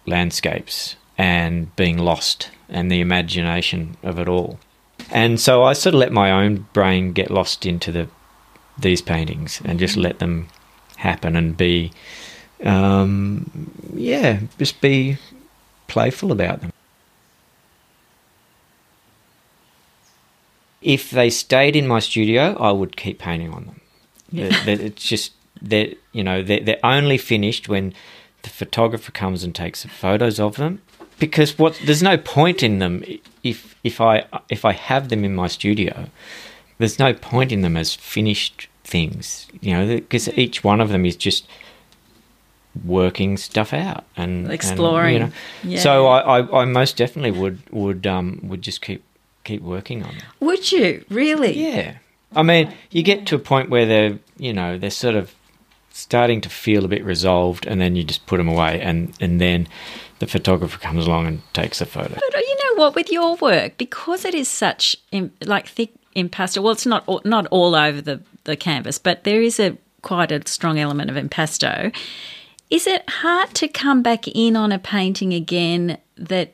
landscapes 0.06 0.96
and 1.18 1.76
being 1.76 1.98
lost 1.98 2.50
and 2.70 2.92
the 2.92 3.02
imagination 3.02 3.98
of 4.04 4.20
it 4.20 4.28
all. 4.28 4.60
And 5.12 5.40
so 5.40 5.64
I 5.64 5.74
sort 5.74 5.96
of 5.96 6.00
let 6.00 6.12
my 6.12 6.32
own 6.32 6.68
brain 6.74 7.14
get 7.14 7.32
lost 7.32 7.66
into 7.66 7.92
the 7.92 8.08
these 8.78 9.02
paintings 9.02 9.62
and 9.64 9.80
just 9.80 9.96
let 9.96 10.20
them 10.20 10.48
happen 10.98 11.38
and 11.38 11.56
be, 11.56 11.92
um, 12.64 13.72
yeah, 13.94 14.42
just 14.58 14.82
be 14.82 15.18
playful 15.88 16.32
about 16.32 16.60
them. 16.60 16.74
If 20.82 21.10
they 21.10 21.30
stayed 21.30 21.76
in 21.76 21.88
my 21.88 22.00
studio, 22.00 22.56
I 22.60 22.72
would 22.72 22.98
keep 22.98 23.18
painting 23.18 23.54
on 23.54 23.66
them. 23.66 23.82
Yeah. 24.30 24.50
It's 24.68 25.08
just 25.08 25.32
that 25.62 25.98
you 26.12 26.24
know 26.24 26.44
they're, 26.44 26.60
they're 26.60 26.86
only 26.86 27.18
finished 27.18 27.70
when 27.70 27.94
the 28.44 28.50
photographer 28.50 29.12
comes 29.12 29.44
and 29.44 29.56
takes 29.56 29.86
photos 29.86 30.40
of 30.40 30.58
them 30.58 30.82
because 31.20 31.58
what 31.58 31.80
there's 31.86 32.04
no 32.04 32.18
point 32.18 32.64
in 32.64 32.80
them 32.80 33.04
if 33.44 33.76
if 33.84 34.02
I 34.02 34.26
if 34.50 34.66
I 34.66 34.74
have 34.74 35.10
them 35.10 35.24
in 35.24 35.36
my 35.36 35.48
studio 35.48 36.10
there's 36.78 37.00
no 37.00 37.14
point 37.14 37.52
in 37.52 37.62
them 37.62 37.78
as 37.78 37.94
finished 37.94 38.68
things 38.84 39.48
you 39.62 39.74
know 39.74 39.96
because 39.96 40.30
each 40.38 40.64
one 40.64 40.82
of 40.82 40.90
them 40.90 41.06
is 41.06 41.16
just 41.16 41.48
working 42.84 43.38
stuff 43.38 43.74
out 43.74 44.04
and 44.18 44.52
exploring 44.52 45.16
and, 45.16 45.34
you 45.64 45.70
know. 45.70 45.76
yeah. 45.76 45.80
so 45.80 46.08
I, 46.08 46.40
I, 46.40 46.62
I 46.62 46.66
most 46.66 46.98
definitely 46.98 47.32
would 47.32 47.60
would 47.72 48.06
um 48.06 48.42
would 48.44 48.62
just 48.62 48.82
keep 48.82 49.04
keep 49.44 49.62
working 49.62 50.04
on 50.04 50.18
them 50.18 50.28
would 50.40 50.72
you? 50.72 51.06
Really? 51.10 51.54
Yeah. 51.58 51.98
I 52.36 52.44
mean 52.44 52.74
you 52.92 53.04
get 53.04 53.26
to 53.28 53.36
a 53.36 53.40
point 53.40 53.70
where 53.70 53.86
they're 53.86 54.20
you 54.38 54.54
know 54.54 54.78
they're 54.78 54.90
sort 54.90 55.16
of 55.16 55.34
starting 55.96 56.42
to 56.42 56.50
feel 56.50 56.84
a 56.84 56.90
bit 56.90 57.04
resolved, 57.06 57.66
and 57.66 57.80
then 57.80 57.96
you 57.96 58.04
just 58.04 58.26
put 58.26 58.38
them 58.38 58.50
away, 58.50 58.82
and 58.82 59.14
and 59.22 59.40
then 59.40 59.68
the 60.20 60.28
photographer 60.28 60.78
comes 60.80 61.06
along 61.06 61.28
and 61.28 61.54
takes 61.54 61.82
a 61.82 61.86
photo. 61.86 62.14
But 62.14 62.36
uh, 62.36 62.40
you 62.40 62.58
know 62.64 62.82
what? 62.82 62.96
With 62.96 63.12
your 63.12 63.36
work, 63.36 63.78
because 63.78 64.26
it 64.26 64.34
is 64.34 64.48
such 64.48 64.96
like 65.42 65.68
thick 65.68 65.94
impasto. 66.16 66.62
Well, 66.62 66.74
it's 66.74 66.86
not 66.86 67.26
not 67.26 67.48
all 67.48 67.76
over 67.76 68.02
the 68.02 68.22
the 68.46 68.56
canvas, 68.56 68.98
but 68.98 69.24
there 69.24 69.42
is 69.42 69.60
a 69.60 69.78
quite 70.02 70.32
a 70.32 70.48
strong 70.48 70.80
element 70.80 71.10
of 71.10 71.18
impasto. 71.18 71.92
Is 72.70 72.88
it 72.88 73.08
hard 73.10 73.54
to 73.56 73.68
come 73.68 74.02
back 74.02 74.28
in 74.28 74.56
on 74.56 74.72
a 74.72 74.80
painting 74.80 75.34
again 75.34 75.98
that 76.18 76.54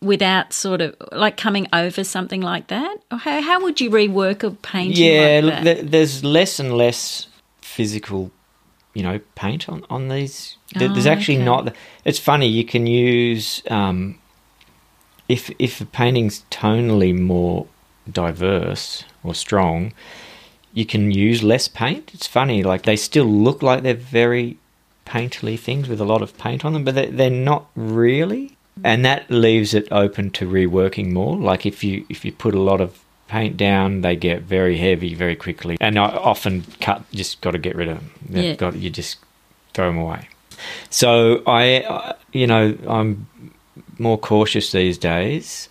without 0.00 0.52
sort 0.52 0.80
of 0.80 0.94
like 1.12 1.36
coming 1.36 1.66
over 1.72 2.04
something 2.04 2.40
like 2.40 2.68
that? 2.68 2.96
Or 3.10 3.18
how, 3.18 3.40
how 3.40 3.62
would 3.62 3.80
you 3.80 3.90
rework 3.90 4.42
a 4.42 4.50
painting? 4.50 5.04
Yeah, 5.04 5.40
like 5.42 5.64
look, 5.64 5.90
there's 5.90 6.24
less 6.24 6.58
and 6.58 6.76
less 6.76 7.28
physical 7.60 8.30
you 8.98 9.04
know 9.04 9.20
paint 9.36 9.68
on 9.68 9.84
on 9.88 10.08
these. 10.08 10.56
Oh, 10.74 10.88
There's 10.88 11.06
actually 11.06 11.36
okay. 11.36 11.44
not. 11.44 11.76
It's 12.04 12.18
funny. 12.18 12.48
You 12.48 12.64
can 12.64 12.88
use 12.88 13.62
um, 13.70 14.18
if 15.28 15.50
if 15.60 15.80
a 15.80 15.86
painting's 15.86 16.42
tonally 16.50 17.16
more 17.16 17.68
diverse 18.10 19.04
or 19.22 19.36
strong, 19.36 19.92
you 20.72 20.84
can 20.84 21.12
use 21.12 21.44
less 21.44 21.68
paint. 21.68 22.10
It's 22.12 22.26
funny. 22.26 22.64
Like 22.64 22.82
they 22.82 22.96
still 22.96 23.26
look 23.26 23.62
like 23.62 23.84
they're 23.84 23.94
very 23.94 24.58
painterly 25.06 25.56
things 25.56 25.88
with 25.88 26.00
a 26.00 26.04
lot 26.04 26.20
of 26.20 26.36
paint 26.36 26.64
on 26.64 26.72
them, 26.72 26.84
but 26.84 26.96
they're, 26.96 27.10
they're 27.10 27.30
not 27.30 27.70
really. 27.76 28.56
And 28.82 29.04
that 29.04 29.30
leaves 29.30 29.74
it 29.74 29.88
open 29.92 30.30
to 30.32 30.48
reworking 30.48 31.12
more. 31.12 31.36
Like 31.36 31.64
if 31.66 31.84
you 31.84 32.04
if 32.08 32.24
you 32.24 32.32
put 32.32 32.54
a 32.54 32.60
lot 32.60 32.80
of 32.80 32.98
paint 33.28 33.56
down, 33.56 34.00
they 34.00 34.16
get 34.16 34.42
very 34.42 34.76
heavy 34.76 35.14
very 35.14 35.36
quickly, 35.36 35.76
and 35.80 35.98
I 35.98 36.06
often 36.06 36.64
cut. 36.80 37.02
Just 37.12 37.40
got 37.40 37.52
to 37.52 37.58
get 37.58 37.76
rid 37.76 37.88
of 37.88 37.98
them. 37.98 38.10
Yeah. 38.28 38.54
Got 38.54 38.76
you 38.76 38.90
just 38.90 39.18
throw 39.74 39.88
them 39.88 39.98
away. 39.98 40.28
So 40.90 41.42
I, 41.46 42.14
you 42.32 42.46
know, 42.46 42.76
I'm 42.88 43.28
more 43.98 44.18
cautious 44.18 44.72
these 44.72 44.98
days, 44.98 45.68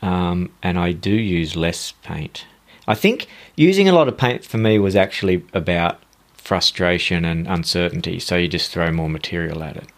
um, 0.00 0.50
and 0.62 0.78
I 0.78 0.92
do 0.92 1.10
use 1.10 1.54
less 1.56 1.92
paint. 2.02 2.46
I 2.88 2.94
think 2.94 3.28
using 3.56 3.88
a 3.88 3.92
lot 3.92 4.08
of 4.08 4.16
paint 4.16 4.44
for 4.44 4.58
me 4.58 4.78
was 4.78 4.96
actually 4.96 5.44
about 5.52 6.00
frustration 6.34 7.24
and 7.24 7.46
uncertainty. 7.46 8.18
So 8.18 8.36
you 8.36 8.48
just 8.48 8.72
throw 8.72 8.90
more 8.90 9.08
material 9.08 9.62
at 9.62 9.76
it 9.76 9.88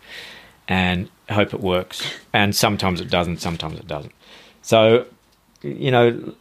and 0.68 1.08
hope 1.30 1.54
it 1.54 1.60
works. 1.60 2.12
And 2.32 2.54
sometimes 2.54 3.00
it 3.00 3.08
doesn't, 3.08 3.38
sometimes 3.38 3.78
it 3.78 3.86
doesn't. 3.86 4.12
So, 4.62 5.06
you 5.62 5.90
know, 5.90 6.34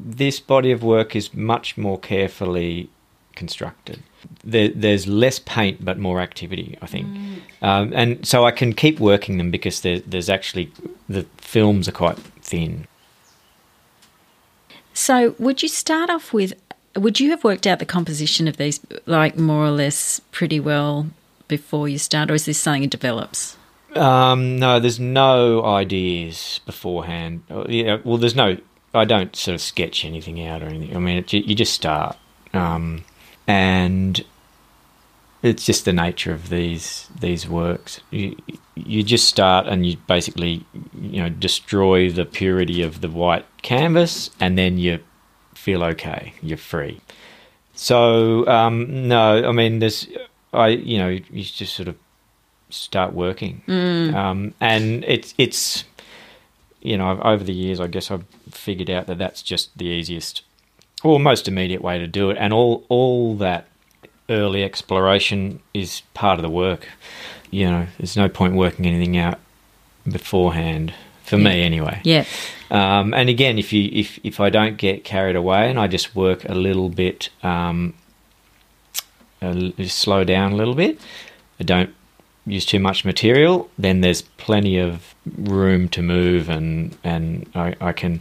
this 0.00 0.40
body 0.40 0.70
of 0.70 0.82
work 0.82 1.16
is 1.16 1.34
much 1.34 1.76
more 1.76 1.98
carefully 1.98 2.90
constructed. 3.34 4.02
There, 4.44 4.68
there's 4.68 5.06
less 5.06 5.38
paint 5.38 5.84
but 5.84 5.98
more 5.98 6.20
activity, 6.20 6.76
I 6.82 6.86
think, 6.86 7.06
mm. 7.06 7.40
um, 7.62 7.92
and 7.94 8.26
so 8.26 8.44
I 8.44 8.50
can 8.50 8.72
keep 8.72 8.98
working 9.00 9.38
them 9.38 9.50
because 9.50 9.80
there, 9.80 10.00
there's 10.00 10.28
actually 10.28 10.72
the 11.08 11.24
films 11.36 11.88
are 11.88 11.92
quite 11.92 12.18
thin. 12.42 12.86
So, 14.92 15.36
would 15.38 15.62
you 15.62 15.68
start 15.68 16.10
off 16.10 16.32
with? 16.32 16.52
Would 16.96 17.20
you 17.20 17.30
have 17.30 17.44
worked 17.44 17.66
out 17.66 17.78
the 17.78 17.86
composition 17.86 18.48
of 18.48 18.56
these, 18.56 18.80
like 19.06 19.38
more 19.38 19.64
or 19.64 19.70
less, 19.70 20.20
pretty 20.32 20.58
well 20.58 21.06
before 21.46 21.88
you 21.88 21.98
start, 21.98 22.30
or 22.30 22.34
is 22.34 22.46
this 22.46 22.58
something 22.58 22.82
that 22.82 22.90
develops? 22.90 23.56
Um, 23.94 24.58
no, 24.58 24.80
there's 24.80 25.00
no 25.00 25.64
ideas 25.64 26.60
beforehand. 26.66 27.42
Uh, 27.48 27.64
yeah, 27.68 27.98
well, 28.04 28.18
there's 28.18 28.34
no 28.34 28.58
I 28.94 29.04
don't 29.04 29.34
sort 29.36 29.54
of 29.54 29.60
sketch 29.60 30.04
anything 30.04 30.44
out 30.44 30.62
or 30.62 30.66
anything. 30.66 30.96
I 30.96 31.00
mean, 31.00 31.18
it, 31.18 31.32
you 31.32 31.54
just 31.54 31.72
start, 31.72 32.16
um, 32.54 33.04
and 33.46 34.24
it's 35.42 35.64
just 35.64 35.84
the 35.84 35.92
nature 35.92 36.32
of 36.32 36.48
these 36.48 37.08
these 37.20 37.48
works. 37.48 38.00
You 38.10 38.36
you 38.74 39.02
just 39.02 39.28
start 39.28 39.66
and 39.66 39.84
you 39.84 39.96
basically 40.06 40.64
you 40.98 41.22
know 41.22 41.28
destroy 41.28 42.10
the 42.10 42.24
purity 42.24 42.82
of 42.82 43.00
the 43.00 43.08
white 43.08 43.46
canvas, 43.62 44.30
and 44.40 44.56
then 44.56 44.78
you 44.78 45.00
feel 45.54 45.82
okay. 45.84 46.34
You're 46.42 46.56
free. 46.56 47.00
So 47.74 48.46
um, 48.46 49.08
no, 49.08 49.46
I 49.46 49.52
mean, 49.52 49.80
there's 49.80 50.08
I 50.52 50.68
you 50.68 50.98
know 50.98 51.08
you 51.08 51.44
just 51.44 51.74
sort 51.74 51.88
of 51.88 51.96
start 52.70 53.12
working, 53.12 53.62
mm. 53.66 54.14
um, 54.14 54.54
and 54.60 55.04
it's 55.04 55.34
it's 55.36 55.84
you 56.80 56.96
know, 56.96 57.20
over 57.22 57.44
the 57.44 57.52
years, 57.52 57.80
I 57.80 57.86
guess 57.86 58.10
I've 58.10 58.24
figured 58.58 58.90
out 58.90 59.06
that 59.06 59.18
that's 59.18 59.42
just 59.42 59.76
the 59.78 59.86
easiest 59.86 60.42
or 61.04 61.20
most 61.20 61.46
immediate 61.48 61.80
way 61.80 61.98
to 61.98 62.06
do 62.06 62.30
it, 62.30 62.36
and 62.38 62.52
all 62.52 62.84
all 62.88 63.34
that 63.36 63.66
early 64.28 64.62
exploration 64.62 65.60
is 65.72 66.02
part 66.14 66.38
of 66.38 66.42
the 66.42 66.50
work. 66.50 66.88
You 67.50 67.70
know, 67.70 67.86
there's 67.98 68.16
no 68.16 68.28
point 68.28 68.54
working 68.54 68.86
anything 68.86 69.16
out 69.16 69.38
beforehand 70.04 70.92
for 71.24 71.36
yeah. 71.36 71.44
me, 71.44 71.62
anyway. 71.62 72.00
Yeah. 72.04 72.24
Um, 72.70 73.14
and 73.14 73.28
again, 73.28 73.58
if 73.58 73.72
you 73.72 73.88
if 73.92 74.18
if 74.22 74.40
I 74.40 74.50
don't 74.50 74.76
get 74.76 75.04
carried 75.04 75.36
away 75.36 75.70
and 75.70 75.78
I 75.78 75.86
just 75.86 76.14
work 76.14 76.44
a 76.44 76.54
little 76.54 76.88
bit, 76.88 77.30
um, 77.42 77.94
just 79.40 79.98
slow 79.98 80.24
down 80.24 80.52
a 80.52 80.56
little 80.56 80.74
bit, 80.74 81.00
I 81.60 81.64
don't 81.64 81.94
use 82.48 82.64
too 82.64 82.78
much 82.78 83.04
material, 83.04 83.70
then 83.78 84.00
there's 84.00 84.22
plenty 84.22 84.78
of 84.78 85.14
room 85.36 85.88
to 85.90 86.02
move, 86.02 86.48
and 86.48 86.96
and 87.04 87.48
I, 87.54 87.74
I 87.80 87.92
can 87.92 88.20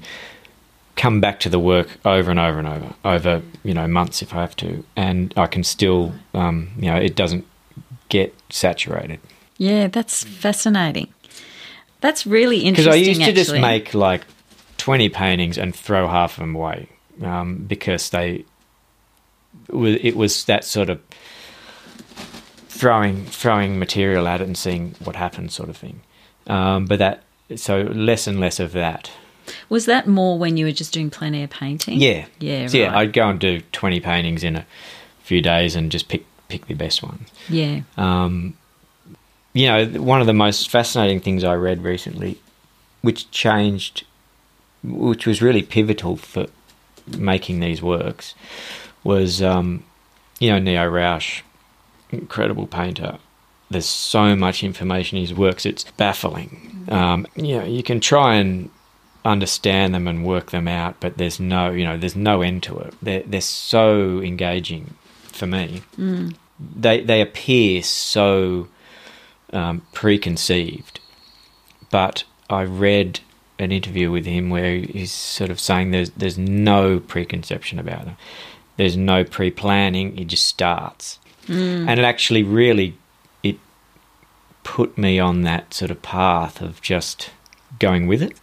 come 0.95 1.21
back 1.21 1.39
to 1.39 1.49
the 1.49 1.59
work 1.59 1.89
over 2.05 2.31
and 2.31 2.39
over 2.39 2.57
and 2.59 2.67
over 2.67 2.93
over 3.05 3.41
you 3.63 3.73
know 3.73 3.87
months 3.87 4.21
if 4.21 4.33
I 4.33 4.41
have 4.41 4.55
to, 4.57 4.83
and 4.95 5.33
I 5.37 5.47
can 5.47 5.63
still 5.63 6.13
um, 6.33 6.69
you 6.77 6.91
know 6.91 6.97
it 6.97 7.15
doesn't 7.15 7.45
get 8.09 8.33
saturated. 8.49 9.19
Yeah, 9.57 9.87
that's 9.87 10.23
fascinating. 10.23 11.13
That's 12.01 12.27
really 12.27 12.59
interesting. 12.59 12.91
Because 12.91 12.95
I 12.95 13.07
used 13.07 13.21
to 13.21 13.27
actually. 13.27 13.43
just 13.43 13.53
make 13.53 13.93
like 13.93 14.23
twenty 14.77 15.09
paintings 15.09 15.57
and 15.57 15.75
throw 15.75 16.07
half 16.07 16.33
of 16.33 16.39
them 16.41 16.55
away 16.55 16.89
um, 17.23 17.65
because 17.67 18.09
they 18.09 18.45
it 19.69 20.15
was 20.15 20.45
that 20.45 20.63
sort 20.63 20.89
of 20.89 21.01
throwing 22.77 23.25
throwing 23.25 23.79
material 23.79 24.27
at 24.27 24.41
it 24.41 24.47
and 24.47 24.57
seeing 24.57 24.95
what 25.03 25.15
happens, 25.15 25.53
sort 25.53 25.69
of 25.69 25.77
thing. 25.77 26.01
Um, 26.47 26.85
but 26.85 26.99
that 26.99 27.23
so 27.55 27.81
less 27.81 28.27
and 28.27 28.39
less 28.39 28.59
of 28.59 28.71
that. 28.73 29.11
Was 29.69 29.85
that 29.85 30.07
more 30.07 30.37
when 30.37 30.57
you 30.57 30.65
were 30.65 30.71
just 30.73 30.93
doing 30.93 31.09
plein 31.09 31.33
air 31.33 31.47
painting? 31.47 31.99
Yeah, 31.99 32.25
Yeah, 32.39 32.67
So, 32.67 32.77
yeah. 32.77 32.97
I'd 32.97 33.13
go 33.13 33.29
and 33.29 33.39
do 33.39 33.61
twenty 33.71 33.99
paintings 33.99 34.43
in 34.43 34.57
a 34.57 34.65
few 35.23 35.41
days 35.41 35.75
and 35.75 35.91
just 35.91 36.07
pick 36.07 36.25
pick 36.49 36.67
the 36.67 36.73
best 36.73 37.03
ones. 37.03 37.29
Yeah. 37.49 37.81
Um, 37.97 38.55
you 39.53 39.67
know, 39.67 39.85
one 40.01 40.21
of 40.21 40.27
the 40.27 40.33
most 40.33 40.69
fascinating 40.69 41.19
things 41.19 41.43
I 41.43 41.55
read 41.55 41.83
recently, 41.83 42.39
which 43.01 43.31
changed, 43.31 44.05
which 44.83 45.25
was 45.25 45.41
really 45.41 45.63
pivotal 45.63 46.15
for 46.17 46.47
making 47.17 47.59
these 47.59 47.81
works, 47.81 48.35
was 49.03 49.41
um, 49.41 49.83
you 50.39 50.51
know 50.51 50.59
Neo 50.59 50.85
Rausch, 50.89 51.41
incredible 52.12 52.67
painter. 52.67 53.17
There's 53.70 53.86
so 53.86 54.36
much 54.36 54.63
information 54.63 55.17
in 55.17 55.24
his 55.24 55.34
works; 55.34 55.65
it's 55.65 55.84
baffling. 55.98 56.86
Um, 56.89 57.28
you 57.36 57.58
know, 57.58 57.65
you 57.65 57.84
can 57.84 58.00
try 58.00 58.36
and 58.36 58.70
understand 59.26 59.93
them 59.93 60.08
and 60.08 60.26
work 60.26 60.52
them 60.52 60.67
out, 60.70 60.96
but 61.02 61.17
there's 61.17 61.39
no, 61.39 61.72
you 61.72 61.84
know, 61.84 61.98
there's 61.98 62.15
no 62.15 62.41
end 62.41 62.63
to 62.63 62.78
it. 62.80 62.93
They're 63.02 63.24
they're 63.24 63.41
so 63.41 64.22
engaging 64.22 64.93
for 65.24 65.48
me. 65.48 65.82
They 66.60 67.02
they 67.02 67.22
appear 67.22 67.84
so 67.84 68.67
um, 69.54 69.82
preconceived, 69.93 71.00
but 71.91 72.24
I 72.50 72.63
read 72.63 73.20
an 73.60 73.72
interview 73.72 74.12
with 74.12 74.26
him 74.26 74.50
where 74.50 74.76
he's 74.78 75.12
sort 75.12 75.50
of 75.50 75.60
saying 75.60 75.91
there's 75.91 76.12
there's 76.12 76.38
no 76.38 77.00
preconception 77.00 77.80
about 77.80 78.06
them. 78.06 78.17
There's 78.78 78.96
no 78.96 79.24
pre-planning. 79.24 80.17
It 80.20 80.26
just 80.28 80.46
starts, 80.46 81.20
and 81.47 81.99
it 81.99 82.03
actually 82.03 82.43
really 82.43 82.97
it 83.43 83.57
put 84.63 84.97
me 84.97 85.19
on 85.19 85.41
that 85.43 85.73
sort 85.73 85.91
of 85.91 86.01
path 86.01 86.62
of 86.62 86.81
just 86.81 87.31
going 87.79 88.07
with 88.07 88.21
it, 88.21 88.33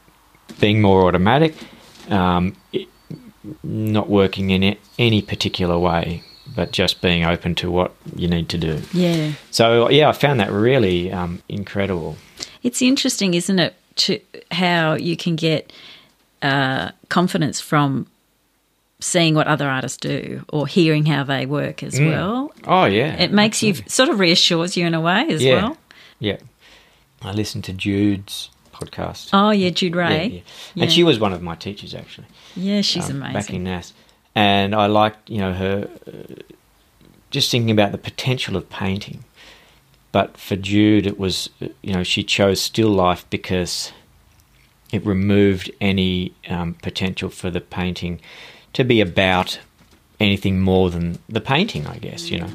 being 0.60 0.80
more 0.80 1.06
automatic, 1.06 1.54
um, 2.10 2.54
it, 2.72 2.88
not 3.62 4.08
working 4.08 4.50
in 4.50 4.62
it, 4.62 4.78
any 4.98 5.20
particular 5.22 5.78
way, 5.78 6.22
but 6.54 6.72
just 6.72 7.00
being 7.00 7.24
open 7.24 7.54
to 7.56 7.70
what 7.70 7.92
you 8.16 8.28
need 8.28 8.48
to 8.48 8.58
do. 8.58 8.82
Yeah. 8.92 9.32
So 9.50 9.88
yeah, 9.90 10.08
I 10.08 10.12
found 10.12 10.40
that 10.40 10.50
really 10.50 11.12
um, 11.12 11.42
incredible. 11.48 12.16
It's 12.62 12.80
interesting, 12.80 13.34
isn't 13.34 13.58
it, 13.58 13.74
to 13.96 14.20
how 14.50 14.94
you 14.94 15.16
can 15.16 15.36
get 15.36 15.72
uh, 16.42 16.90
confidence 17.08 17.60
from 17.60 18.06
seeing 19.04 19.34
what 19.34 19.46
other 19.46 19.68
artists 19.68 19.98
do 19.98 20.44
or 20.48 20.66
hearing 20.66 21.04
how 21.06 21.22
they 21.24 21.44
work 21.46 21.82
as 21.82 22.00
well. 22.00 22.52
Oh 22.66 22.86
yeah, 22.86 23.14
It 23.14 23.32
makes 23.32 23.62
you 23.62 23.74
sort 23.86 24.08
of 24.08 24.18
reassures 24.18 24.76
you 24.76 24.86
in 24.86 24.94
a 24.94 25.00
way 25.00 25.26
as 25.28 25.42
yeah, 25.42 25.54
well. 25.62 25.76
yeah. 26.18 26.38
I 27.22 27.32
listened 27.32 27.64
to 27.64 27.72
Jude's 27.72 28.50
podcast. 28.72 29.30
Oh 29.32 29.50
yeah, 29.50 29.70
Jude 29.70 29.94
Rae. 29.94 30.26
yeah. 30.26 30.40
Yeah. 30.74 30.82
and 30.84 30.92
she 30.92 31.02
was 31.04 31.18
one 31.20 31.32
of 31.32 31.42
my 31.42 31.54
teachers 31.54 31.94
actually. 31.94 32.26
Yeah, 32.56 32.80
she's 32.80 33.10
um, 33.10 33.16
amazing. 33.16 33.32
back 33.34 33.50
in 33.50 33.64
NAS, 33.64 33.92
and 34.34 34.74
I 34.74 34.86
liked 34.86 35.28
you 35.30 35.38
know 35.38 35.52
her 35.52 35.88
uh, 36.06 36.34
just 37.30 37.50
thinking 37.50 37.70
about 37.70 37.92
the 37.92 37.98
potential 37.98 38.56
of 38.56 38.68
painting. 38.70 39.24
But 40.12 40.36
for 40.38 40.54
Jude, 40.56 41.06
it 41.06 41.18
was 41.18 41.50
uh, 41.60 41.68
you 41.82 41.92
know 41.92 42.02
she 42.04 42.22
chose 42.24 42.60
still 42.60 42.90
life 42.90 43.24
because 43.30 43.92
it 44.92 45.04
removed 45.04 45.70
any 45.80 46.32
um, 46.48 46.74
potential 46.74 47.28
for 47.28 47.50
the 47.50 47.60
painting 47.60 48.20
to 48.74 48.84
be 48.84 49.00
about 49.00 49.58
anything 50.20 50.60
more 50.60 50.90
than 50.90 51.18
the 51.28 51.40
painting, 51.40 51.87
I 51.87 51.98
guess 51.98 52.30
you 52.30 52.38
know. 52.38 52.50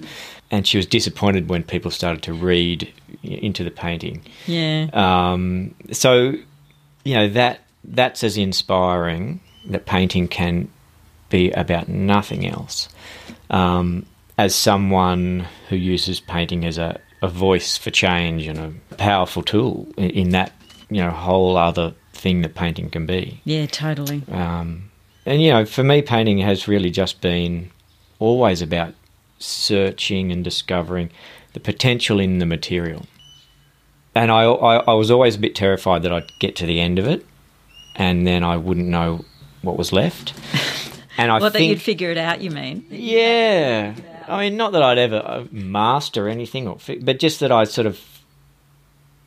And 0.52 0.66
she 0.66 0.78
was 0.78 0.86
disappointed 0.86 1.48
when 1.50 1.64
people 1.64 1.92
started 1.92 2.24
to 2.24 2.34
read 2.34 2.92
into 3.22 3.64
the 3.64 3.72
painting. 3.72 4.24
yeah. 4.48 4.88
Um, 4.94 5.76
so, 5.92 6.34
you 7.04 7.16
know 7.16 7.28
that 7.30 7.62
that's 7.84 8.24
as 8.24 8.38
inspiring 8.38 9.40
that 9.66 9.86
painting 9.86 10.28
can 10.28 10.70
be 11.30 11.52
about 11.52 11.88
nothing 11.88 12.48
else. 12.48 12.90
Um, 13.50 14.06
as 14.38 14.56
someone 14.56 15.46
who 15.68 15.76
uses 15.76 16.20
painting 16.20 16.66
as 16.66 16.78
a, 16.78 17.00
a 17.22 17.28
voice 17.28 17.78
for 17.78 17.92
change 17.92 18.48
and 18.48 18.58
a 18.58 18.96
powerful 18.96 19.44
tool 19.44 19.88
in, 19.98 20.10
in 20.12 20.30
that 20.30 20.54
you 20.90 21.02
know 21.02 21.12
whole 21.12 21.58
other 21.58 21.94
thing 22.14 22.42
that 22.42 22.56
painting 22.56 22.90
can 22.90 23.06
be. 23.06 23.42
yeah, 23.46 23.66
totally. 23.66 24.24
Um, 24.32 24.90
and 25.30 25.42
you 25.42 25.52
know, 25.52 25.64
for 25.66 25.84
me, 25.84 26.02
painting 26.02 26.40
has 26.40 26.68
really 26.68 26.90
just 26.90 27.22
been 27.22 27.70
always 28.18 28.62
about 28.62 28.96
searching 29.38 30.32
and 30.32 30.44
discovering 30.44 31.12
the 31.54 31.60
potential 31.60 32.20
in 32.20 32.40
the 32.40 32.46
material. 32.46 33.06
And 34.16 34.32
I, 34.32 34.44
I, 34.44 34.76
I 34.78 34.94
was 34.94 35.12
always 35.12 35.36
a 35.36 35.40
bit 35.40 35.56
terrified 35.56 36.02
that 36.02 36.12
I'd 36.12 36.32
get 36.40 36.56
to 36.58 36.66
the 36.66 36.80
end 36.80 36.98
of 36.98 37.08
it, 37.08 37.26
and 37.96 38.26
then 38.26 38.44
I 38.44 38.58
wouldn't 38.58 38.88
know 38.88 39.24
what 39.62 39.78
was 39.78 39.94
left. 39.94 40.34
And 41.18 41.34
I 41.34 41.40
Well, 41.40 41.50
that 41.50 41.62
you'd 41.62 41.82
figure 41.82 42.12
it 42.12 42.18
out, 42.18 42.40
you 42.40 42.50
mean? 42.50 42.86
yeah, 42.90 43.94
I 44.26 44.40
mean, 44.40 44.56
not 44.56 44.72
that 44.72 44.82
I'd 44.82 44.98
ever 44.98 45.18
uh, 45.18 45.44
master 45.52 46.30
anything, 46.30 46.66
or 46.66 46.78
but 47.02 47.20
just 47.20 47.42
that 47.42 47.52
I 47.52 47.66
sort 47.66 47.88
of 47.88 48.00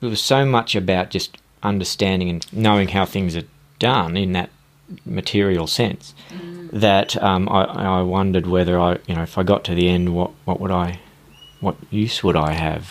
it 0.00 0.06
was 0.06 0.22
so 0.22 0.46
much 0.46 0.74
about 0.74 1.10
just 1.10 1.36
understanding 1.62 2.30
and 2.30 2.50
knowing 2.50 2.88
how 2.88 3.04
things 3.04 3.36
are 3.36 3.44
done 3.78 4.16
in 4.16 4.32
that 4.32 4.48
material 5.05 5.66
sense 5.66 6.14
that 6.72 7.22
um, 7.22 7.48
I, 7.48 7.64
I 7.98 8.02
wondered 8.02 8.46
whether 8.46 8.78
I, 8.78 8.98
you 9.07 9.14
know, 9.14 9.22
if 9.22 9.37
I 9.37 9.42
got 9.42 9.64
to 9.64 9.74
the 9.74 9.88
end, 9.88 10.14
what 10.14 10.31
what 10.44 10.61
would 10.61 10.70
I, 10.70 11.00
what 11.61 11.76
use 11.90 12.24
would 12.24 12.37
I 12.37 12.52
have 12.52 12.85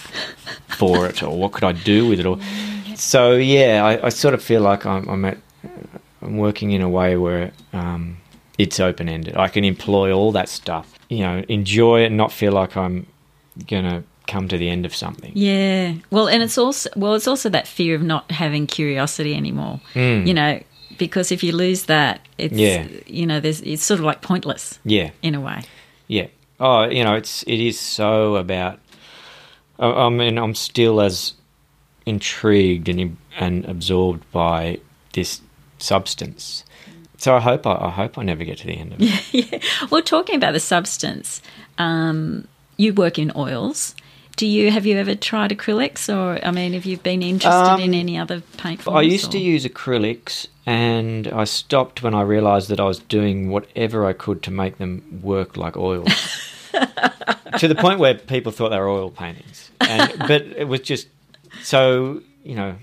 for 0.68 1.08
it, 1.08 1.24
or 1.24 1.38
what 1.38 1.52
could 1.52 1.64
I 1.64 1.72
do 1.72 2.08
with 2.08 2.20
it, 2.20 2.26
or 2.26 2.38
so 2.96 3.34
yeah, 3.34 3.84
I, 3.84 4.06
I 4.08 4.10
sort 4.10 4.34
of 4.34 4.44
feel 4.44 4.62
like 4.62 4.86
I'm, 4.86 5.08
I'm 5.10 5.26
at, 5.26 5.38
I'm 6.22 6.38
working 6.38 6.72
in 6.72 6.82
a 6.82 6.90
way 6.90 7.18
where 7.18 7.52
um, 7.74 8.18
it's 8.58 8.80
open 8.80 9.10
ended. 9.10 9.36
I 9.36 9.48
can 9.48 9.64
employ 9.64 10.12
all 10.14 10.32
that 10.34 10.50
stuff, 10.50 10.94
you 11.10 11.20
know, 11.20 11.44
enjoy 11.50 12.04
it, 12.04 12.08
and 12.08 12.18
not 12.18 12.32
feel 12.32 12.52
like 12.52 12.78
I'm 12.78 13.08
gonna 13.68 14.04
come 14.28 14.48
to 14.48 14.58
the 14.58 14.70
end 14.70 14.86
of 14.86 14.96
something. 14.96 15.32
Yeah. 15.34 15.96
Well, 16.12 16.30
and 16.30 16.44
it's 16.44 16.58
also 16.58 16.90
well, 16.96 17.16
it's 17.16 17.28
also 17.28 17.50
that 17.50 17.68
fear 17.68 17.96
of 17.96 18.04
not 18.04 18.30
having 18.32 18.68
curiosity 18.68 19.36
anymore. 19.36 19.82
You 19.96 20.34
know, 20.34 20.62
because 21.08 21.32
if 21.32 21.44
you 21.44 21.52
lose 21.52 21.86
that, 21.86 22.22
it's 22.38 22.54
Yeah. 22.54 22.86
you 23.08 23.26
know, 23.26 23.40
there's 23.40 23.62
it's 23.62 23.84
sort 23.84 24.00
of 24.00 24.06
like 24.06 24.22
pointless 24.22 24.80
Yeah, 24.86 25.10
in 25.22 25.36
a 25.36 25.42
way. 25.42 25.62
yeah. 26.08 26.28
Oh, 26.60 26.84
you 26.86 27.04
know, 27.04 27.16
it's 27.16 27.44
it 27.48 27.60
is 27.60 27.80
so 27.80 28.36
about. 28.36 28.80
I, 29.80 29.88
I 30.06 30.10
mean, 30.10 30.38
I'm 30.38 30.54
still 30.56 31.02
as 31.02 31.34
intrigued 32.06 32.88
and 32.90 33.18
and 33.40 33.66
absorbed 33.66 34.30
by 34.32 34.80
this 35.14 35.42
substance. 35.80 36.64
So 37.18 37.36
I 37.36 37.40
hope 37.40 37.66
I, 37.68 37.76
I 37.76 37.90
hope 37.90 38.18
I 38.18 38.24
never 38.24 38.44
get 38.44 38.60
to 38.60 38.68
the 38.68 38.74
end 38.74 38.94
of 38.94 38.98
it. 39.02 39.64
Well, 39.92 40.02
talking 40.02 40.36
about 40.36 40.54
the 40.54 40.60
substance, 40.60 41.42
um, 41.78 42.48
you 42.78 42.94
work 42.94 43.18
in 43.20 43.32
oils. 43.36 43.96
Do 44.38 44.46
you 44.48 44.72
have 44.72 44.86
you 44.86 44.98
ever 44.98 45.14
tried 45.16 45.52
acrylics, 45.52 46.10
or 46.14 46.44
I 46.46 46.52
mean, 46.52 46.74
have 46.74 46.86
you 46.86 46.98
been 46.98 47.22
interested 47.22 47.80
in 47.80 47.94
any 47.94 48.18
other 48.18 48.42
paint 48.58 48.82
forms? 48.82 48.96
Um, 48.96 48.98
I 48.98 49.02
used 49.02 49.32
to 49.32 49.40
use 49.40 49.66
acrylics, 49.66 50.48
and 50.66 51.28
I 51.28 51.44
stopped 51.46 52.04
when 52.04 52.14
I 52.14 52.22
realised 52.22 52.70
that 52.70 52.80
I 52.80 52.86
was 52.86 53.00
doing 53.00 53.50
whatever 53.50 54.06
I 54.06 54.14
could 54.14 54.44
to 54.44 54.52
make 54.52 54.78
them 54.78 55.20
work 55.24 55.58
like 55.58 55.76
oil. 55.78 56.06
to 57.58 57.68
the 57.68 57.76
point 57.76 58.00
where 58.00 58.16
people 58.16 58.52
thought 58.52 58.70
they 58.70 58.80
were 58.80 58.90
oil 58.90 59.10
paintings, 59.10 59.72
and, 59.80 60.14
but 60.28 60.44
it 60.44 60.68
was 60.68 60.82
just 60.82 61.08
so 61.64 62.22
you 62.44 62.56
know. 62.56 62.76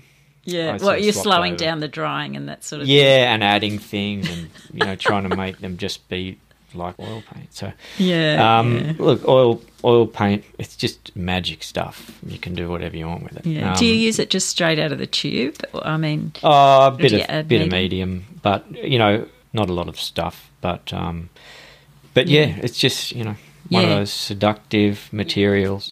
Yeah. 0.45 0.77
Well, 0.81 0.97
you're 0.97 1.13
slowing 1.13 1.53
over. 1.53 1.63
down 1.63 1.79
the 1.79 1.87
drying 1.87 2.35
and 2.35 2.49
that 2.49 2.63
sort 2.63 2.81
of 2.81 2.87
thing. 2.87 2.95
Yeah, 2.95 3.33
and 3.33 3.43
adding 3.43 3.77
things, 3.77 4.29
and 4.29 4.49
you 4.73 4.85
know, 4.85 4.95
trying 4.95 5.29
to 5.29 5.35
make 5.35 5.59
them 5.59 5.77
just 5.77 6.07
be 6.09 6.39
like 6.75 6.95
oil 6.99 7.23
paint. 7.33 7.53
So, 7.53 7.71
Yeah. 7.97 8.59
um, 8.59 8.77
yeah. 8.77 8.93
look, 8.99 9.27
oil 9.27 9.61
oil 9.83 10.07
paint, 10.07 10.43
it's 10.57 10.75
just 10.75 11.15
magic 11.15 11.63
stuff. 11.63 12.11
You 12.27 12.37
can 12.37 12.53
do 12.53 12.69
whatever 12.69 12.97
you 12.97 13.07
want 13.07 13.23
with 13.23 13.37
it. 13.37 13.45
Yeah. 13.45 13.71
Um, 13.71 13.77
Do 13.77 13.85
you 13.85 13.93
use 13.93 14.19
it 14.19 14.29
just 14.29 14.49
straight 14.49 14.77
out 14.79 14.91
of 14.91 14.97
the 14.99 15.07
tube? 15.07 15.55
I 15.83 15.97
mean, 15.97 16.33
Oh, 16.43 16.87
a 16.87 16.91
bit 16.91 17.13
of 17.13 17.47
bit 17.47 17.61
of 17.61 17.67
medium? 17.67 17.69
medium, 17.69 18.25
but 18.41 18.65
you 18.75 18.99
know, 18.99 19.25
not 19.53 19.69
a 19.69 19.73
lot 19.73 19.87
of 19.87 19.99
stuff. 19.99 20.49
But 20.61 20.91
um, 20.93 21.29
but 22.13 22.27
yeah, 22.27 22.45
Yeah. 22.47 22.55
it's 22.63 22.77
just 22.77 23.11
you 23.13 23.23
know 23.23 23.35
one 23.69 23.83
Yeah. 23.83 23.89
of 23.89 23.97
those 23.99 24.11
seductive 24.11 25.07
materials. 25.13 25.91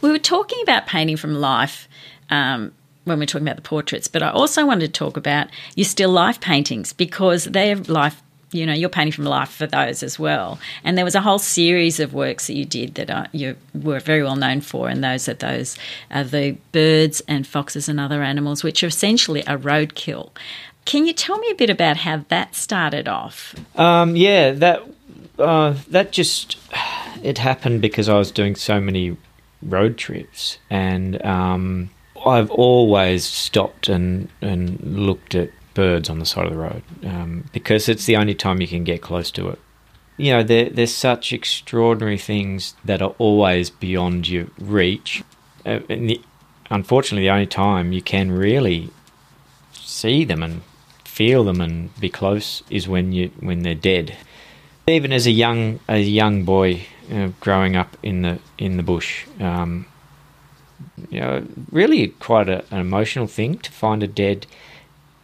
we 0.00 0.10
were 0.10 0.18
talking 0.18 0.58
about 0.62 0.86
painting 0.86 1.16
from 1.16 1.34
life 1.34 1.88
um, 2.30 2.72
when 3.04 3.18
we're 3.18 3.26
talking 3.26 3.46
about 3.46 3.56
the 3.56 3.62
portraits, 3.62 4.06
but 4.08 4.22
I 4.22 4.30
also 4.30 4.66
wanted 4.66 4.92
to 4.92 4.98
talk 4.98 5.16
about 5.16 5.48
your 5.76 5.84
still 5.86 6.10
life 6.10 6.40
paintings 6.40 6.92
because 6.92 7.44
they're 7.44 7.76
life. 7.76 8.20
You 8.54 8.66
know, 8.66 8.72
you're 8.72 8.88
painting 8.88 9.12
from 9.12 9.24
life 9.24 9.50
for 9.50 9.66
those 9.66 10.02
as 10.02 10.18
well. 10.18 10.58
And 10.84 10.96
there 10.96 11.04
was 11.04 11.14
a 11.14 11.20
whole 11.20 11.38
series 11.40 11.98
of 11.98 12.14
works 12.14 12.46
that 12.46 12.54
you 12.54 12.64
did 12.64 12.94
that 12.94 13.10
uh, 13.10 13.26
you 13.32 13.56
were 13.74 14.00
very 14.00 14.22
well 14.22 14.36
known 14.36 14.60
for, 14.60 14.88
and 14.88 15.02
those 15.02 15.28
are 15.28 15.34
those 15.34 15.76
are 16.10 16.24
the 16.24 16.56
birds 16.72 17.20
and 17.26 17.46
foxes 17.46 17.88
and 17.88 17.98
other 17.98 18.22
animals, 18.22 18.62
which 18.62 18.84
are 18.84 18.88
essentially 18.88 19.40
a 19.40 19.58
roadkill. 19.58 20.30
Can 20.84 21.06
you 21.06 21.12
tell 21.12 21.38
me 21.38 21.50
a 21.50 21.54
bit 21.54 21.70
about 21.70 21.98
how 21.98 22.24
that 22.28 22.54
started 22.54 23.08
off? 23.08 23.54
Um, 23.74 24.16
yeah, 24.16 24.52
that 24.52 24.82
uh, 25.38 25.74
that 25.88 26.12
just 26.12 26.56
it 27.22 27.38
happened 27.38 27.80
because 27.80 28.08
I 28.08 28.18
was 28.18 28.30
doing 28.30 28.54
so 28.54 28.80
many 28.80 29.16
road 29.62 29.96
trips, 29.96 30.58
and 30.70 31.24
um, 31.24 31.90
I've 32.24 32.50
always 32.50 33.24
stopped 33.24 33.88
and 33.88 34.28
and 34.40 34.80
looked 34.80 35.34
at 35.34 35.50
birds 35.74 36.08
on 36.08 36.18
the 36.18 36.26
side 36.26 36.46
of 36.46 36.52
the 36.52 36.58
road 36.58 36.82
um, 37.04 37.44
because 37.52 37.88
it's 37.88 38.06
the 38.06 38.16
only 38.16 38.34
time 38.34 38.60
you 38.60 38.68
can 38.68 38.84
get 38.84 39.02
close 39.02 39.30
to 39.32 39.48
it. 39.48 39.58
You 40.16 40.32
know, 40.32 40.42
there, 40.42 40.70
there's 40.70 40.94
such 40.94 41.32
extraordinary 41.32 42.18
things 42.18 42.74
that 42.84 43.02
are 43.02 43.14
always 43.18 43.68
beyond 43.68 44.28
your 44.28 44.46
reach. 44.58 45.24
Uh, 45.66 45.80
and 45.88 46.08
the, 46.08 46.20
unfortunately, 46.70 47.26
the 47.26 47.32
only 47.32 47.46
time 47.46 47.92
you 47.92 48.00
can 48.00 48.30
really 48.30 48.90
see 49.72 50.24
them 50.24 50.42
and 50.42 50.62
feel 51.04 51.44
them 51.44 51.60
and 51.60 51.94
be 52.00 52.10
close 52.10 52.62
is 52.70 52.88
when 52.88 53.12
you 53.12 53.30
when 53.40 53.62
they're 53.62 53.74
dead. 53.74 54.16
Even 54.86 55.12
as 55.12 55.26
a 55.26 55.30
young 55.30 55.80
a 55.88 56.00
young 56.00 56.44
boy 56.44 56.86
uh, 57.12 57.28
growing 57.40 57.76
up 57.76 57.96
in 58.02 58.22
the 58.22 58.38
in 58.58 58.76
the 58.76 58.82
bush, 58.82 59.26
um, 59.40 59.86
you 61.10 61.20
know, 61.20 61.46
really 61.70 62.08
quite 62.08 62.48
a, 62.48 62.64
an 62.70 62.80
emotional 62.80 63.26
thing 63.26 63.58
to 63.58 63.70
find 63.70 64.02
a 64.02 64.06
dead, 64.08 64.46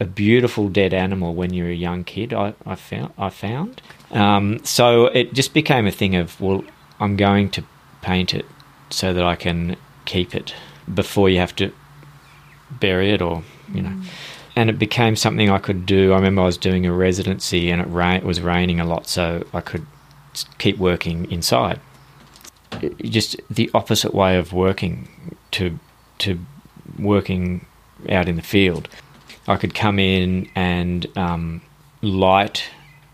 a 0.01 0.05
beautiful 0.05 0.69
dead 0.69 0.95
animal 0.95 1.35
when 1.35 1.53
you're 1.53 1.69
a 1.69 1.75
young 1.75 2.05
kid. 2.05 2.33
I, 2.33 2.55
I 2.67 2.75
found 2.75 3.13
I 3.19 3.31
found. 3.31 3.83
Um, 4.11 4.65
so 4.65 5.07
it 5.07 5.35
just 5.35 5.55
became 5.55 5.87
a 5.87 5.93
thing 5.93 6.17
of 6.17 6.41
well, 6.41 6.65
I'm 6.99 7.17
going 7.17 7.51
to 7.51 7.65
paint 8.03 8.35
it 8.35 8.47
so 8.91 9.13
that 9.13 9.25
I 9.25 9.37
can 9.37 9.77
keep 10.05 10.35
it 10.35 10.55
before 10.93 11.29
you 11.29 11.39
have 11.39 11.55
to 11.57 11.73
bury 12.71 13.11
it 13.11 13.23
or 13.23 13.43
you 13.73 13.83
know. 13.83 13.91
Mm 13.91 14.07
and 14.57 14.69
it 14.69 14.79
became 14.79 15.17
something 15.17 15.49
I 15.49 15.59
could 15.59 15.87
do. 15.87 16.13
I 16.13 16.17
remember 16.17 16.43
I 16.43 16.47
was 16.47 16.59
doing 16.59 16.87
a 16.87 16.93
residency 16.93 17.71
and 17.71 17.81
it, 17.81 17.87
ra- 17.87 18.17
it 18.17 18.25
was 18.25 18.41
raining 18.41 18.81
a 18.81 18.85
lot, 18.85 19.07
so 19.07 19.45
I 19.53 19.61
could 19.61 19.87
keep 20.59 20.79
working 20.79 21.31
inside. 21.31 21.81
It, 22.83 22.99
just 22.99 23.41
the 23.49 23.71
opposite 23.75 24.15
way 24.15 24.37
of 24.37 24.53
working 24.53 25.09
to 25.53 25.79
to 26.19 26.39
working 26.99 27.65
out 28.09 28.29
in 28.29 28.37
the 28.37 28.43
field. 28.43 28.89
I 29.48 29.57
could 29.57 29.74
come 29.74 29.98
in 29.98 30.48
and 30.55 31.07
um, 31.16 31.62
light 32.03 32.64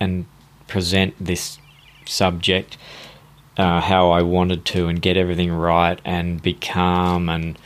and 0.00 0.26
present 0.66 1.14
this 1.20 1.58
subject 2.06 2.76
uh, 3.56 3.80
how 3.80 4.10
I 4.10 4.22
wanted 4.22 4.64
to 4.66 4.88
and 4.88 5.00
get 5.00 5.16
everything 5.16 5.52
right 5.52 6.00
and 6.04 6.42
be 6.42 6.54
calm 6.54 7.28
and 7.28 7.58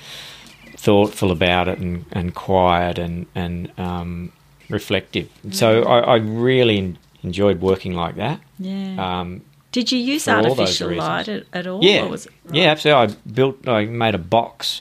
thoughtful 0.77 1.31
about 1.31 1.69
it 1.69 1.79
and, 1.79 2.05
and 2.13 2.35
quiet 2.35 2.99
and 2.99 3.27
and 3.35 3.73
um, 3.79 4.33
reflective. 4.69 5.29
Mm. 5.47 5.55
So 5.55 5.83
I, 5.83 5.99
I, 6.01 6.17
really 6.17 6.97
enjoyed 7.23 7.61
working 7.61 7.95
like 7.95 8.17
that. 8.17 8.41
Yeah. 8.59 9.21
Um, 9.21 9.43
Did 9.73 9.93
you 9.93 9.99
use 9.99 10.29
artificial 10.29 10.93
light 10.93 11.29
at, 11.29 11.45
at, 11.53 11.67
all? 11.67 11.83
Yeah. 11.83 12.09
Right? 12.09 12.27
Yeah, 12.53 12.71
absolutely. 12.71 13.15
I 13.15 13.31
built. 13.31 13.69
I 13.69 13.85
made 13.87 14.15
a 14.15 14.19
box, 14.19 14.81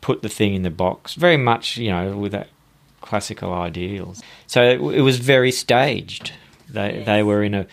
put 0.00 0.22
the 0.22 0.28
thing 0.28 0.54
in 0.54 0.62
the 0.62 0.70
box, 0.70 1.14
very 1.14 1.36
much 1.36 1.76
you 1.76 1.90
know 1.90 2.16
with 2.16 2.32
that 2.32 2.48
classical 3.04 3.52
ideals. 3.52 4.22
So 4.46 4.62
it, 4.62 4.80
it 4.98 5.00
was 5.02 5.18
very 5.18 5.52
staged. 5.52 6.32
They 6.68 6.96
yes. 6.96 7.06
they 7.06 7.22
were 7.22 7.42
in 7.42 7.54
a 7.54 7.66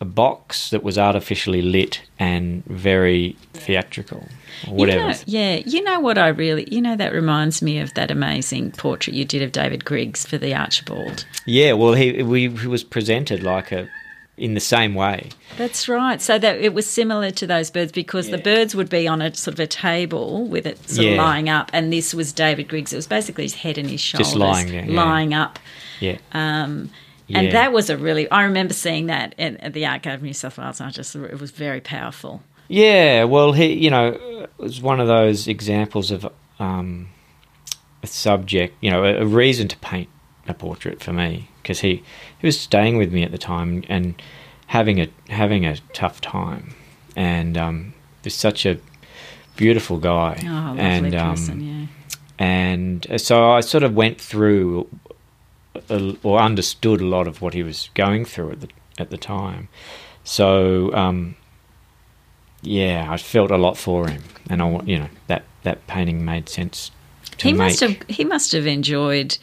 a 0.00 0.04
box 0.04 0.70
that 0.70 0.82
was 0.82 0.98
artificially 0.98 1.62
lit 1.62 2.02
and 2.18 2.62
very 2.66 3.34
theatrical 3.54 4.28
whatever. 4.68 5.00
You 5.00 5.06
know, 5.06 5.14
yeah, 5.26 5.56
you 5.66 5.82
know 5.82 6.00
what 6.00 6.18
I 6.18 6.28
really, 6.28 6.66
you 6.70 6.80
know, 6.80 6.96
that 6.96 7.12
reminds 7.12 7.62
me 7.62 7.78
of 7.78 7.94
that 7.94 8.10
amazing 8.10 8.72
portrait 8.72 9.14
you 9.14 9.24
did 9.24 9.42
of 9.42 9.52
David 9.52 9.84
Griggs 9.84 10.24
for 10.26 10.38
the 10.38 10.54
Archibald. 10.54 11.24
Yeah, 11.46 11.72
well, 11.72 11.94
he 11.94 12.22
we, 12.22 12.48
he 12.48 12.66
was 12.66 12.84
presented 12.84 13.42
like 13.42 13.72
a 13.72 13.88
in 14.36 14.54
the 14.54 14.60
same 14.60 14.94
way. 14.94 15.30
That's 15.56 15.88
right. 15.88 16.20
So 16.20 16.38
that 16.38 16.60
it 16.60 16.74
was 16.74 16.86
similar 16.86 17.30
to 17.32 17.46
those 17.46 17.70
birds 17.70 17.92
because 17.92 18.28
yeah. 18.28 18.36
the 18.36 18.42
birds 18.42 18.74
would 18.74 18.90
be 18.90 19.08
on 19.08 19.22
a 19.22 19.34
sort 19.34 19.54
of 19.54 19.60
a 19.60 19.66
table 19.66 20.46
with 20.46 20.66
it 20.66 20.88
sort 20.88 21.06
yeah. 21.06 21.12
of 21.12 21.18
lying 21.18 21.48
up, 21.48 21.70
and 21.72 21.92
this 21.92 22.14
was 22.14 22.32
David 22.32 22.68
Griggs. 22.68 22.92
It 22.92 22.96
was 22.96 23.06
basically 23.06 23.44
his 23.44 23.54
head 23.54 23.78
and 23.78 23.88
his 23.88 24.00
shoulders 24.00 24.28
just 24.28 24.36
lying 24.36 24.68
there, 24.68 24.84
yeah. 24.84 25.04
lying 25.04 25.34
up. 25.34 25.58
Yeah. 26.00 26.18
Um, 26.32 26.90
and 27.28 27.52
that 27.52 27.72
was 27.72 27.90
a 27.90 27.96
really. 27.96 28.30
I 28.30 28.44
remember 28.44 28.74
seeing 28.74 29.06
that 29.06 29.34
at, 29.38 29.60
at 29.60 29.72
the 29.72 29.86
Art 29.86 30.02
Gallery 30.02 30.16
of 30.16 30.22
New 30.22 30.32
South 30.32 30.58
Wales. 30.58 30.80
And 30.80 30.88
I 30.88 30.90
just 30.90 31.14
it 31.16 31.40
was 31.40 31.50
very 31.50 31.80
powerful. 31.80 32.42
Yeah, 32.68 33.24
well, 33.24 33.52
he, 33.52 33.72
you 33.74 33.90
know, 33.90 34.08
it 34.08 34.50
was 34.58 34.80
one 34.80 35.00
of 35.00 35.06
those 35.06 35.46
examples 35.46 36.10
of 36.10 36.26
um, 36.58 37.08
a 38.02 38.06
subject, 38.06 38.76
you 38.80 38.90
know, 38.90 39.04
a, 39.04 39.22
a, 39.22 39.26
reason 39.26 39.68
to 39.68 39.76
paint 39.78 40.08
a 40.48 40.54
portrait 40.54 41.00
for 41.00 41.12
me 41.12 41.48
because 41.66 41.80
he 41.80 42.04
he 42.38 42.46
was 42.46 42.58
staying 42.58 42.96
with 42.96 43.12
me 43.12 43.24
at 43.24 43.32
the 43.32 43.38
time 43.38 43.82
and 43.88 44.22
having 44.68 45.00
a 45.00 45.08
having 45.28 45.66
a 45.66 45.76
tough 45.92 46.20
time, 46.20 46.74
and 47.16 47.58
um, 47.58 47.94
there's 48.22 48.36
such 48.36 48.64
a 48.64 48.78
beautiful 49.56 49.98
guy, 49.98 50.38
oh, 50.44 50.76
and 50.78 51.12
um, 51.16 51.30
person, 51.30 51.60
yeah. 51.60 51.86
And 52.38 53.20
so 53.20 53.50
I 53.50 53.60
sort 53.60 53.82
of 53.82 53.94
went 53.94 54.20
through 54.20 54.88
a, 55.88 56.16
or 56.22 56.38
understood 56.38 57.00
a 57.00 57.06
lot 57.06 57.26
of 57.26 57.42
what 57.42 57.54
he 57.54 57.64
was 57.64 57.90
going 57.94 58.24
through 58.24 58.52
at 58.52 58.60
the 58.60 58.68
at 58.98 59.10
the 59.10 59.18
time. 59.18 59.68
So 60.22 60.94
um, 60.94 61.34
yeah, 62.62 63.08
I 63.10 63.16
felt 63.16 63.50
a 63.50 63.56
lot 63.56 63.76
for 63.76 64.08
him, 64.08 64.22
and 64.48 64.62
I, 64.62 64.80
you 64.84 65.00
know, 65.00 65.08
that 65.26 65.42
that 65.64 65.84
painting 65.88 66.24
made 66.24 66.48
sense. 66.48 66.92
he 67.38 67.52
make. 67.52 67.58
must 67.58 67.80
have 67.80 67.96
he 68.08 68.24
must 68.24 68.52
have 68.52 68.68
enjoyed 68.68 69.36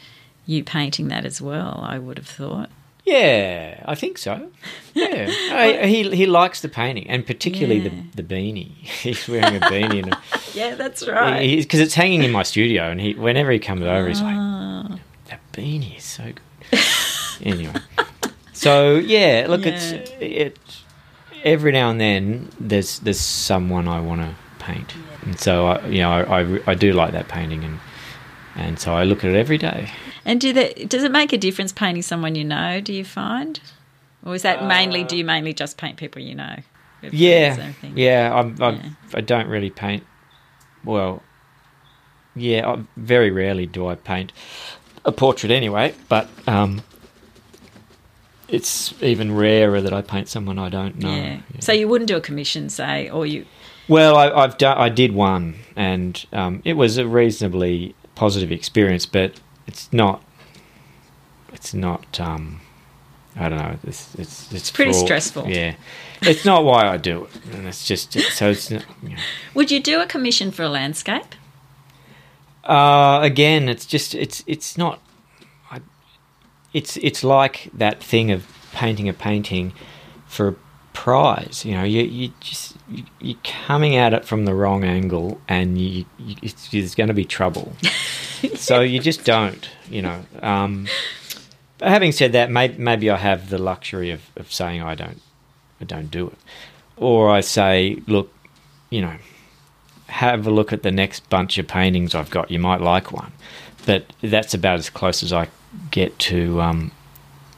you 0.46 0.64
painting 0.64 1.08
that 1.08 1.24
as 1.24 1.40
well. 1.40 1.80
I 1.82 1.98
would 1.98 2.18
have 2.18 2.26
thought. 2.26 2.70
Yeah, 3.04 3.82
I 3.84 3.94
think 3.94 4.16
so. 4.16 4.50
Yeah, 4.94 5.26
I, 5.52 5.86
he 5.86 6.14
he 6.16 6.26
likes 6.26 6.62
the 6.62 6.70
painting, 6.70 7.08
and 7.08 7.26
particularly 7.26 7.80
yeah. 7.80 7.90
the 8.14 8.22
the 8.22 8.34
beanie. 8.34 8.72
He's 8.76 9.28
wearing 9.28 9.56
a 9.56 9.60
beanie. 9.60 10.04
And 10.04 10.14
a, 10.14 10.20
yeah, 10.54 10.74
that's 10.74 11.06
right. 11.06 11.58
Because 11.58 11.80
it's 11.80 11.94
hanging 11.94 12.22
in 12.22 12.32
my 12.32 12.42
studio, 12.42 12.84
and 12.90 13.00
he 13.00 13.14
whenever 13.14 13.50
he 13.50 13.58
comes 13.58 13.82
over, 13.82 14.08
he's 14.08 14.22
like, 14.22 14.36
ah. 14.36 14.98
"That 15.28 15.40
beanie 15.52 15.98
is 15.98 16.04
so 16.04 16.24
good." 16.24 16.80
anyway, 17.42 17.74
so 18.54 18.96
yeah, 18.96 19.46
look, 19.48 19.66
yeah. 19.66 19.72
it's 19.74 20.10
it 20.20 20.58
every 21.44 21.72
now 21.72 21.90
and 21.90 22.00
then 22.00 22.48
there's 22.58 23.00
there's 23.00 23.20
someone 23.20 23.86
I 23.86 24.00
want 24.00 24.22
to 24.22 24.34
paint, 24.58 24.94
and 25.22 25.38
so 25.38 25.66
I, 25.66 25.86
you 25.88 26.00
know 26.00 26.10
I, 26.10 26.40
I, 26.40 26.60
I 26.68 26.74
do 26.74 26.92
like 26.92 27.12
that 27.12 27.28
painting, 27.28 27.64
and 27.64 27.78
and 28.54 28.78
so 28.78 28.94
I 28.94 29.04
look 29.04 29.24
at 29.24 29.30
it 29.30 29.36
every 29.36 29.58
day. 29.58 29.90
And 30.24 30.40
do 30.40 30.52
that? 30.52 30.88
Does 30.88 31.02
it 31.02 31.12
make 31.12 31.32
a 31.32 31.38
difference 31.38 31.72
painting 31.72 32.02
someone 32.02 32.34
you 32.34 32.44
know? 32.44 32.80
Do 32.80 32.92
you 32.92 33.04
find, 33.04 33.60
or 34.24 34.34
is 34.34 34.42
that 34.42 34.62
uh, 34.62 34.66
mainly? 34.66 35.04
Do 35.04 35.16
you 35.16 35.24
mainly 35.24 35.52
just 35.52 35.76
paint 35.76 35.96
people 35.96 36.22
you 36.22 36.34
know? 36.34 36.56
Yeah, 37.10 37.72
yeah. 37.94 38.34
I'm, 38.34 38.60
I'm, 38.62 38.76
yeah. 38.76 38.90
I 39.14 39.20
don't 39.20 39.48
really 39.48 39.70
paint. 39.70 40.04
Well, 40.84 41.22
yeah. 42.34 42.68
I, 42.68 42.84
very 42.96 43.30
rarely 43.30 43.66
do 43.66 43.86
I 43.86 43.94
paint 43.94 44.32
a 45.04 45.12
portrait 45.12 45.52
anyway. 45.52 45.94
But 46.08 46.28
um, 46.46 46.82
it's 48.48 48.94
even 49.02 49.34
rarer 49.34 49.80
that 49.80 49.92
I 49.92 50.00
paint 50.00 50.28
someone 50.28 50.58
I 50.58 50.68
don't 50.68 50.98
know. 50.98 51.14
Yeah. 51.14 51.40
yeah. 51.52 51.60
So 51.60 51.72
you 51.72 51.88
wouldn't 51.88 52.08
do 52.08 52.16
a 52.16 52.20
commission, 52.20 52.68
say, 52.68 53.10
or 53.10 53.26
you? 53.26 53.44
Well, 53.88 54.16
I, 54.16 54.42
have 54.42 54.56
done. 54.56 54.78
I 54.78 54.88
did 54.88 55.12
one, 55.12 55.56
and 55.76 56.24
um, 56.32 56.62
it 56.64 56.74
was 56.74 56.96
a 56.96 57.06
reasonably 57.06 57.94
positive 58.14 58.52
experience, 58.52 59.06
but 59.06 59.40
it's 59.66 59.92
not. 59.92 60.22
It's 61.52 61.74
not. 61.74 62.20
Um, 62.20 62.60
I 63.36 63.48
don't 63.48 63.58
know. 63.58 63.76
It's 63.84 64.14
it's 64.16 64.52
it's 64.52 64.70
pretty 64.70 64.92
stressful. 64.92 65.48
Yeah, 65.48 65.74
it's 66.22 66.44
not 66.44 66.64
why 66.64 66.86
I 66.86 66.96
do 66.96 67.24
it, 67.24 67.30
and 67.54 67.66
it's 67.66 67.86
just 67.86 68.12
so 68.12 68.50
it's. 68.50 68.70
Not, 68.70 68.84
you 69.02 69.10
know. 69.10 69.16
Would 69.54 69.70
you 69.70 69.80
do 69.80 70.00
a 70.00 70.06
commission 70.06 70.50
for 70.50 70.62
a 70.62 70.68
landscape? 70.68 71.34
Uh, 72.64 73.20
again, 73.22 73.68
it's 73.68 73.86
just 73.86 74.14
it's 74.14 74.42
it's 74.46 74.78
not 74.78 75.00
I, 75.70 75.80
it's 76.72 76.96
it's 76.98 77.22
like 77.22 77.70
that 77.74 78.02
thing 78.02 78.30
of 78.30 78.46
painting 78.72 79.08
a 79.08 79.12
painting 79.12 79.72
for 80.26 80.48
a 80.48 80.54
prize. 80.94 81.64
You 81.66 81.74
know, 81.74 81.84
you 81.84 82.02
you 82.02 82.32
just 82.40 82.76
you, 82.88 83.04
you're 83.20 83.38
coming 83.44 83.96
at 83.96 84.14
it 84.14 84.24
from 84.24 84.46
the 84.46 84.54
wrong 84.54 84.84
angle, 84.84 85.38
and 85.46 85.78
you, 85.78 86.06
you 86.18 86.36
it's, 86.40 86.70
there's 86.70 86.94
going 86.94 87.08
to 87.08 87.14
be 87.14 87.26
trouble. 87.26 87.74
so 88.54 88.80
you 88.80 88.98
just 88.98 89.24
don't. 89.24 89.68
You 89.90 90.02
know. 90.02 90.24
Um, 90.40 90.86
but 91.76 91.88
having 91.88 92.12
said 92.12 92.32
that, 92.32 92.50
maybe, 92.50 92.78
maybe 92.78 93.10
I 93.10 93.16
have 93.16 93.50
the 93.50 93.58
luxury 93.58 94.10
of, 94.10 94.22
of 94.36 94.50
saying 94.50 94.80
I 94.80 94.94
don't 94.94 95.20
I 95.80 95.84
don't 95.84 96.10
do 96.10 96.28
it, 96.28 96.38
or 96.96 97.30
I 97.30 97.40
say, 97.40 98.02
look, 98.06 98.32
you 98.88 99.02
know, 99.02 99.16
have 100.06 100.46
a 100.46 100.50
look 100.50 100.72
at 100.72 100.82
the 100.82 100.92
next 100.92 101.28
bunch 101.28 101.58
of 101.58 101.68
paintings 101.68 102.14
I've 102.14 102.30
got. 102.30 102.50
You 102.50 102.58
might 102.58 102.80
like 102.80 103.12
one, 103.12 103.32
but 103.84 104.06
that's 104.22 104.54
about 104.54 104.78
as 104.78 104.88
close 104.88 105.22
as 105.22 105.32
I 105.32 105.48
get 105.90 106.18
to 106.20 106.60
um, 106.62 106.92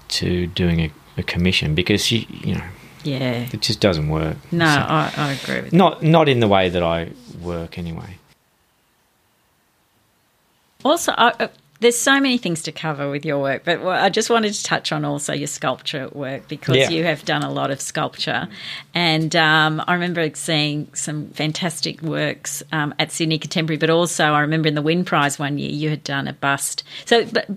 to 0.09 0.47
doing 0.47 0.81
a, 0.81 0.91
a, 1.19 1.23
commission 1.23 1.75
because 1.75 2.11
you 2.11 2.25
you 2.31 2.55
know 2.55 2.65
yeah 3.07 3.49
it 3.53 3.61
just 3.63 3.81
doesn't 3.81 4.09
work. 4.09 4.37
No, 4.53 4.67
so, 4.67 4.81
I, 4.81 5.13
I 5.17 5.33
agree 5.33 5.61
with 5.63 5.73
not 5.73 6.01
that. 6.01 6.07
not 6.07 6.29
in 6.29 6.41
the 6.41 6.49
way 6.49 6.69
that 6.69 6.83
I 6.83 7.11
work 7.43 7.79
anyway. 7.79 8.19
Also, 10.85 11.13
uh, 11.13 11.49
there's 11.87 11.97
so 11.97 12.21
many 12.21 12.37
things 12.37 12.63
to 12.65 12.73
cover 12.73 13.09
with 13.09 13.25
your 13.25 13.39
work, 13.39 13.63
but 13.65 13.81
I 13.87 14.09
just 14.09 14.29
wanted 14.29 14.53
to 14.55 14.65
touch 14.65 14.91
on 14.91 15.05
also 15.05 15.33
your 15.33 15.47
sculpture 15.47 16.09
work 16.09 16.49
because 16.49 16.75
Yeah. 16.75 16.91
you 16.91 17.05
have 17.05 17.25
done 17.25 17.45
a 17.45 17.51
lot 17.53 17.71
of 17.71 17.81
sculpture, 17.81 18.49
and 18.93 19.37
um, 19.37 19.81
I 19.87 19.95
remember 19.95 20.29
seeing 20.35 20.93
some 20.95 21.29
fantastic 21.29 22.03
works 22.03 22.61
um, 22.73 22.93
at 22.99 23.13
Sydney 23.13 23.39
Contemporary, 23.39 23.77
but 23.79 23.89
also 23.89 24.25
I 24.33 24.41
remember 24.41 24.67
in 24.67 24.75
the 24.75 24.83
Wynne 24.83 25.05
Prize 25.05 25.39
one 25.39 25.59
year 25.59 25.71
you 25.71 25.89
had 25.89 26.03
done 26.03 26.27
a 26.27 26.33
bust. 26.33 26.83
So, 27.05 27.25
but 27.27 27.49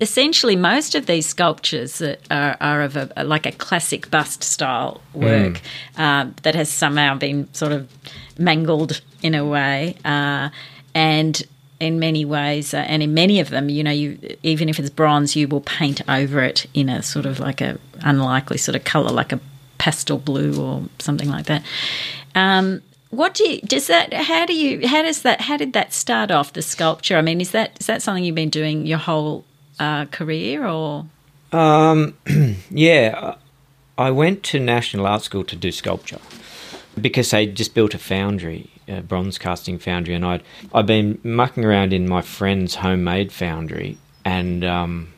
essentially, 0.00 0.56
most 0.56 0.96
of 0.96 1.06
these 1.06 1.26
sculptures 1.26 2.02
are, 2.02 2.56
are 2.60 2.82
of 2.82 2.96
a, 2.96 3.22
like 3.22 3.46
a 3.46 3.52
classic 3.52 4.10
bust 4.10 4.42
style 4.42 5.00
work 5.14 5.60
um, 5.96 6.34
that 6.42 6.56
has 6.56 6.68
somehow 6.68 7.16
been 7.16 7.46
sort 7.54 7.70
of 7.70 7.88
mangled 8.40 9.02
in 9.22 9.36
a 9.36 9.44
way, 9.46 9.94
uh, 10.04 10.48
and 10.96 11.46
in 11.80 11.98
many 11.98 12.24
ways, 12.24 12.74
uh, 12.74 12.78
and 12.78 13.02
in 13.02 13.14
many 13.14 13.40
of 13.40 13.50
them, 13.50 13.68
you 13.68 13.84
know, 13.84 13.90
you 13.90 14.18
even 14.42 14.68
if 14.68 14.78
it's 14.78 14.90
bronze, 14.90 15.36
you 15.36 15.48
will 15.48 15.60
paint 15.60 16.00
over 16.08 16.42
it 16.42 16.66
in 16.74 16.88
a 16.88 17.02
sort 17.02 17.26
of 17.26 17.38
like 17.38 17.60
a 17.60 17.78
unlikely 18.00 18.58
sort 18.58 18.76
of 18.76 18.84
color, 18.84 19.10
like 19.10 19.32
a 19.32 19.40
pastel 19.78 20.18
blue 20.18 20.60
or 20.60 20.82
something 20.98 21.28
like 21.28 21.46
that. 21.46 21.62
Um, 22.34 22.82
what 23.10 23.34
do 23.34 23.48
you 23.48 23.60
does 23.62 23.86
that? 23.86 24.12
How 24.12 24.44
do 24.44 24.54
you? 24.54 24.86
How 24.86 25.02
does 25.02 25.22
that? 25.22 25.42
How 25.42 25.56
did 25.56 25.72
that 25.72 25.92
start 25.92 26.30
off 26.30 26.52
the 26.52 26.62
sculpture? 26.62 27.16
I 27.16 27.22
mean, 27.22 27.40
is 27.40 27.52
that 27.52 27.76
is 27.80 27.86
that 27.86 28.02
something 28.02 28.24
you've 28.24 28.34
been 28.34 28.50
doing 28.50 28.86
your 28.86 28.98
whole 28.98 29.44
uh, 29.78 30.06
career, 30.06 30.66
or 30.66 31.06
Um, 31.52 32.14
yeah, 32.70 33.36
I 33.96 34.10
went 34.10 34.42
to 34.44 34.60
National 34.60 35.06
Art 35.06 35.22
School 35.22 35.44
to 35.44 35.56
do 35.56 35.72
sculpture 35.72 36.20
because 37.00 37.30
they 37.30 37.46
just 37.46 37.74
built 37.74 37.94
a 37.94 37.98
foundry, 37.98 38.68
a 38.88 39.02
bronze 39.02 39.38
casting 39.38 39.78
foundry, 39.78 40.14
and 40.14 40.24
I'd 40.24 40.42
I'd 40.74 40.86
been 40.86 41.18
mucking 41.22 41.64
around 41.64 41.92
in 41.92 42.08
my 42.08 42.22
friend's 42.22 42.76
homemade 42.76 43.32
foundry, 43.32 43.98
and 44.24 44.64
um, 44.64 45.12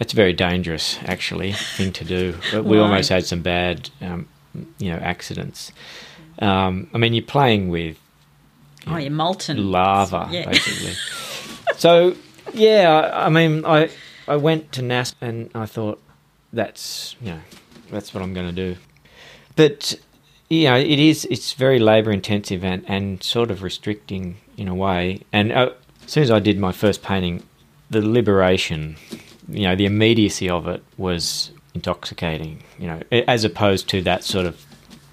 a 0.00 0.04
very 0.14 0.32
dangerous 0.32 0.98
actually 1.04 1.52
thing 1.52 1.92
to 1.92 2.04
do. 2.04 2.34
We 2.62 2.78
almost 2.78 3.10
had 3.10 3.26
some 3.26 3.42
bad, 3.42 3.90
um, 4.00 4.26
you 4.78 4.90
know, 4.90 4.98
accidents. 4.98 5.72
Um, 6.38 6.88
I 6.94 6.98
mean, 6.98 7.12
you're 7.12 7.22
playing 7.24 7.68
with 7.68 7.98
oh, 8.86 8.96
you're 8.96 9.10
molten 9.10 9.70
lava, 9.70 10.28
Yeah. 10.30 10.46
basically. 10.48 10.94
so, 11.76 12.16
yeah, 12.54 13.10
I, 13.12 13.26
I 13.26 13.28
mean, 13.28 13.64
I 13.66 13.90
I 14.26 14.36
went 14.36 14.72
to 14.72 14.82
NAS 14.82 15.14
and 15.20 15.50
I 15.54 15.66
thought 15.66 16.00
that's 16.52 17.14
you 17.20 17.32
know 17.32 17.40
that's 17.90 18.14
what 18.14 18.22
I'm 18.22 18.32
going 18.32 18.46
to 18.54 18.74
do, 18.74 18.80
but 19.56 19.94
you 20.50 20.64
know 20.64 20.76
it 20.76 20.98
is 20.98 21.24
it's 21.30 21.52
very 21.54 21.78
labour 21.78 22.12
intensive 22.12 22.64
and 22.64 22.84
and 22.88 23.22
sort 23.22 23.50
of 23.50 23.62
restricting 23.62 24.36
in 24.56 24.68
a 24.68 24.74
way. 24.74 25.22
And 25.32 25.52
uh, 25.52 25.70
as 26.04 26.12
soon 26.12 26.22
as 26.24 26.30
I 26.30 26.40
did 26.40 26.58
my 26.58 26.72
first 26.72 27.02
painting, 27.02 27.42
the 27.88 28.02
liberation, 28.02 28.96
you 29.48 29.62
know, 29.62 29.74
the 29.74 29.86
immediacy 29.86 30.50
of 30.50 30.66
it 30.66 30.82
was 30.98 31.52
intoxicating. 31.74 32.62
You 32.78 32.88
know, 32.88 33.02
as 33.26 33.44
opposed 33.44 33.88
to 33.90 34.02
that 34.02 34.24
sort 34.24 34.44
of 34.44 34.66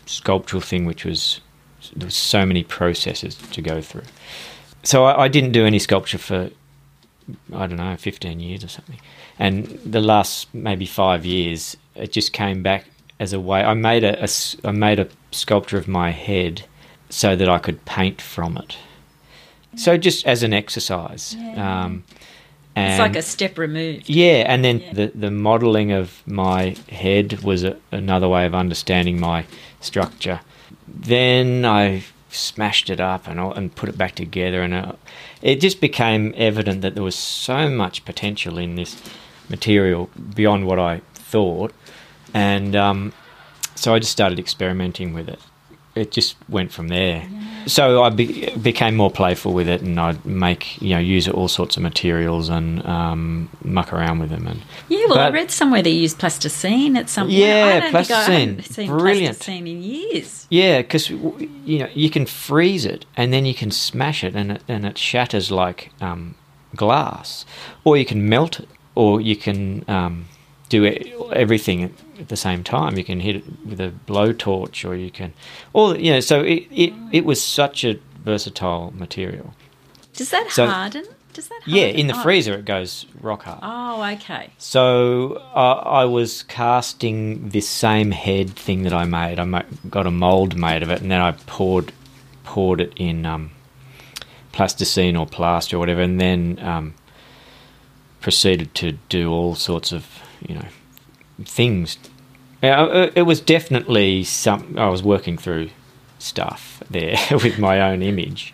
sculptural 0.06 0.62
thing, 0.62 0.86
which 0.86 1.06
was 1.06 1.40
there 1.96 2.08
was 2.08 2.16
so 2.16 2.46
many 2.46 2.64
processes 2.64 3.36
to 3.36 3.62
go 3.62 3.82
through. 3.82 4.04
So 4.84 5.06
I, 5.06 5.24
I 5.24 5.28
didn't 5.28 5.52
do 5.52 5.66
any 5.66 5.80
sculpture 5.80 6.18
for 6.18 6.50
I 7.54 7.68
don't 7.68 7.78
know, 7.78 7.96
fifteen 7.98 8.40
years 8.40 8.64
or 8.64 8.70
something. 8.70 9.00
And 9.38 9.68
the 9.86 10.02
last 10.02 10.54
maybe 10.54 10.88
five 10.88 11.26
years, 11.26 11.78
it 11.96 12.12
just 12.12 12.34
came 12.34 12.64
back 12.64 12.86
as 13.20 13.34
a 13.34 13.40
way. 13.40 13.62
I 13.64 13.74
made 13.74 14.04
a, 14.04 14.24
a 14.24 14.28
I 14.64 14.72
made 14.72 15.00
a 15.00 15.08
sculpture 15.32 15.78
of 15.78 15.88
my 15.88 16.12
head 16.12 16.64
so 17.10 17.36
that 17.36 17.50
I 17.50 17.60
could 17.60 17.84
paint 17.86 18.22
from 18.22 18.58
it. 18.58 18.78
So 19.76 19.98
just 19.98 20.26
as 20.26 20.44
an 20.44 20.54
exercise. 20.54 21.36
Yeah. 21.38 21.84
Um, 21.86 22.04
It's 22.76 23.00
like 23.00 23.16
a 23.16 23.22
step 23.24 23.58
removed. 23.58 24.10
yeah, 24.10 24.44
and 24.54 24.64
then 24.64 24.80
Yeah. 24.80 24.94
the 24.94 25.12
the 25.16 25.32
modelling 25.32 25.92
of 25.92 26.22
my 26.28 26.76
head 26.90 27.42
was 27.44 27.64
a, 27.64 27.76
another 27.92 28.28
way 28.28 28.46
of 28.46 28.54
understanding 28.54 29.20
my 29.20 29.46
structure. 29.82 30.40
Then 30.88 31.66
I 31.66 32.04
smashed 32.30 32.90
it 32.90 33.00
up 33.00 33.28
and 33.28 33.40
and 33.40 33.76
put 33.76 33.90
it 33.90 33.98
back 33.98 34.14
together, 34.16 34.62
and 34.62 34.74
uh, 34.74 34.92
it 35.42 35.62
just 35.64 35.82
became 35.82 36.34
evident 36.38 36.82
that 36.82 36.94
there 36.94 37.04
was 37.04 37.16
so 37.16 37.70
much 37.70 38.06
potential 38.06 38.58
in 38.60 38.76
this 38.76 38.96
material 39.50 40.10
beyond 40.36 40.66
what 40.66 40.80
I 40.80 41.02
thought, 41.32 41.74
and 42.34 42.76
um, 42.76 43.14
so 43.76 43.94
I 43.94 44.00
just 44.00 44.12
started 44.12 44.40
experimenting 44.40 45.14
with 45.14 45.30
it. 45.30 45.40
It 45.96 46.12
just 46.12 46.36
went 46.48 46.72
from 46.72 46.90
there. 46.90 47.28
So 47.66 48.04
I 48.04 48.10
be- 48.12 48.52
became 48.56 48.96
more 48.96 49.10
playful 49.10 49.52
with 49.54 49.68
it, 49.68 49.82
and 49.82 50.00
I'd 50.00 50.24
make 50.26 50.80
you 50.80 50.92
know 50.92 51.00
use 51.00 51.28
all 51.28 51.48
sorts 51.48 51.76
of 51.76 51.82
materials 51.84 52.50
and 52.50 52.86
um, 52.86 53.50
muck 53.64 53.92
around 53.92 54.20
with 54.20 54.30
them. 54.30 54.46
And 54.46 54.62
Yeah, 54.90 55.06
well, 55.10 55.18
I 55.18 55.30
read 55.32 55.50
somewhere 55.50 55.82
they 55.82 55.90
use 55.90 56.14
plasticine 56.14 56.96
at 56.98 57.10
some 57.10 57.26
point. 57.28 57.40
Yeah, 57.40 57.66
I 57.66 57.80
don't 57.80 57.82
think 57.82 57.96
I 57.96 58.04
plasticine. 58.04 58.64
seen 58.64 58.88
Brilliant. 58.90 59.38
plasticine 59.40 59.68
in 59.68 59.82
years. 59.82 60.46
yeah, 60.52 60.82
because 60.84 61.10
you 61.10 61.80
know 61.80 61.90
you 61.96 62.12
can 62.12 62.28
freeze 62.28 62.86
it, 62.86 63.06
and 63.16 63.34
then 63.34 63.46
you 63.48 63.56
can 63.56 63.72
smash 63.72 64.24
it, 64.24 64.36
and 64.36 64.52
it, 64.52 64.64
and 64.68 64.86
it 64.86 64.98
shatters 65.00 65.50
like 65.52 65.90
um, 66.00 66.36
glass, 66.76 67.44
or 67.84 67.98
you 67.98 68.06
can 68.06 68.30
melt 68.30 68.60
it, 68.60 68.70
or 68.94 69.20
you 69.20 69.36
can 69.36 69.84
um, 69.90 70.26
do 70.70 70.86
everything 71.34 71.92
at 72.20 72.30
the 72.30 72.38
same 72.38 72.64
time. 72.64 72.98
You 72.98 73.04
can 73.04 73.20
hit 73.20 73.38
it 73.38 73.44
with 73.66 73.80
a 73.80 73.92
blowtorch, 74.08 74.88
or 74.88 74.96
you 74.96 75.12
can, 75.12 75.34
or 75.74 75.96
you 75.96 76.12
know. 76.12 76.20
So 76.20 76.42
it 76.42 76.68
it, 76.72 76.94
it 77.12 77.26
was 77.26 77.42
such 77.44 77.84
a 77.84 78.00
versatile 78.24 78.92
material. 78.96 79.54
Does 80.14 80.30
that 80.32 80.50
So- 80.52 80.68
harden? 80.68 81.06
Does 81.34 81.48
that 81.50 81.62
harden? 81.64 81.76
Yeah, 81.76 81.86
in 81.86 82.08
the 82.08 82.16
Oh. 82.18 82.22
freezer 82.24 82.56
it 82.56 82.66
goes 82.66 83.06
rock 83.22 83.44
hard. 83.44 83.60
Oh, 83.62 84.02
okay. 84.16 84.50
So 84.58 85.36
uh, 85.56 85.82
I 85.86 86.06
was 86.06 86.42
casting 86.44 87.50
this 87.50 87.70
same 87.70 88.10
head 88.12 88.50
thing 88.56 88.82
that 88.84 88.94
I 88.94 89.06
made. 89.06 89.38
I 89.40 89.64
got 89.90 90.08
a 90.08 90.12
mold 90.12 90.56
made 90.58 90.82
of 90.82 90.90
it, 90.90 91.00
and 91.02 91.12
then 91.12 91.22
I 91.22 91.32
poured 91.46 91.94
poured 92.44 92.82
it 92.82 92.94
in 92.96 93.26
um, 93.26 93.52
plasticine 94.52 95.16
or 95.16 95.28
plaster 95.28 95.76
or 95.76 95.80
whatever, 95.80 96.02
and 96.02 96.20
then 96.20 96.58
um, 96.64 96.96
proceeded 98.22 98.74
to 98.76 98.94
do 99.10 99.32
all 99.32 99.54
sorts 99.56 99.92
of 99.92 100.06
you 100.48 100.56
know 100.56 100.66
things. 101.44 101.98
Uh, 102.64 103.10
It 103.16 103.24
was 103.24 103.40
definitely 103.42 104.24
some. 104.24 104.76
I 104.78 104.90
was 104.90 105.04
working 105.04 105.38
through 105.38 105.70
stuff 106.20 106.82
there 106.90 107.18
with 107.32 107.60
my 107.60 107.80
own 107.82 108.02
image, 108.02 108.54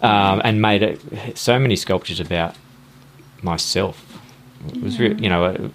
um, 0.00 0.40
and 0.44 0.60
made 0.62 0.82
it, 0.82 1.36
so 1.38 1.58
many 1.58 1.76
sculptures 1.76 2.20
about 2.20 2.54
myself. 3.42 4.18
It 4.68 4.80
was, 4.82 4.98
re- 5.00 5.16
you 5.18 5.28
know, 5.28 5.44
uh, 5.44 5.68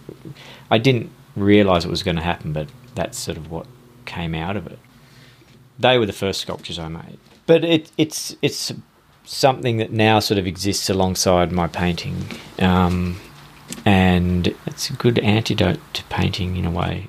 I 0.72 0.78
didn't 0.78 1.10
realize 1.36 1.84
it 1.84 1.90
was 1.92 2.04
going 2.04 2.16
to 2.18 2.24
happen, 2.24 2.54
but 2.54 2.68
that's 2.96 3.18
sort 3.18 3.38
of 3.38 3.52
what 3.52 3.66
came 4.06 4.34
out 4.34 4.56
of 4.56 4.66
it. 4.68 4.80
They 5.78 5.98
were 5.98 6.06
the 6.06 6.14
first 6.14 6.40
sculptures 6.42 6.80
I 6.80 6.88
made, 6.88 7.20
but 7.46 7.64
it, 7.66 7.92
it's 7.98 8.36
it's 8.42 8.72
something 9.26 9.78
that 9.78 9.92
now 9.92 10.20
sort 10.20 10.38
of 10.40 10.48
exists 10.48 10.90
alongside 10.90 11.52
my 11.52 11.68
painting, 11.68 12.26
um, 12.60 13.18
and 13.86 14.54
it's 14.66 14.90
a 14.90 14.94
good 14.94 15.20
antidote 15.20 15.80
to 15.94 16.04
painting 16.06 16.56
in 16.58 16.66
a 16.66 16.72
way. 16.72 17.08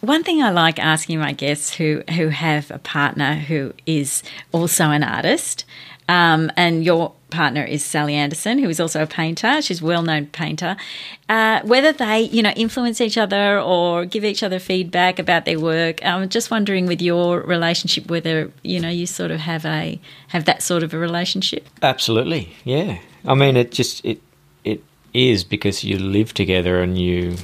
One 0.00 0.22
thing 0.22 0.42
I 0.42 0.50
like 0.50 0.78
asking 0.78 1.18
my 1.18 1.32
guests 1.32 1.74
who 1.74 2.02
who 2.10 2.28
have 2.28 2.70
a 2.70 2.78
partner 2.78 3.34
who 3.34 3.72
is 3.86 4.22
also 4.52 4.90
an 4.90 5.02
artist, 5.02 5.64
um, 6.08 6.52
and 6.56 6.84
your 6.84 7.12
partner 7.30 7.64
is 7.64 7.84
Sally 7.84 8.14
Anderson, 8.14 8.58
who 8.58 8.68
is 8.68 8.78
also 8.80 9.02
a 9.02 9.06
painter. 9.06 9.60
She's 9.60 9.82
a 9.82 9.84
well-known 9.84 10.26
painter. 10.26 10.76
Uh, 11.28 11.60
whether 11.64 11.92
they, 11.92 12.20
you 12.20 12.42
know, 12.42 12.50
influence 12.50 13.00
each 13.00 13.18
other 13.18 13.58
or 13.60 14.04
give 14.04 14.24
each 14.24 14.42
other 14.42 14.58
feedback 14.58 15.18
about 15.18 15.44
their 15.44 15.58
work. 15.58 16.04
I'm 16.04 16.28
just 16.28 16.50
wondering 16.50 16.86
with 16.86 17.02
your 17.02 17.40
relationship 17.40 18.08
whether 18.10 18.52
you 18.62 18.78
know 18.80 18.88
you 18.88 19.06
sort 19.06 19.30
of 19.30 19.40
have 19.40 19.64
a 19.64 19.98
have 20.28 20.44
that 20.44 20.62
sort 20.62 20.82
of 20.82 20.94
a 20.94 20.98
relationship. 20.98 21.66
Absolutely, 21.82 22.54
yeah. 22.64 22.98
I 23.24 23.34
mean, 23.34 23.56
it 23.56 23.72
just 23.72 24.04
it 24.04 24.20
it 24.64 24.82
is 25.12 25.42
because 25.44 25.82
you 25.82 25.98
live 25.98 26.32
together 26.32 26.80
and 26.80 26.96
you 26.98 27.36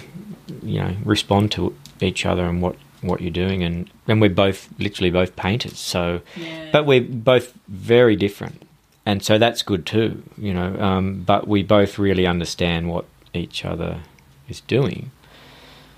you 0.62 0.78
know 0.80 0.94
respond 1.04 1.50
to 1.52 1.74
each 2.00 2.24
other 2.24 2.44
and 2.46 2.62
what 2.62 2.76
what 3.00 3.20
you're 3.20 3.30
doing, 3.32 3.64
and 3.64 3.90
and 4.06 4.20
we're 4.20 4.30
both 4.30 4.68
literally 4.78 5.10
both 5.10 5.34
painters. 5.34 5.76
So, 5.78 6.20
Yeah. 6.36 6.70
but 6.72 6.86
we're 6.86 7.00
both 7.00 7.52
very 7.68 8.14
different, 8.14 8.62
and 9.04 9.22
so 9.22 9.38
that's 9.38 9.62
good 9.62 9.86
too. 9.86 10.22
You 10.38 10.54
know, 10.54 10.76
um, 10.80 11.22
but 11.22 11.48
we 11.48 11.62
both 11.62 11.98
really 11.98 12.26
understand 12.26 12.88
what 12.88 13.04
each 13.34 13.64
other 13.64 14.00
is 14.48 14.60
doing. 14.60 15.10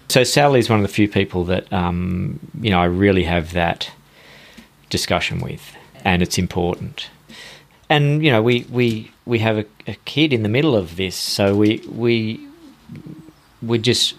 So 0.08 0.22
Sally 0.24 0.60
is 0.60 0.68
one 0.68 0.78
of 0.78 0.82
the 0.82 0.92
few 0.92 1.08
people 1.08 1.44
that 1.44 1.72
um, 1.72 2.40
you 2.60 2.70
know 2.70 2.78
I 2.80 2.84
really 2.84 3.24
have 3.24 3.52
that 3.52 3.90
discussion 4.90 5.40
with, 5.40 5.76
and 6.04 6.22
it's 6.22 6.38
important. 6.38 7.08
And 7.90 8.24
you 8.24 8.30
know, 8.30 8.42
we 8.42 8.66
we 8.70 9.10
we 9.26 9.38
have 9.40 9.58
a, 9.58 9.66
a 9.86 9.94
kid 10.04 10.32
in 10.32 10.42
the 10.42 10.48
middle 10.48 10.76
of 10.76 10.96
this, 10.96 11.16
so 11.16 11.54
we 11.54 11.82
we 11.90 12.46
we 13.62 13.78
just 13.78 14.14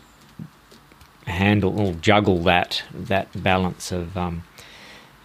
handle 1.26 1.80
or 1.80 1.94
juggle 1.94 2.40
that 2.44 2.84
that 2.94 3.28
balance 3.42 3.92
of. 3.92 4.16
Um, 4.16 4.44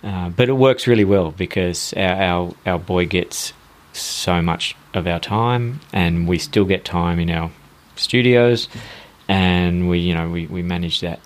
uh, 0.03 0.31
but 0.31 0.49
it 0.49 0.53
works 0.55 0.87
really 0.87 1.05
well 1.05 1.31
because 1.31 1.93
our, 1.95 2.23
our 2.23 2.55
our 2.67 2.79
boy 2.79 3.07
gets 3.07 3.53
so 3.93 4.41
much 4.41 4.77
of 4.95 5.07
our 5.07 5.21
time, 5.21 5.81
and 5.93 6.27
we 6.29 6.39
still 6.39 6.65
get 6.65 6.85
time 6.85 7.19
in 7.19 7.31
our 7.31 7.51
studios, 7.97 8.69
and 9.29 9.89
we 9.89 9.99
you 9.99 10.15
know 10.15 10.29
we, 10.29 10.47
we 10.47 10.63
manage 10.63 11.01
that. 11.01 11.21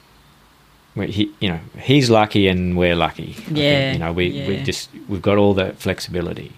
We, 0.97 1.09
he, 1.09 1.35
you 1.41 1.49
know, 1.49 1.61
he's 1.79 2.09
lucky 2.09 2.47
and 2.47 2.77
we're 2.77 2.95
lucky. 2.95 3.37
Yeah, 3.49 3.93
think. 3.93 3.93
you 3.95 3.99
know, 3.99 4.12
we 4.12 4.47
we 4.47 4.62
just 4.62 4.91
we've 5.09 5.22
got 5.22 5.39
all 5.39 5.55
that 5.55 5.79
flexibility. 5.79 6.53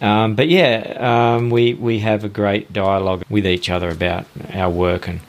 Um, 0.00 0.34
but 0.34 0.48
yeah, 0.48 1.34
um, 1.36 1.50
we 1.50 1.74
we 1.74 1.98
have 1.98 2.24
a 2.24 2.28
great 2.28 2.72
dialogue 2.72 3.22
with 3.28 3.46
each 3.46 3.68
other 3.68 3.90
about 3.90 4.26
our 4.52 4.70
work, 4.70 5.08
and 5.08 5.20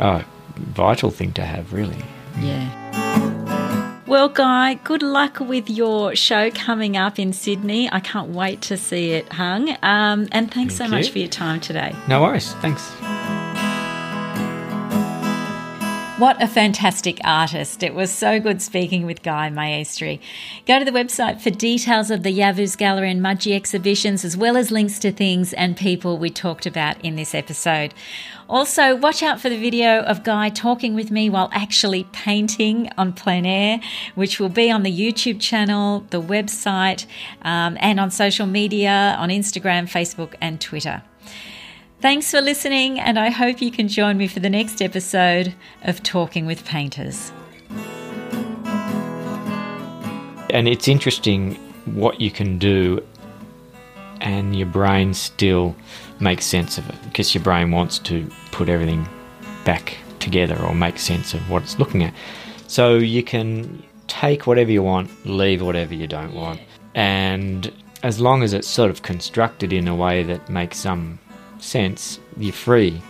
oh, 0.00 0.24
vital 0.56 1.10
thing 1.10 1.32
to 1.34 1.42
have, 1.42 1.72
really. 1.72 2.04
Yeah. 2.40 3.25
Well, 4.06 4.28
Guy, 4.28 4.74
good 4.74 5.02
luck 5.02 5.40
with 5.40 5.68
your 5.68 6.14
show 6.14 6.52
coming 6.52 6.96
up 6.96 7.18
in 7.18 7.32
Sydney. 7.32 7.90
I 7.90 7.98
can't 7.98 8.30
wait 8.30 8.62
to 8.62 8.76
see 8.76 9.10
it 9.12 9.32
hung. 9.32 9.68
Um, 9.82 10.28
and 10.30 10.48
thanks 10.48 10.76
so 10.76 10.84
Thank 10.84 10.92
much 10.92 11.10
for 11.10 11.18
your 11.18 11.28
time 11.28 11.58
today. 11.58 11.92
No 12.06 12.22
worries. 12.22 12.52
Thanks. 12.54 12.88
What 16.18 16.42
a 16.42 16.48
fantastic 16.48 17.20
artist. 17.24 17.82
It 17.82 17.94
was 17.94 18.10
so 18.10 18.40
good 18.40 18.62
speaking 18.62 19.04
with 19.04 19.22
Guy 19.22 19.50
Maestri. 19.50 20.18
Go 20.66 20.78
to 20.78 20.84
the 20.86 20.90
website 20.90 21.42
for 21.42 21.50
details 21.50 22.10
of 22.10 22.22
the 22.22 22.32
Yavuz 22.34 22.74
Gallery 22.78 23.10
and 23.10 23.20
Mudgee 23.20 23.54
exhibitions, 23.54 24.24
as 24.24 24.34
well 24.34 24.56
as 24.56 24.70
links 24.70 24.98
to 25.00 25.12
things 25.12 25.52
and 25.52 25.76
people 25.76 26.16
we 26.16 26.30
talked 26.30 26.64
about 26.64 26.98
in 27.04 27.16
this 27.16 27.34
episode. 27.34 27.92
Also, 28.48 28.96
watch 28.96 29.22
out 29.22 29.42
for 29.42 29.50
the 29.50 29.58
video 29.58 30.00
of 30.04 30.24
Guy 30.24 30.48
talking 30.48 30.94
with 30.94 31.10
me 31.10 31.28
while 31.28 31.50
actually 31.52 32.04
painting 32.12 32.88
on 32.96 33.12
plein 33.12 33.44
air, 33.44 33.78
which 34.14 34.40
will 34.40 34.48
be 34.48 34.70
on 34.70 34.84
the 34.84 34.98
YouTube 34.98 35.38
channel, 35.38 36.06
the 36.08 36.22
website, 36.22 37.04
um, 37.42 37.76
and 37.78 38.00
on 38.00 38.10
social 38.10 38.46
media 38.46 39.14
on 39.18 39.28
Instagram, 39.28 39.84
Facebook, 39.84 40.32
and 40.40 40.62
Twitter. 40.62 41.02
Thanks 41.98 42.30
for 42.30 42.42
listening, 42.42 43.00
and 43.00 43.18
I 43.18 43.30
hope 43.30 43.62
you 43.62 43.70
can 43.70 43.88
join 43.88 44.18
me 44.18 44.28
for 44.28 44.38
the 44.38 44.50
next 44.50 44.82
episode 44.82 45.54
of 45.82 46.02
Talking 46.02 46.44
with 46.44 46.62
Painters. 46.66 47.32
And 50.50 50.68
it's 50.68 50.88
interesting 50.88 51.54
what 51.86 52.20
you 52.20 52.30
can 52.30 52.58
do, 52.58 53.02
and 54.20 54.54
your 54.54 54.66
brain 54.66 55.14
still 55.14 55.74
makes 56.20 56.44
sense 56.44 56.76
of 56.76 56.86
it 56.90 57.02
because 57.04 57.34
your 57.34 57.42
brain 57.42 57.70
wants 57.70 57.98
to 58.00 58.30
put 58.50 58.68
everything 58.68 59.08
back 59.64 59.96
together 60.18 60.62
or 60.64 60.74
make 60.74 60.98
sense 60.98 61.32
of 61.32 61.48
what 61.48 61.62
it's 61.62 61.78
looking 61.78 62.04
at. 62.04 62.12
So 62.66 62.96
you 62.96 63.22
can 63.22 63.82
take 64.06 64.46
whatever 64.46 64.70
you 64.70 64.82
want, 64.82 65.10
leave 65.24 65.62
whatever 65.62 65.94
you 65.94 66.06
don't 66.06 66.34
want, 66.34 66.60
and 66.94 67.72
as 68.02 68.20
long 68.20 68.42
as 68.42 68.52
it's 68.52 68.68
sort 68.68 68.90
of 68.90 69.00
constructed 69.00 69.72
in 69.72 69.88
a 69.88 69.96
way 69.96 70.22
that 70.24 70.50
makes 70.50 70.76
some 70.76 71.18
sense, 71.60 72.20
you're 72.38 72.52
free 72.52 73.02